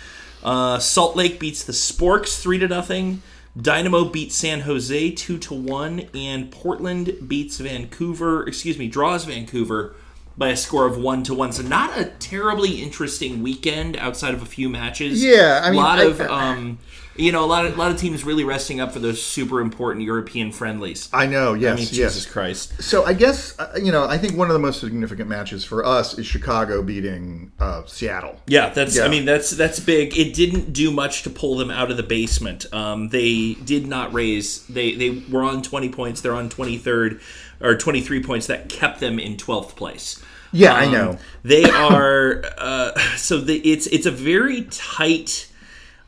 Uh, 0.43 0.79
Salt 0.79 1.15
Lake 1.15 1.39
beats 1.39 1.63
the 1.63 1.73
Sporks 1.73 2.41
three 2.41 2.59
to 2.59 2.67
nothing. 2.67 3.21
Dynamo 3.59 4.05
beats 4.05 4.35
San 4.35 4.61
Jose 4.61 5.11
two 5.11 5.37
to 5.39 5.53
one, 5.53 6.07
and 6.13 6.51
Portland 6.51 7.27
beats 7.27 7.57
Vancouver. 7.57 8.47
Excuse 8.47 8.77
me, 8.77 8.87
draws 8.87 9.25
Vancouver 9.25 9.95
by 10.37 10.49
a 10.49 10.57
score 10.57 10.85
of 10.85 10.97
one 10.97 11.23
to 11.23 11.33
one. 11.33 11.51
So 11.51 11.63
not 11.63 11.97
a 11.97 12.05
terribly 12.05 12.81
interesting 12.81 13.41
weekend 13.41 13.97
outside 13.97 14.33
of 14.33 14.41
a 14.41 14.45
few 14.45 14.69
matches. 14.69 15.23
Yeah, 15.23 15.61
I 15.63 15.71
mean, 15.71 15.79
a 15.79 15.83
lot 15.83 15.99
I- 15.99 16.03
of 16.03 16.21
um, 16.21 16.79
you 17.15 17.31
know, 17.31 17.43
a 17.43 17.47
lot 17.47 17.65
of 17.65 17.73
a 17.73 17.77
lot 17.77 17.89
of 17.89 17.97
teams 17.97 18.23
really 18.23 18.43
resting 18.43 18.79
up 18.79 18.91
for 18.91 18.99
those 18.99 19.21
super 19.21 19.59
important 19.59 20.05
European 20.05 20.51
friendlies. 20.51 21.09
I 21.11 21.25
know. 21.25 21.55
Yes. 21.55 21.73
I 21.73 21.75
mean, 21.75 21.85
yes. 21.85 22.13
Jesus 22.13 22.25
Christ. 22.27 22.81
So 22.83 23.05
I 23.05 23.13
guess 23.13 23.57
uh, 23.59 23.73
you 23.81 23.91
know. 23.91 24.05
I 24.05 24.19
think 24.19 24.37
one 24.37 24.49
of 24.49 24.53
the 24.53 24.59
most 24.59 24.79
significant 24.79 25.27
matches 25.27 25.65
for 25.65 25.83
us 25.83 26.17
is 26.17 26.27
Chicago 26.27 26.83
beating 26.83 27.51
uh, 27.59 27.83
Seattle. 27.87 28.39
Yeah, 28.45 28.69
that's. 28.69 28.99
I 28.99 29.07
mean, 29.07 29.25
that's 29.25 29.49
that's 29.49 29.79
big. 29.79 30.15
It 30.15 30.35
didn't 30.35 30.73
do 30.73 30.91
much 30.91 31.23
to 31.23 31.31
pull 31.31 31.57
them 31.57 31.71
out 31.71 31.89
of 31.89 31.97
the 31.97 32.03
basement. 32.03 32.71
Um, 32.71 33.09
they 33.09 33.55
did 33.55 33.87
not 33.87 34.13
raise. 34.13 34.65
They 34.67 34.93
they 34.93 35.23
were 35.31 35.43
on 35.43 35.63
twenty 35.63 35.89
points. 35.89 36.21
They're 36.21 36.35
on 36.35 36.49
twenty 36.49 36.77
third 36.77 37.19
or 37.61 37.75
twenty 37.77 38.01
three 38.01 38.21
points. 38.23 38.47
That 38.47 38.69
kept 38.69 38.99
them 38.99 39.19
in 39.19 39.37
twelfth 39.37 39.75
place. 39.75 40.23
Yeah, 40.53 40.73
I 40.73 40.85
Um, 40.85 40.91
know. 40.93 41.17
They 41.43 41.63
are. 41.65 42.43
Uh, 42.57 42.97
so 43.17 43.39
the, 43.41 43.55
it's 43.57 43.87
it's 43.87 44.05
a 44.05 44.11
very 44.11 44.63
tight. 44.71 45.49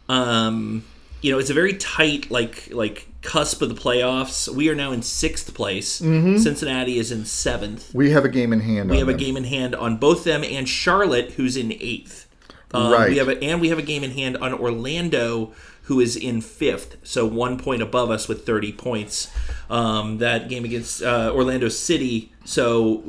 Um, 0.08 0.84
you 1.22 1.32
know, 1.32 1.40
it's 1.40 1.50
a 1.50 1.54
very 1.54 1.74
tight 1.74 2.32
like 2.32 2.70
like 2.72 3.08
cusp 3.22 3.62
of 3.62 3.70
the 3.70 3.76
playoffs. 3.76 4.48
We 4.48 4.70
are 4.70 4.76
now 4.76 4.92
in 4.92 5.02
sixth 5.02 5.54
place. 5.54 6.00
Mm-hmm. 6.02 6.38
Cincinnati 6.38 6.98
is 6.98 7.12
in 7.12 7.26
seventh. 7.26 7.94
We 7.94 8.12
have 8.12 8.24
a 8.26 8.30
game 8.30 8.54
in 8.54 8.62
hand. 8.62 8.90
We 8.90 9.00
have 9.00 9.10
a 9.10 9.14
game 9.14 9.36
in 9.36 9.44
hand 9.44 9.76
on 9.76 9.98
both 9.98 10.24
them 10.24 10.44
and 10.44 10.68
Charlotte, 10.68 11.32
who's 11.32 11.58
in 11.58 11.74
eighth. 11.74 12.28
Um, 12.74 12.92
Right. 12.94 13.10
We 13.10 13.18
have 13.18 13.28
a, 13.28 13.44
and 13.44 13.60
we 13.60 13.70
have 13.70 13.80
a 13.80 13.84
game 13.84 14.04
in 14.04 14.12
hand 14.12 14.38
on 14.38 14.54
Orlando, 14.54 15.54
who 15.90 16.00
is 16.00 16.16
in 16.16 16.40
fifth, 16.40 16.98
so 17.04 17.26
one 17.26 17.58
point 17.58 17.82
above 17.82 18.12
us 18.12 18.28
with 18.28 18.46
thirty 18.46 18.72
points. 18.72 19.34
Um, 19.72 20.20
that 20.20 20.48
game 20.48 20.64
against 20.64 21.02
uh, 21.02 21.32
Orlando 21.34 21.68
City. 21.68 22.32
So 22.46 23.04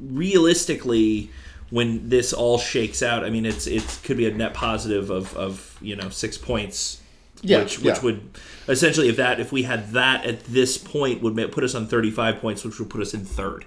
realistically, 0.00 1.30
when 1.70 2.08
this 2.08 2.32
all 2.32 2.56
shakes 2.58 3.02
out, 3.02 3.24
I 3.24 3.30
mean, 3.30 3.44
it's 3.44 3.66
it 3.66 3.98
could 4.04 4.16
be 4.16 4.28
a 4.28 4.32
net 4.32 4.54
positive 4.54 5.10
of, 5.10 5.36
of 5.36 5.76
you 5.82 5.96
know 5.96 6.08
six 6.08 6.38
points. 6.38 7.02
Yeah, 7.42 7.62
which, 7.62 7.78
which 7.80 7.96
yeah. 7.96 8.02
would 8.02 8.38
essentially, 8.68 9.08
if 9.08 9.16
that 9.16 9.40
if 9.40 9.50
we 9.50 9.64
had 9.64 9.90
that 9.90 10.24
at 10.24 10.44
this 10.44 10.78
point, 10.78 11.20
would 11.20 11.34
put 11.50 11.64
us 11.64 11.74
on 11.74 11.88
thirty 11.88 12.12
five 12.12 12.40
points, 12.40 12.64
which 12.64 12.78
would 12.78 12.90
put 12.90 13.00
us 13.02 13.12
in 13.12 13.24
third. 13.24 13.66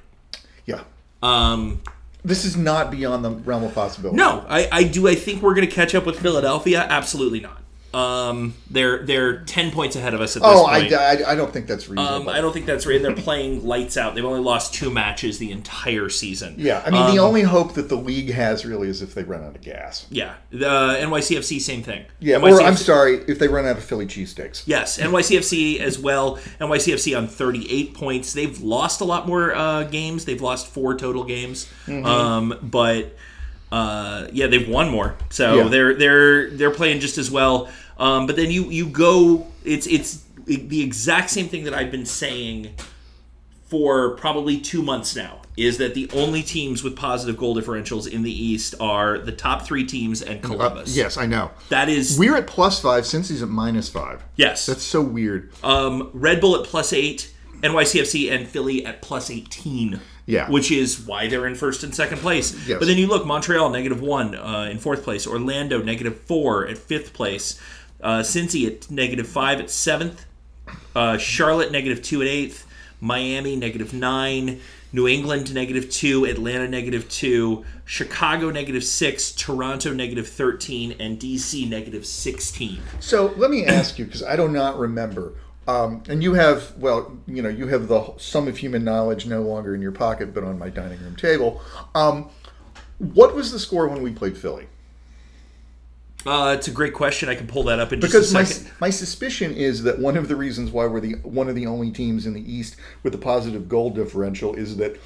Yeah. 0.66 0.84
Um, 1.22 1.82
This 2.24 2.46
is 2.46 2.56
not 2.56 2.92
beyond 2.92 3.26
the 3.26 3.32
realm 3.32 3.64
of 3.66 3.76
possibility. 3.76 4.16
no, 4.16 4.46
I, 4.48 4.70
I 4.72 4.84
do. 4.84 5.08
I 5.08 5.16
think 5.16 5.42
we're 5.42 5.54
going 5.54 5.68
to 5.68 5.76
catch 5.76 5.94
up 5.94 6.06
with 6.06 6.18
Philadelphia. 6.18 6.88
Absolutely 6.90 7.42
not. 7.42 7.62
Um, 7.98 8.54
they're 8.70 9.04
they're 9.06 9.40
ten 9.46 9.72
points 9.72 9.96
ahead 9.96 10.14
of 10.14 10.22
us 10.22 10.36
at 10.36 10.44
this 10.44 10.52
Oh, 10.54 10.66
I, 10.68 10.82
point. 10.82 10.94
I, 10.94 11.32
I 11.32 11.36
don't 11.36 11.52
think 11.52 11.68
that's 11.68 11.88
reasonable. 11.90 12.16
um, 12.16 12.30
I 12.30 12.42
don't 12.42 12.54
think 12.54 12.66
that's 12.66 12.86
right. 12.86 12.98
And 12.98 13.06
they're 13.06 13.16
playing 13.24 13.66
lights 13.66 13.98
out. 13.98 14.14
They've 14.14 14.24
only 14.26 14.40
lost 14.42 14.74
two 14.74 14.90
matches 14.92 15.40
the 15.40 15.52
entire 15.52 16.10
season. 16.10 16.56
yeah, 16.58 16.84
I 16.86 16.92
mean, 16.92 17.02
Um, 17.02 17.12
the 17.16 17.20
only 17.22 17.42
hope 17.42 17.74
that 17.74 17.90
the 17.90 17.96
league 17.96 18.32
has 18.32 18.66
really 18.66 18.88
is 18.90 19.02
if 19.02 19.16
they 19.16 19.24
run 19.24 19.44
out 19.44 19.56
of 19.56 19.62
gas. 19.62 20.06
yeah. 20.10 20.36
The 20.52 20.98
NYCFC 21.02 21.60
same 21.60 21.82
thing. 21.84 22.06
Yeah, 22.20 22.38
NYCFC 22.38 22.52
or 22.60 22.62
I'm 22.64 22.76
sorry, 22.76 23.16
if 23.28 23.40
they 23.40 23.48
run 23.48 23.66
out 23.66 23.78
of 23.78 23.84
Philly 23.84 24.06
cheesesteaks. 24.06 24.64
Yes, 24.66 24.98
NYCFC 25.00 25.80
as 25.80 25.98
well. 25.98 26.38
NYCFC 26.62 27.18
on 27.18 27.28
38 27.28 27.94
points. 27.96 28.34
They've 28.34 28.60
lost 28.62 29.02
a 29.02 29.06
lot 29.06 29.28
more 29.28 29.56
uh, 29.56 29.84
games. 29.86 30.26
They've 30.26 30.42
lost 30.42 30.68
four 30.68 30.96
total 30.96 31.24
games. 31.24 31.68
Mm-hmm. 31.88 32.06
Um, 32.06 32.60
but 32.62 33.16
uh, 33.72 34.28
yeah, 34.32 34.48
they've 34.48 34.68
won 34.68 34.90
more. 34.90 35.16
So 35.30 35.56
Yeah. 35.56 35.68
they're 35.68 35.94
they're 35.96 36.50
they're 36.52 36.72
playing 36.72 37.00
just 37.02 37.18
as 37.18 37.30
well. 37.32 37.70
Um, 38.00 38.28
but 38.28 38.36
then 38.36 38.52
you 38.52 38.70
you 38.70 38.88
go. 38.88 39.48
It's 39.64 39.88
it's 39.88 40.24
the 40.46 40.82
exact 40.82 41.30
same 41.30 41.48
thing 41.50 41.64
that 41.66 41.74
I've 41.74 41.92
been 41.92 42.06
saying 42.06 42.70
for 43.68 44.12
probably 44.16 44.60
two 44.60 44.82
months 44.82 45.16
now. 45.16 45.42
Is 45.58 45.80
that 45.80 45.96
the 45.96 46.08
only 46.14 46.44
teams 46.44 46.84
with 46.84 46.96
positive 46.96 47.36
goal 47.36 47.56
differentials 47.56 48.08
in 48.08 48.22
the 48.22 48.32
East 48.32 48.76
are 48.80 49.18
the 49.18 49.32
top 49.32 49.64
three 49.66 49.84
teams 49.84 50.22
and 50.22 50.38
Uh, 50.46 50.48
Columbus. 50.48 50.96
yes, 50.96 51.18
I 51.18 51.26
know. 51.26 51.50
that 51.70 51.90
is 51.90 52.18
We're 52.20 52.36
at 52.38 52.46
plus 52.46 52.80
five. 52.80 53.06
Cincy's 53.06 53.42
at 53.42 53.50
minus 53.50 53.90
five. 53.90 54.24
yes. 54.36 54.68
That's 54.68 54.84
so 54.84 55.02
weird. 55.02 55.52
um, 55.64 56.12
Red 56.14 56.40
Bull 56.42 56.56
at 56.56 56.64
plus 56.66 56.94
eight, 56.94 57.34
NYCFC 57.62 58.32
and 58.32 58.48
Philly 58.48 58.86
at 58.86 59.02
plus 59.02 59.32
18. 59.32 60.00
Yeah. 60.28 60.48
Which 60.52 60.70
is 60.72 61.00
why 61.00 61.28
they're 61.28 61.48
in 61.48 61.56
first 61.56 61.84
and 61.84 61.96
second 61.96 62.20
place. 62.20 62.54
Yes. 62.68 62.78
But 62.80 62.88
then 62.88 62.98
you 62.98 63.08
look 63.08 63.26
Montreal, 63.26 63.70
negative 63.72 64.00
one 64.02 64.36
uh, 64.36 64.68
in 64.70 64.78
fourth 64.78 65.04
place. 65.04 65.26
Orlando, 65.26 65.82
negative 65.82 66.20
four 66.22 66.68
at 66.68 66.78
fifth 66.78 67.14
place. 67.14 67.60
Uh, 68.02 68.20
Cincy 68.20 68.68
at 68.68 68.90
negative 68.92 69.28
five 69.28 69.60
at 69.60 69.70
seventh. 69.70 70.26
Uh, 70.96 71.18
Charlotte, 71.18 71.72
negative 71.72 72.02
two 72.02 72.22
at 72.22 72.28
eighth. 72.28 72.66
Miami, 73.00 73.56
negative 73.56 73.94
nine. 73.94 74.60
New 74.94 75.08
England, 75.08 75.54
negative 75.54 75.90
two. 75.90 76.26
Atlanta, 76.26 76.68
negative 76.68 77.10
two. 77.10 77.66
Chicago, 77.86 78.50
negative 78.50 78.84
six. 78.84 79.32
Toronto, 79.32 79.94
negative 79.94 80.28
13. 80.28 80.96
And 81.00 81.20
DC, 81.20 81.70
negative 81.70 82.06
16. 82.06 82.80
So 83.00 83.34
let 83.38 83.52
me 83.52 83.66
ask 83.66 84.00
you, 84.00 84.06
because 84.06 84.24
I 84.24 84.36
do 84.36 84.48
not 84.48 84.78
remember. 84.78 85.34
Um, 85.68 86.02
and 86.08 86.24
you 86.24 86.34
have, 86.36 86.76
well, 86.78 87.18
you 87.28 87.42
know, 87.42 87.50
you 87.50 87.68
have 87.68 87.90
the 87.90 88.14
sum 88.18 88.48
of 88.48 88.58
human 88.58 88.86
knowledge 88.86 89.26
no 89.26 89.42
longer 89.42 89.76
in 89.76 89.82
your 89.82 89.92
pocket, 89.92 90.34
but 90.34 90.44
on 90.44 90.58
my 90.58 90.70
dining 90.70 91.00
room 91.02 91.18
table. 91.18 91.62
Um, 91.94 92.30
what 93.00 93.36
was 93.36 93.52
the 93.52 93.60
score 93.60 93.88
when 93.88 94.02
we 94.02 94.12
played 94.12 94.38
Philly? 94.38 94.68
Uh, 96.26 96.56
it's 96.58 96.68
a 96.68 96.72
great 96.72 96.94
question. 96.94 97.30
I 97.30 97.36
can 97.36 97.48
pull 97.48 97.64
that 97.64 97.80
up 97.80 97.94
in 97.94 98.00
Because 98.00 98.32
just 98.32 98.34
my 98.34 98.42
a 98.42 98.46
second. 98.46 98.72
my 98.82 98.90
suspicion 98.90 99.54
is 99.54 99.84
that 99.84 100.00
one 100.00 100.18
of 100.18 100.28
the 100.28 100.36
reasons 100.36 100.72
why 100.72 100.86
we're 100.86 101.00
the 101.00 101.14
one 101.24 101.48
of 101.48 101.56
the 101.56 101.66
only 101.68 101.92
teams 101.92 102.26
in 102.26 102.34
the 102.34 102.52
East 102.54 102.76
with 103.04 103.14
a 103.16 103.18
positive 103.18 103.70
goal 103.70 103.92
differential 103.92 104.54
is 104.56 104.78
that 104.78 105.00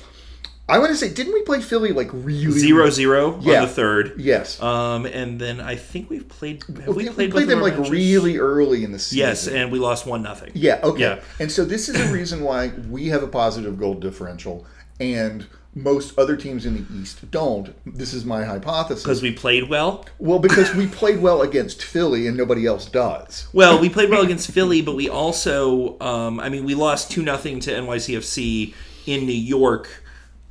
I 0.69 0.80
want 0.80 0.91
to 0.91 0.95
say, 0.95 1.13
didn't 1.13 1.34
we 1.34 1.41
play 1.41 1.60
Philly 1.60 1.91
like 1.91 2.10
really 2.13 2.58
Zero 2.58 2.89
zero 2.89 3.38
Yeah. 3.41 3.58
on 3.62 3.67
the 3.67 3.74
third. 3.74 4.13
Yes. 4.17 4.62
Um, 4.62 5.06
and 5.06 5.38
then 5.39 5.60
I 5.60 5.76
think 5.76 6.10
we've 6.10 6.28
played. 6.30 6.63
Have 6.63 6.95
we, 6.95 7.04
we 7.04 7.10
we 7.10 7.10
played, 7.10 7.32
played 7.32 7.47
them 7.50 7.60
like 7.62 7.76
matches? 7.78 7.91
really 7.91 8.38
early 8.38 8.84
in 8.86 8.93
the 8.93 9.00
season. 9.00 9.17
Yes, 9.28 9.47
and 9.47 9.69
we 9.71 9.80
lost 9.80 10.08
one 10.08 10.24
nothing. 10.24 10.52
Yeah, 10.56 10.80
okay. 10.82 11.02
Yeah. 11.02 11.19
And 11.39 11.52
so 11.52 11.65
this 11.65 11.89
is 11.89 12.00
a 12.00 12.13
reason 12.13 12.41
why 12.41 12.69
we 12.89 13.08
have 13.08 13.21
a 13.21 13.28
positive 13.28 13.78
goal 13.78 13.95
differential 13.95 14.65
and 15.00 15.45
most 15.73 16.17
other 16.19 16.36
teams 16.36 16.65
in 16.65 16.75
the 16.75 16.93
East 16.93 17.29
don't. 17.31 17.73
This 17.86 18.13
is 18.13 18.25
my 18.25 18.43
hypothesis. 18.43 19.03
because 19.03 19.21
we 19.21 19.31
played 19.31 19.69
well. 19.69 20.05
well, 20.19 20.39
because 20.39 20.75
we 20.75 20.88
played 20.88 21.21
well 21.21 21.41
against 21.41 21.81
Philly 21.81 22.27
and 22.27 22.36
nobody 22.36 22.65
else 22.65 22.86
does. 22.86 23.47
Well, 23.53 23.79
we 23.79 23.89
played 23.89 24.10
well 24.10 24.21
against 24.21 24.51
Philly, 24.51 24.81
but 24.81 24.95
we 24.95 25.07
also, 25.10 25.97
um, 26.01 26.39
I 26.39 26.49
mean, 26.49 26.65
we 26.65 26.75
lost 26.75 27.12
two 27.12 27.23
nothing 27.23 27.60
to 27.62 27.71
NYCFC 27.71 28.73
in 29.05 29.25
New 29.25 29.31
York. 29.31 30.03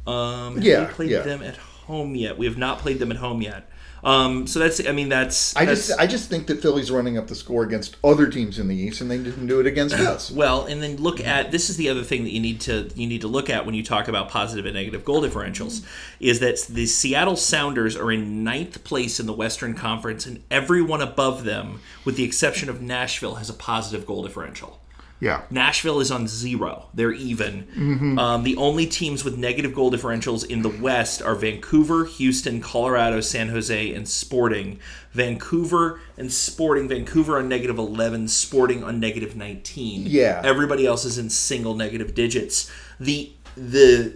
Um, 0.07 0.55
have 0.57 0.65
Yeah, 0.65 0.87
we 0.87 0.93
played 0.93 1.11
yeah. 1.11 1.21
them 1.21 1.43
at 1.43 1.57
home 1.57 2.15
yet? 2.15 2.39
We 2.39 2.47
have 2.47 2.57
not 2.59 2.79
played 2.79 2.99
them 2.99 3.11
at 3.11 3.19
home 3.19 3.43
yet. 3.43 3.70
Um, 4.03 4.47
so 4.47 4.59
that's, 4.59 4.87
I 4.87 4.93
mean, 4.93 5.09
that's. 5.09 5.55
I 5.57 5.65
that's, 5.65 5.89
just 5.89 6.01
I 6.01 6.07
just 6.07 6.31
think 6.31 6.47
that 6.47 6.61
Philly's 6.63 6.91
running 6.91 7.19
up 7.19 7.27
the 7.27 7.35
score 7.35 7.63
against 7.63 7.97
other 8.03 8.29
teams 8.29 8.59
in 8.59 8.69
the 8.69 8.77
East, 8.77 9.01
and 9.01 9.11
they 9.11 9.19
didn't 9.19 9.47
do 9.47 9.61
it 9.61 9.67
against 9.67 9.95
us. 9.97 10.31
Well, 10.31 10.65
and 10.65 10.83
then 10.83 10.97
look 10.97 11.21
at 11.21 11.51
this 11.51 11.71
is 11.71 11.77
the 11.77 11.89
other 11.89 12.03
thing 12.03 12.25
that 12.25 12.31
you 12.31 12.41
need 12.41 12.61
to 12.63 12.91
you 12.95 13.07
need 13.07 13.21
to 13.21 13.29
look 13.29 13.51
at 13.51 13.67
when 13.67 13.75
you 13.75 13.83
talk 13.83 14.09
about 14.09 14.29
positive 14.29 14.65
and 14.67 14.75
negative 14.75 15.05
goal 15.05 15.23
differentials 15.23 15.85
is 16.19 16.41
that 16.41 16.61
the 16.69 16.87
Seattle 16.87 17.37
Sounders 17.37 17.97
are 17.97 18.11
in 18.11 18.45
ninth 18.45 18.85
place 18.85 19.21
in 19.21 19.27
the 19.27 19.33
Western 19.33 19.75
Conference, 19.75 20.27
and 20.27 20.43
everyone 20.51 21.01
above 21.01 21.45
them, 21.45 21.81
with 22.05 22.17
the 22.17 22.25
exception 22.25 22.69
of 22.69 22.81
Nashville, 22.81 23.37
has 23.37 23.51
a 23.51 23.55
positive 23.55 24.07
goal 24.07 24.23
differential. 24.23 24.81
Yeah. 25.21 25.43
Nashville 25.51 26.01
is 26.01 26.11
on 26.11 26.27
zero. 26.27 26.89
They're 26.95 27.13
even. 27.13 28.19
Um, 28.19 28.43
the 28.43 28.57
only 28.57 28.87
teams 28.87 29.23
with 29.23 29.37
negative 29.37 29.75
goal 29.75 29.91
differentials 29.93 30.45
in 30.49 30.63
the 30.63 30.71
West 30.71 31.21
are 31.21 31.35
Vancouver, 31.35 32.07
Houston, 32.07 32.61
Colorado, 32.61 33.21
San 33.21 33.51
Jose, 33.51 33.95
and 33.95 34.09
Sporting. 34.09 34.79
Vancouver 35.13 36.01
and 36.17 36.33
Sporting. 36.33 36.89
Vancouver 36.89 37.39
on 37.39 37.49
negative 37.49 37.79
11, 37.79 38.29
Sporting 38.29 38.83
on 38.83 38.99
negative 38.99 39.37
19. 39.37 40.05
Yeah. 40.07 40.41
Everybody 40.43 40.87
else 40.87 41.05
is 41.05 41.19
in 41.19 41.29
single 41.31 41.75
negative 41.75 42.15
digits. 42.15 42.71
The 42.99 43.33
the 43.57 44.15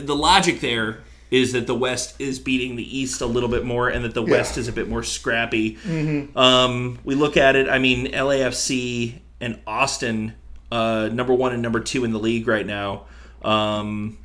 the 0.00 0.14
logic 0.16 0.60
there 0.60 0.98
is 1.30 1.52
that 1.52 1.66
the 1.66 1.74
West 1.74 2.14
is 2.20 2.38
beating 2.38 2.76
the 2.76 2.98
East 2.98 3.20
a 3.20 3.26
little 3.26 3.48
bit 3.48 3.64
more, 3.64 3.88
and 3.88 4.04
that 4.04 4.14
the 4.14 4.22
West 4.22 4.56
is 4.58 4.68
a 4.68 4.72
bit 4.72 4.88
more 4.88 5.02
scrappy. 5.02 5.76
Um, 6.36 6.98
we 7.04 7.14
look 7.16 7.36
at 7.36 7.56
it. 7.56 7.68
I 7.68 7.78
mean, 7.80 8.06
LAFC 8.12 9.20
and 9.40 9.60
Austin, 9.66 10.34
uh, 10.72 11.08
number 11.12 11.34
one 11.34 11.52
and 11.52 11.62
number 11.62 11.80
two 11.80 12.04
in 12.04 12.12
the 12.12 12.18
league 12.18 12.46
right 12.48 12.66
now. 12.66 13.04
Um, 13.42 14.18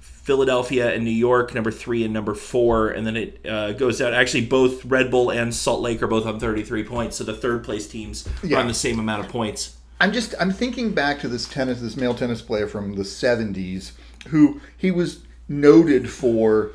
Philadelphia 0.00 0.92
and 0.92 1.04
New 1.04 1.10
York, 1.10 1.54
number 1.54 1.70
three 1.70 2.04
and 2.04 2.12
number 2.12 2.34
four, 2.34 2.90
and 2.90 3.06
then 3.06 3.16
it 3.16 3.40
uh, 3.46 3.72
goes 3.72 4.00
out. 4.02 4.12
Actually, 4.12 4.44
both 4.46 4.84
Red 4.84 5.10
Bull 5.10 5.30
and 5.30 5.54
Salt 5.54 5.80
Lake 5.80 6.02
are 6.02 6.06
both 6.06 6.26
on 6.26 6.38
33 6.38 6.84
points, 6.84 7.16
so 7.16 7.24
the 7.24 7.32
third 7.34 7.64
place 7.64 7.88
teams 7.88 8.28
Yeah. 8.42 8.58
are 8.58 8.60
on 8.60 8.68
the 8.68 8.74
same 8.74 8.98
amount 8.98 9.24
of 9.24 9.30
points. 9.30 9.76
I'm 10.00 10.12
just 10.12 10.34
I'm 10.38 10.52
thinking 10.52 10.92
back 10.92 11.18
to 11.20 11.28
this 11.28 11.48
tennis 11.48 11.80
this 11.80 11.96
male 11.96 12.14
tennis 12.14 12.40
player 12.42 12.66
from 12.68 12.94
the 12.94 13.02
70s 13.02 13.92
who 14.28 14.60
he 14.76 14.90
was 14.90 15.20
noted 15.48 16.08
for 16.10 16.70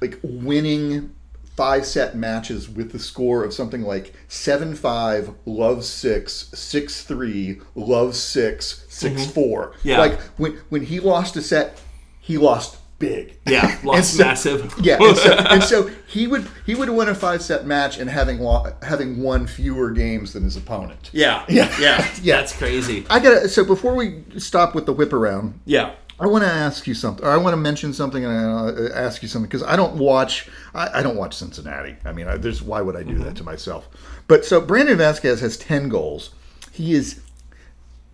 like 0.00 0.18
winning 0.22 1.12
five 1.58 1.84
set 1.84 2.14
matches 2.16 2.68
with 2.68 2.92
the 2.92 2.98
score 3.00 3.42
of 3.42 3.52
something 3.52 3.82
like 3.82 4.14
7-5 4.28 5.34
love 5.44 5.84
6 5.84 6.50
6-3 6.54 7.62
love 7.74 8.14
6 8.14 8.86
6-4 8.88 9.34
mm-hmm. 9.34 9.88
Yeah. 9.88 9.98
like 9.98 10.20
when 10.38 10.52
when 10.68 10.82
he 10.84 11.00
lost 11.00 11.36
a 11.36 11.42
set 11.42 11.80
he 12.20 12.38
lost 12.38 12.76
big 13.00 13.38
Yeah, 13.46 13.78
lost 13.84 14.14
so- 14.16 14.24
massive. 14.24 14.72
yeah, 14.82 14.98
and 15.00 15.16
so, 15.16 15.32
and 15.50 15.62
so 15.62 15.90
he 16.08 16.26
would 16.26 16.46
he 16.66 16.74
would 16.74 16.88
win 16.90 17.08
a 17.08 17.14
five 17.14 17.42
set 17.42 17.66
match 17.66 17.98
and 17.98 18.08
having 18.10 18.38
lo- 18.40 18.72
having 18.82 19.22
won 19.22 19.46
fewer 19.46 19.90
games 19.90 20.32
than 20.34 20.42
his 20.44 20.56
opponent. 20.56 21.10
Yeah, 21.12 21.44
Yeah. 21.48 21.68
yeah, 21.80 22.08
Yeah. 22.22 22.36
That's 22.38 22.56
crazy. 22.56 23.06
I 23.08 23.20
gotta. 23.20 23.48
So 23.48 23.64
before 23.64 23.94
we 23.94 24.24
stop 24.38 24.74
with 24.74 24.84
the 24.86 24.92
whip 24.92 25.12
around, 25.12 25.60
Yeah, 25.64 25.94
I 26.20 26.26
want 26.26 26.42
to 26.44 26.50
ask 26.50 26.86
you 26.86 26.94
something, 26.94 27.24
or 27.24 27.30
I 27.30 27.36
want 27.36 27.52
to 27.52 27.56
mention 27.58 27.92
something, 27.92 28.24
and 28.24 28.34
uh, 28.34 28.92
ask 28.94 29.22
you 29.22 29.28
something 29.28 29.48
because 29.48 29.62
I 29.62 29.76
don't 29.76 29.96
watch. 29.96 30.48
I, 30.74 30.98
I 30.98 31.02
don't 31.02 31.16
watch 31.16 31.34
Cincinnati. 31.36 31.96
I 32.04 32.12
mean, 32.12 32.26
I, 32.26 32.36
there's 32.36 32.60
why 32.62 32.80
would 32.80 32.96
I 32.96 33.02
do 33.04 33.18
that 33.18 33.36
to 33.36 33.44
myself? 33.44 33.88
But 34.26 34.44
so 34.44 34.60
Brandon 34.60 34.98
Vazquez 34.98 35.40
has 35.40 35.56
ten 35.56 35.88
goals. 35.88 36.30
He 36.72 36.92
is 36.94 37.20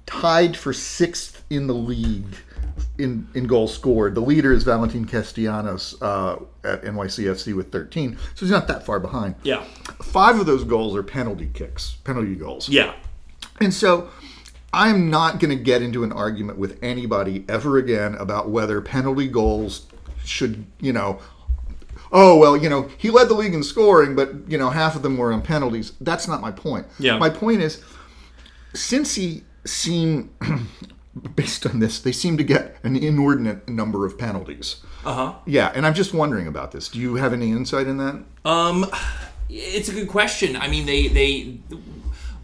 tied 0.06 0.56
for 0.56 0.72
sixth 0.72 1.42
in 1.48 1.66
the 1.66 1.74
league 1.74 2.36
in 2.98 3.26
in 3.34 3.46
goals 3.46 3.72
scored. 3.74 4.14
The 4.14 4.20
leader 4.20 4.52
is 4.52 4.64
Valentin 4.64 5.06
Castellanos 5.06 6.00
uh, 6.02 6.36
at 6.62 6.82
NYCFC 6.82 7.54
with 7.56 7.72
13, 7.72 8.16
so 8.34 8.40
he's 8.46 8.50
not 8.50 8.68
that 8.68 8.84
far 8.84 9.00
behind. 9.00 9.34
yeah, 9.42 9.64
Five 10.02 10.38
of 10.38 10.46
those 10.46 10.64
goals 10.64 10.94
are 10.96 11.02
penalty 11.02 11.48
kicks, 11.54 11.96
penalty 12.04 12.34
goals. 12.34 12.68
yeah. 12.68 12.94
And 13.60 13.72
so 13.72 14.08
I'm 14.74 15.08
not 15.08 15.38
going 15.38 15.56
to 15.56 15.62
get 15.62 15.82
into 15.82 16.02
an 16.02 16.10
argument 16.10 16.58
with 16.58 16.78
anybody 16.82 17.44
ever 17.48 17.78
again 17.78 18.16
about 18.16 18.50
whether 18.50 18.80
penalty 18.80 19.28
goals 19.28 19.86
should, 20.24 20.66
you 20.80 20.92
know, 20.92 21.20
oh, 22.10 22.36
well, 22.36 22.56
you 22.56 22.68
know, 22.68 22.90
he 22.98 23.10
led 23.10 23.28
the 23.28 23.34
league 23.34 23.54
in 23.54 23.62
scoring, 23.62 24.16
but, 24.16 24.50
you 24.50 24.58
know, 24.58 24.70
half 24.70 24.96
of 24.96 25.02
them 25.02 25.16
were 25.16 25.32
on 25.32 25.42
penalties. 25.42 25.92
That's 26.00 26.26
not 26.26 26.40
my 26.40 26.50
point. 26.50 26.86
Yeah. 26.98 27.18
My 27.18 27.30
point 27.30 27.60
is, 27.60 27.84
since 28.74 29.14
he 29.14 29.44
seem, 29.64 30.34
based 31.36 31.66
on 31.66 31.78
this, 31.78 32.00
they 32.00 32.12
seem 32.12 32.36
to 32.36 32.44
get 32.44 32.76
an 32.82 32.96
inordinate 32.96 33.68
number 33.68 34.04
of 34.04 34.18
penalties. 34.18 34.82
Uh 35.04 35.14
huh. 35.14 35.34
Yeah, 35.46 35.70
and 35.74 35.86
I'm 35.86 35.94
just 35.94 36.12
wondering 36.12 36.48
about 36.48 36.72
this. 36.72 36.88
Do 36.88 36.98
you 36.98 37.14
have 37.16 37.32
any 37.32 37.52
insight 37.52 37.86
in 37.86 37.98
that? 37.98 38.24
Um, 38.44 38.90
it's 39.48 39.88
a 39.88 39.92
good 39.92 40.08
question. 40.08 40.56
I 40.56 40.66
mean, 40.68 40.86
they 40.86 41.08
they 41.08 41.58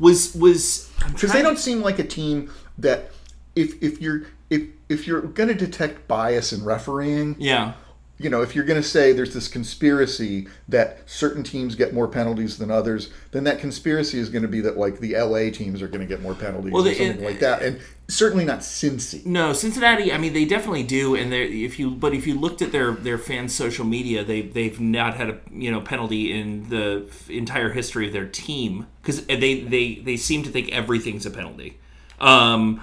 was 0.01 0.35
was 0.35 0.91
because 1.13 1.33
they 1.33 1.43
don't 1.43 1.59
seem 1.59 1.83
like 1.83 1.99
a 1.99 2.05
team 2.05 2.51
that 2.79 3.13
if 3.55 3.81
if 3.83 4.01
you're 4.01 4.23
if 4.49 4.63
if 4.89 5.07
you're 5.07 5.21
going 5.21 5.49
to 5.49 5.55
detect 5.55 6.09
bias 6.09 6.53
in 6.53 6.65
refereeing, 6.65 7.37
Yeah, 7.39 7.75
you 8.21 8.29
know, 8.29 8.43
if 8.43 8.55
you're 8.55 8.67
going 8.67 8.81
to 8.81 8.87
say 8.87 9.13
there's 9.13 9.33
this 9.33 9.49
conspiracy 9.49 10.47
that 10.69 10.99
certain 11.07 11.43
teams 11.43 11.75
get 11.75 11.95
more 11.95 12.07
penalties 12.07 12.59
than 12.59 12.71
others, 12.71 13.11
then 13.31 13.45
that 13.45 13.59
conspiracy 13.61 14.19
is 14.19 14.29
going 14.29 14.43
to 14.43 14.49
be 14.49 14.61
that 14.61 14.77
like 14.77 15.01
the 15.01 15.17
LA 15.17 15.51
teams 15.51 15.81
are 15.81 15.89
going 15.89 16.01
to 16.01 16.07
get 16.07 16.21
more 16.21 16.35
penalties 16.35 16.71
Well, 16.71 16.87
or 16.87 16.93
something 16.93 17.25
like 17.25 17.41
that, 17.41 17.63
and 17.63 17.81
certainly 18.09 18.45
not 18.45 18.59
Cincy. 18.61 19.25
no, 19.25 19.55
Cincinnati. 19.55 20.13
I 20.13 20.19
mean, 20.19 20.35
they 20.35 20.45
definitely 20.45 20.83
do. 20.83 21.15
And 21.17 21.33
they 21.33 21.45
if 21.45 21.79
you 21.79 21.91
but 21.91 22.13
if 22.13 22.27
you 22.27 22.39
looked 22.39 22.61
at 22.61 22.73
their 22.73 22.93
their 22.93 23.17
fans' 23.17 23.55
social 23.55 23.87
media, 23.87 24.23
they 24.23 24.43
they've 24.43 24.79
not 24.79 25.15
had 25.15 25.31
a 25.31 25.39
you 25.51 25.71
know 25.71 25.81
penalty 25.81 26.39
in 26.39 26.69
the 26.69 27.09
entire 27.31 27.71
history 27.71 28.07
of 28.07 28.13
their 28.13 28.27
team 28.27 28.87
because 29.01 29.25
they 29.27 29.61
they 29.63 29.95
they 29.95 30.17
seem 30.19 30.43
to 30.43 30.51
think 30.51 30.71
everything's 30.73 31.25
a 31.25 31.31
penalty. 31.31 31.79
Um, 32.21 32.83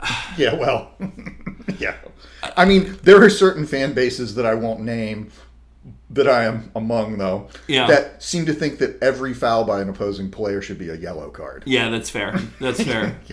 Yeah, 0.38 0.54
well, 0.54 0.92
yeah. 1.78 1.96
I 2.56 2.64
mean, 2.64 2.98
there 3.02 3.22
are 3.22 3.30
certain 3.30 3.66
fan 3.66 3.92
bases 3.94 4.34
that 4.36 4.46
I 4.46 4.54
won't 4.54 4.80
name 4.80 5.30
that 6.10 6.28
I 6.28 6.44
am 6.44 6.70
among, 6.74 7.18
though, 7.18 7.48
Yeah. 7.66 7.86
that 7.86 8.22
seem 8.22 8.46
to 8.46 8.52
think 8.54 8.78
that 8.78 9.02
every 9.02 9.34
foul 9.34 9.64
by 9.64 9.80
an 9.82 9.88
opposing 9.88 10.30
player 10.30 10.62
should 10.62 10.78
be 10.78 10.88
a 10.88 10.96
yellow 10.96 11.28
card. 11.30 11.64
yeah, 11.66 11.90
that's 11.90 12.10
fair. 12.10 12.38
That's 12.60 12.82
fair. 12.82 13.18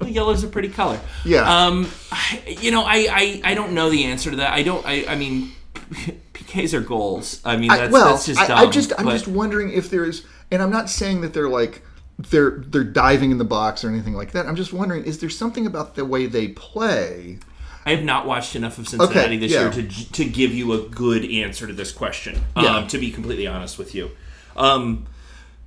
Well, 0.00 0.10
yellow's 0.10 0.44
a 0.44 0.48
pretty 0.48 0.68
color. 0.68 1.00
Yeah. 1.24 1.42
Um, 1.66 1.88
I- 2.12 2.58
you 2.60 2.70
know, 2.70 2.82
I, 2.82 3.06
I 3.10 3.40
I 3.44 3.54
don't 3.54 3.72
know 3.72 3.88
the 3.88 4.04
answer 4.04 4.30
to 4.30 4.36
that. 4.38 4.52
I 4.52 4.62
don't. 4.62 4.84
I 4.86 5.06
I 5.08 5.14
mean, 5.14 5.52
PKs 6.34 6.74
are 6.74 6.80
goals. 6.80 7.40
I 7.46 7.56
mean, 7.56 7.70
I- 7.70 7.78
that's 7.78 7.92
well, 7.92 8.10
that's 8.10 8.26
just 8.26 8.38
I, 8.40 8.46
dumb. 8.48 8.58
I 8.58 8.66
just 8.70 8.92
I'm 8.98 9.08
just 9.08 9.26
wondering 9.26 9.72
if 9.72 9.88
there's, 9.88 10.26
and 10.50 10.60
I'm 10.60 10.70
not 10.70 10.90
saying 10.90 11.22
that 11.22 11.32
they're 11.32 11.48
like 11.48 11.82
they're 12.18 12.62
they're 12.66 12.84
diving 12.84 13.30
in 13.30 13.38
the 13.38 13.44
box 13.44 13.84
or 13.84 13.88
anything 13.88 14.12
like 14.12 14.32
that. 14.32 14.44
I'm 14.46 14.56
just 14.56 14.72
wondering, 14.74 15.04
is 15.04 15.18
there 15.20 15.30
something 15.30 15.64
about 15.66 15.94
the 15.94 16.04
way 16.04 16.26
they 16.26 16.48
play? 16.48 17.38
I 17.86 17.90
have 17.94 18.04
not 18.04 18.26
watched 18.26 18.56
enough 18.56 18.78
of 18.78 18.88
Cincinnati 18.88 19.18
Okay, 19.20 19.36
this 19.36 19.52
yeah. 19.52 19.62
year 19.62 19.70
to 19.70 20.12
to 20.12 20.24
give 20.24 20.52
you 20.52 20.72
a 20.72 20.88
good 20.88 21.24
answer 21.30 21.66
to 21.68 21.72
this 21.72 21.92
question. 21.92 22.40
Yeah. 22.56 22.78
Um, 22.78 22.88
to 22.88 22.98
be 22.98 23.10
completely 23.12 23.46
honest 23.46 23.78
with 23.78 23.94
you, 23.94 24.10
um, 24.56 25.06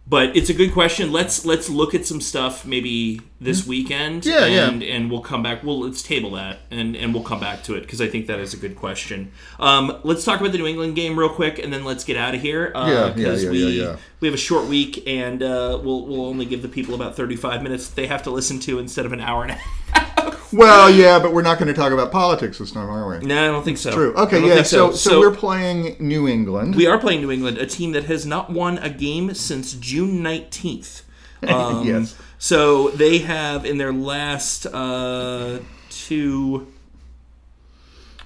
but 0.06 0.36
it's 0.36 0.50
a 0.50 0.54
good 0.54 0.74
question. 0.74 1.12
Let's 1.12 1.46
let's 1.46 1.70
look 1.70 1.96
at 1.96 2.06
some 2.06 2.20
stuff 2.20 2.66
maybe 2.66 3.22
this 3.40 3.66
weekend. 3.66 4.24
Mm-hmm. 4.24 4.30
Yeah, 4.32 4.46
yeah. 4.48 4.68
and, 4.70 4.84
and 4.84 5.12
we'll 5.12 5.22
come 5.22 5.44
back. 5.44 5.64
Well, 5.64 5.80
let's 5.80 6.02
table 6.02 6.32
that 6.32 6.60
and 6.72 6.96
and 6.96 7.14
we'll 7.14 7.24
come 7.24 7.40
back 7.40 7.64
to 7.64 7.76
it 7.76 7.82
because 7.82 8.02
I 8.02 8.08
think 8.10 8.28
that 8.28 8.40
is 8.40 8.54
a 8.54 8.58
good 8.58 8.76
question. 8.76 9.32
Um, 9.60 10.02
let's 10.04 10.26
talk 10.26 10.42
about 10.42 10.52
the 10.52 10.58
New 10.58 10.68
England 10.68 10.96
game 10.96 11.18
real 11.18 11.30
quick, 11.30 11.58
and 11.60 11.72
then 11.72 11.86
let's 11.86 12.04
get 12.04 12.18
out 12.18 12.36
of 12.36 12.42
here. 12.42 12.72
Uh, 12.76 12.88
Yeah, 12.88 13.16
yeah, 13.16 13.34
yeah, 13.36 13.50
we, 13.50 13.64
yeah, 13.64 13.84
yeah. 13.86 13.98
We 14.20 14.28
have 14.28 14.36
a 14.36 14.38
short 14.38 14.66
week, 14.68 15.08
and 15.08 15.42
uh, 15.42 15.80
we'll 15.82 16.06
we'll 16.06 16.26
only 16.26 16.46
give 16.46 16.64
the 16.64 16.70
people 16.70 16.96
about 16.96 17.16
thirty 17.16 17.36
five 17.38 17.62
minutes 17.64 17.88
they 17.90 18.08
have 18.08 18.24
to 18.24 18.32
listen 18.32 18.60
to 18.62 18.80
instead 18.80 19.06
of 19.06 19.14
an 19.14 19.22
hour 19.22 19.44
and 19.44 19.52
a 19.52 19.56
half. 19.94 20.09
Well, 20.52 20.90
yeah, 20.90 21.20
but 21.20 21.34
we're 21.34 21.42
not 21.42 21.60
going 21.60 21.68
to 21.68 21.74
talk 21.74 21.92
about 21.92 22.12
politics 22.12 22.58
this 22.58 22.72
time, 22.72 22.90
are 22.90 23.08
we? 23.08 23.26
No, 23.26 23.44
I 23.44 23.48
don't 23.48 23.64
think 23.64 23.78
so. 23.78 23.92
True. 23.92 24.14
Okay, 24.16 24.46
yeah. 24.48 24.56
think 24.56 24.66
So, 24.66 24.92
so 24.92 25.20
we're 25.20 25.36
playing 25.36 25.96
New 26.00 26.28
England. 26.28 26.76
we 26.76 26.88
are 26.88 26.98
playing 26.98 27.22
New 27.22 27.32
England, 27.32 27.58
a 27.58 27.66
team 27.66 27.92
that 27.92 28.06
has 28.06 28.26
not 28.26 28.50
won 28.50 28.78
a 28.80 28.90
game 28.90 29.34
since 29.34 29.74
June 29.74 30.22
nineteenth. 30.24 31.04
Um, 31.48 31.88
Yes. 31.88 32.18
So 32.38 32.90
they 32.90 33.20
have 33.20 33.66
in 33.66 33.78
their 33.78 33.94
last 33.94 34.66
uh, 34.66 35.60
two, 35.90 36.68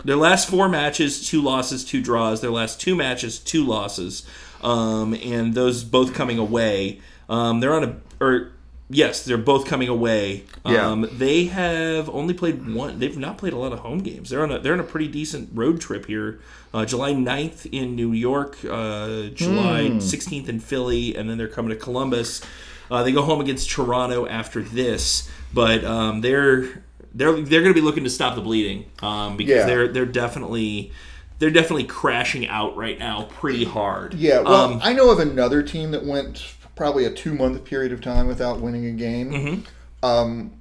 their 0.04 0.16
last 0.16 0.50
four 0.50 0.68
matches, 0.68 1.28
two 1.28 1.40
losses, 1.40 1.86
two 1.86 2.02
draws. 2.02 2.42
Their 2.42 2.50
last 2.50 2.82
two 2.82 2.96
matches, 2.96 3.38
two 3.38 3.64
losses, 3.64 4.26
um, 4.64 5.14
and 5.14 5.54
those 5.54 5.84
both 5.84 6.16
coming 6.16 6.40
away. 6.40 7.02
Um, 7.30 7.60
they're 7.60 7.74
on 7.74 7.84
a 7.84 7.96
or 8.20 8.52
yes, 8.94 9.26
they're 9.26 9.38
both 9.38 9.66
coming 9.68 9.90
away. 9.90 10.44
Yeah. 10.66 10.88
Um, 10.88 11.10
they 11.12 11.46
have 11.46 12.10
only 12.10 12.34
played 12.34 12.74
one. 12.74 13.00
They've 13.00 13.18
not 13.18 13.38
played 13.38 13.54
a 13.54 13.58
lot 13.58 13.74
of 13.74 13.80
home 13.80 14.00
games. 14.00 14.30
They're 14.30 14.44
on 14.44 14.52
a 14.52 14.60
they're 14.60 14.74
on 14.74 14.80
a 14.80 14.84
pretty 14.86 15.08
decent 15.08 15.50
road 15.54 15.82
trip 15.82 16.06
here. 16.06 16.40
Uh, 16.74 16.86
July 16.86 17.14
9th 17.14 17.68
in 17.72 17.96
New 17.96 18.14
York, 18.14 18.58
uh, 18.70 19.24
July 19.34 19.90
Hmm. 19.90 19.98
16th 20.00 20.50
in 20.50 20.60
Philly, 20.60 21.16
and 21.16 21.30
then 21.30 21.38
they're 21.38 21.48
coming 21.48 21.70
to 21.70 21.76
Columbus. 21.76 22.42
Uh, 22.90 23.04
they 23.04 23.12
go 23.12 23.22
home 23.22 23.42
against 23.42 23.70
Toronto 23.70 24.26
after 24.26 24.62
this, 24.64 25.30
but 25.54 25.84
um, 25.84 26.22
they're 26.22 26.84
they're 27.14 27.34
they're 27.42 27.62
going 27.62 27.74
to 27.74 27.80
be 27.80 27.82
looking 27.82 28.04
to 28.06 28.10
stop 28.10 28.36
the 28.36 28.42
bleeding 28.42 28.86
um, 29.02 29.38
because 29.38 29.56
Yeah. 29.58 29.66
they're 29.66 29.88
they're 29.88 30.06
definitely 30.06 30.92
they're 31.40 31.50
definitely 31.52 31.84
crashing 31.86 32.48
out 32.48 32.76
right 32.78 32.98
now 32.98 33.24
pretty 33.40 33.66
hard. 33.66 34.14
Yeah, 34.14 34.40
well, 34.42 34.74
Um, 34.74 34.80
I 34.84 34.94
know 34.94 35.10
of 35.12 35.20
another 35.20 35.62
team 35.62 35.92
that 35.92 36.06
went 36.06 36.56
probably 36.76 37.06
a 37.06 37.12
two 37.12 37.34
month 37.34 37.64
period 37.66 37.92
of 37.92 38.02
time 38.02 38.28
without 38.28 38.60
winning 38.60 38.86
a 38.86 38.92
game. 38.92 39.32
Mm-hmm. 39.32 40.06
Um, 40.06 40.54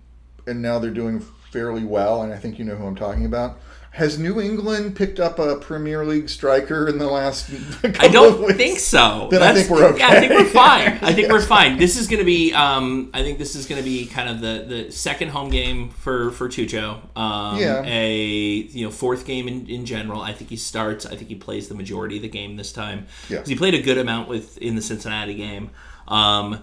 and 0.46 0.62
now 0.62 0.78
they're 0.78 0.90
doing 0.90 1.20
fairly 1.50 1.84
well, 1.84 2.22
and 2.22 2.32
I 2.32 2.38
think 2.38 2.58
you 2.58 2.64
know 2.64 2.76
who 2.76 2.86
I'm 2.86 2.96
talking 2.96 3.24
about. 3.24 3.58
Has 3.92 4.18
New 4.18 4.40
England 4.40 4.96
picked 4.96 5.20
up 5.20 5.38
a 5.38 5.56
Premier 5.56 6.02
League 6.02 6.30
striker 6.30 6.88
in 6.88 6.96
the 6.96 7.08
last? 7.08 7.50
Couple 7.82 8.00
I 8.00 8.08
don't 8.08 8.56
think 8.56 8.78
so. 8.78 9.28
Then 9.30 9.42
I 9.42 9.52
think 9.52 9.68
we're 9.68 9.84
okay. 9.90 9.98
Yeah, 9.98 10.08
I 10.08 10.20
think 10.20 10.32
we're 10.32 10.46
fine. 10.46 10.98
I 11.02 11.12
think 11.12 11.28
we're 11.32 11.42
fine. 11.42 11.76
This 11.76 11.98
is 11.98 12.08
going 12.08 12.20
to 12.20 12.24
be. 12.24 12.54
Um, 12.54 13.10
I 13.12 13.22
think 13.22 13.38
this 13.38 13.54
is 13.54 13.66
going 13.66 13.78
to 13.78 13.84
be 13.84 14.06
kind 14.06 14.30
of 14.30 14.40
the, 14.40 14.64
the 14.66 14.90
second 14.92 15.28
home 15.28 15.50
game 15.50 15.90
for 15.90 16.30
for 16.30 16.48
Cucho. 16.48 17.02
Um, 17.14 17.58
Yeah. 17.58 17.82
A 17.84 18.16
you 18.16 18.86
know 18.86 18.90
fourth 18.90 19.26
game 19.26 19.46
in, 19.46 19.66
in 19.66 19.84
general. 19.84 20.22
I 20.22 20.32
think 20.32 20.48
he 20.48 20.56
starts. 20.56 21.04
I 21.04 21.14
think 21.14 21.28
he 21.28 21.34
plays 21.34 21.68
the 21.68 21.74
majority 21.74 22.16
of 22.16 22.22
the 22.22 22.30
game 22.30 22.56
this 22.56 22.72
time. 22.72 23.08
Yeah. 23.28 23.42
he 23.44 23.54
played 23.54 23.74
a 23.74 23.82
good 23.82 23.98
amount 23.98 24.26
with 24.26 24.56
in 24.56 24.74
the 24.74 24.82
Cincinnati 24.82 25.34
game. 25.34 25.70
Um, 26.08 26.62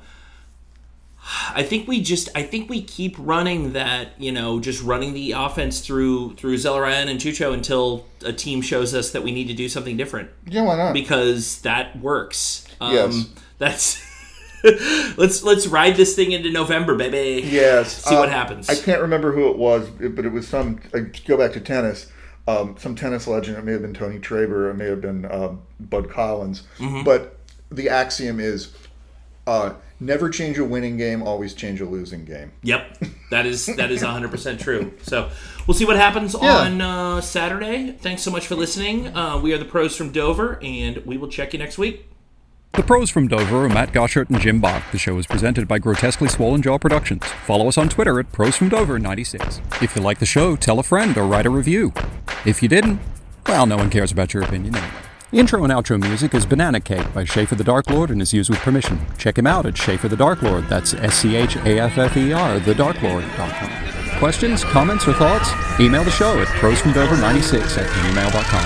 I 1.54 1.64
think 1.64 1.88
we 1.88 2.02
just 2.02 2.30
I 2.36 2.44
think 2.44 2.70
we 2.70 2.82
keep 2.82 3.16
running 3.20 3.74
that, 3.74 4.20
you 4.20 4.32
know, 4.32 4.60
just 4.60 4.82
running 4.82 5.14
the 5.14 5.34
offense 5.34 5.80
through 5.80 6.36
through 6.36 6.56
Zelarayan 6.56 7.08
and 7.08 7.20
Cucho 7.20 7.54
until 7.54 8.06
a 8.26 8.34
team 8.34 8.62
shows 8.62 8.96
us 8.96 9.12
that 9.12 9.22
we 9.22 9.32
need 9.32 9.48
to 9.48 9.54
do 9.54 9.70
something 9.70 9.96
different 9.96 10.32
Yeah, 10.48 10.64
why 10.64 10.76
not? 10.76 10.94
because 10.94 11.62
that 11.62 12.00
works. 12.00 12.66
Um, 12.82 12.94
Yes. 12.94 13.26
That's 13.60 14.10
let's 15.18 15.44
let's 15.44 15.68
ride 15.68 15.96
this 15.96 16.16
thing 16.16 16.32
into 16.32 16.50
November, 16.50 16.96
baby. 16.96 17.48
Yes. 17.48 18.04
See 18.04 18.16
what 18.16 18.30
um, 18.30 18.34
happens. 18.34 18.70
I 18.70 18.76
can't 18.76 19.02
remember 19.02 19.32
who 19.32 19.50
it 19.50 19.58
was, 19.58 19.90
but 19.90 20.26
it 20.26 20.32
was 20.32 20.48
some. 20.48 20.80
I 20.94 21.00
go 21.26 21.38
back 21.38 21.54
to 21.54 21.60
tennis. 21.60 22.12
Um, 22.48 22.76
some 22.78 22.96
tennis 22.96 23.28
legend. 23.28 23.58
It 23.58 23.64
may 23.64 23.74
have 23.74 23.82
been 23.82 23.94
Tony 23.94 24.18
Trabert. 24.18 24.72
It 24.72 24.76
may 24.76 24.86
have 24.86 25.02
been 25.02 25.32
um, 25.32 25.62
Bud 25.80 26.10
Collins. 26.10 26.64
Mm-hmm. 26.78 27.04
But 27.04 27.38
the 27.72 27.90
axiom 27.90 28.40
is: 28.40 28.74
uh, 29.50 29.74
never 30.00 30.30
change 30.30 30.58
a 30.60 30.64
winning 30.66 30.98
game, 30.98 31.24
always 31.24 31.54
change 31.54 31.82
a 31.82 31.86
losing 31.86 32.24
game. 32.26 32.52
Yep, 32.64 32.98
that 33.32 33.46
is 33.46 33.66
that 33.66 33.92
is 33.92 34.04
100 34.04 34.30
percent 34.32 34.60
true. 34.60 34.94
So 35.04 35.30
we'll 35.68 35.76
see 35.76 35.86
what 35.86 35.96
happens 35.98 36.36
Yeah. 36.40 36.58
on 36.60 36.82
uh, 36.82 37.22
Saturday. 37.22 37.92
Thanks 37.94 38.22
so 38.22 38.32
much 38.32 38.48
for 38.48 38.56
listening. 38.56 39.08
Uh, 39.08 39.40
we 39.40 39.54
are 39.54 39.58
the 39.58 39.66
pros 39.66 39.96
from 39.96 40.12
Dover, 40.12 40.60
and 40.62 40.98
we 41.06 41.18
will 41.18 41.30
check 41.30 41.54
you 41.54 41.60
next 41.60 41.78
week. 41.78 42.06
The 42.74 42.84
pros 42.84 43.10
from 43.10 43.28
Dover 43.28 43.66
are 43.66 43.70
Matt 43.70 43.92
Goschert 43.92 44.30
and 44.30 44.40
Jim 44.40 44.62
Bach. 44.62 44.84
The 44.92 45.00
show 45.00 45.18
is 45.18 45.26
presented 45.26 45.68
by 45.68 45.80
Grotesquely 45.80 46.28
Swollen 46.30 46.62
Jaw 46.62 46.78
Productions. 46.78 47.26
Follow 47.48 47.68
us 47.68 47.80
on 47.80 47.90
Twitter 47.90 48.20
at 48.20 48.32
Pros 48.32 48.56
from 48.56 48.70
Dover 48.70 49.00
96. 49.00 49.60
If 49.82 49.96
you 49.96 50.04
like 50.04 50.20
the 50.20 50.28
show, 50.28 50.56
tell 50.56 50.78
a 50.78 50.84
friend 50.84 51.18
or 51.18 51.26
write 51.26 51.48
a 51.48 51.50
review. 51.50 51.92
If 52.46 52.62
you 52.62 52.70
didn't, 52.70 53.00
well, 53.48 53.66
no 53.66 53.76
one 53.76 53.90
cares 53.90 54.12
about 54.12 54.36
your 54.36 54.44
opinion 54.44 54.76
anyway. 54.76 54.94
Intro 55.32 55.64
and 55.64 55.72
outro 55.72 56.02
music 56.02 56.34
is 56.34 56.44
Banana 56.44 56.80
Cake 56.80 57.14
by 57.14 57.24
Schaffer 57.24 57.54
the 57.54 57.64
Dark 57.64 57.88
Lord 57.92 58.10
and 58.10 58.20
is 58.20 58.34
used 58.34 58.50
with 58.50 58.58
permission. 58.60 59.00
Check 59.20 59.38
him 59.38 59.46
out 59.46 59.68
at 59.68 59.78
Schaffer 59.78 60.08
the 60.08 60.18
Dark 60.18 60.42
Lord. 60.42 60.68
That's 60.68 60.96
S 60.96 61.20
C 61.20 61.36
H 61.36 61.56
A 61.58 61.80
F 61.80 62.00
F 62.00 62.18
E 62.18 62.34
R, 62.34 62.60
thedarklord.com. 62.60 63.99
Questions, 64.20 64.68
comments, 64.68 65.08
or 65.08 65.16
thoughts? 65.16 65.48
Email 65.80 66.04
the 66.04 66.12
show 66.12 66.44
at 66.44 66.52
prosfromdover96 66.60 67.80
at 67.80 67.88
gmail.com. 67.88 68.66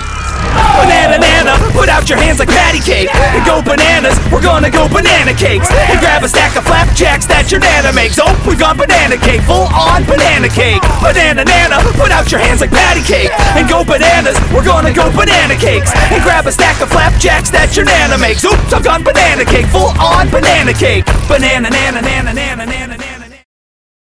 Oh, 0.50 0.82
banana, 0.82 1.14
nana, 1.22 1.54
put 1.70 1.86
out 1.86 2.10
your 2.10 2.18
hands 2.18 2.42
like 2.42 2.50
patty 2.50 2.82
cake 2.82 3.06
and 3.14 3.46
go 3.46 3.62
bananas. 3.62 4.18
We're 4.34 4.42
gonna 4.42 4.66
go 4.66 4.90
banana 4.90 5.30
cakes 5.30 5.70
and 5.70 6.02
grab 6.02 6.26
a 6.26 6.28
stack 6.28 6.58
of 6.58 6.66
flapjacks 6.66 7.30
that 7.30 7.54
your 7.54 7.62
nana 7.62 7.94
makes. 7.94 8.18
Oh, 8.18 8.34
we 8.42 8.58
got 8.58 8.74
banana 8.74 9.14
cake, 9.14 9.46
full 9.46 9.70
on 9.70 10.02
banana 10.10 10.50
cake. 10.50 10.82
Banana, 10.98 11.46
nana, 11.46 11.78
put 11.94 12.10
out 12.10 12.34
your 12.34 12.42
hands 12.42 12.58
like 12.58 12.74
patty 12.74 13.06
cake 13.06 13.30
and 13.54 13.70
go 13.70 13.86
bananas. 13.86 14.34
We're 14.50 14.66
gonna 14.66 14.90
go 14.90 15.06
banana 15.14 15.54
cakes 15.54 15.94
and 16.10 16.18
grab 16.26 16.50
a 16.50 16.52
stack 16.52 16.82
of 16.82 16.90
flapjacks 16.90 17.54
that 17.54 17.78
your 17.78 17.86
nana 17.86 18.18
makes. 18.18 18.42
Oops, 18.42 18.74
I've 18.74 18.82
gone 18.82 19.06
banana 19.06 19.46
cake, 19.46 19.70
full 19.70 19.94
on 20.02 20.26
banana 20.34 20.74
cake. 20.74 21.06
Banana, 21.30 21.70
nana, 21.70 22.02
nana, 22.02 22.34
nana, 22.34 22.66
nana, 22.66 22.98
nana. 22.98 23.23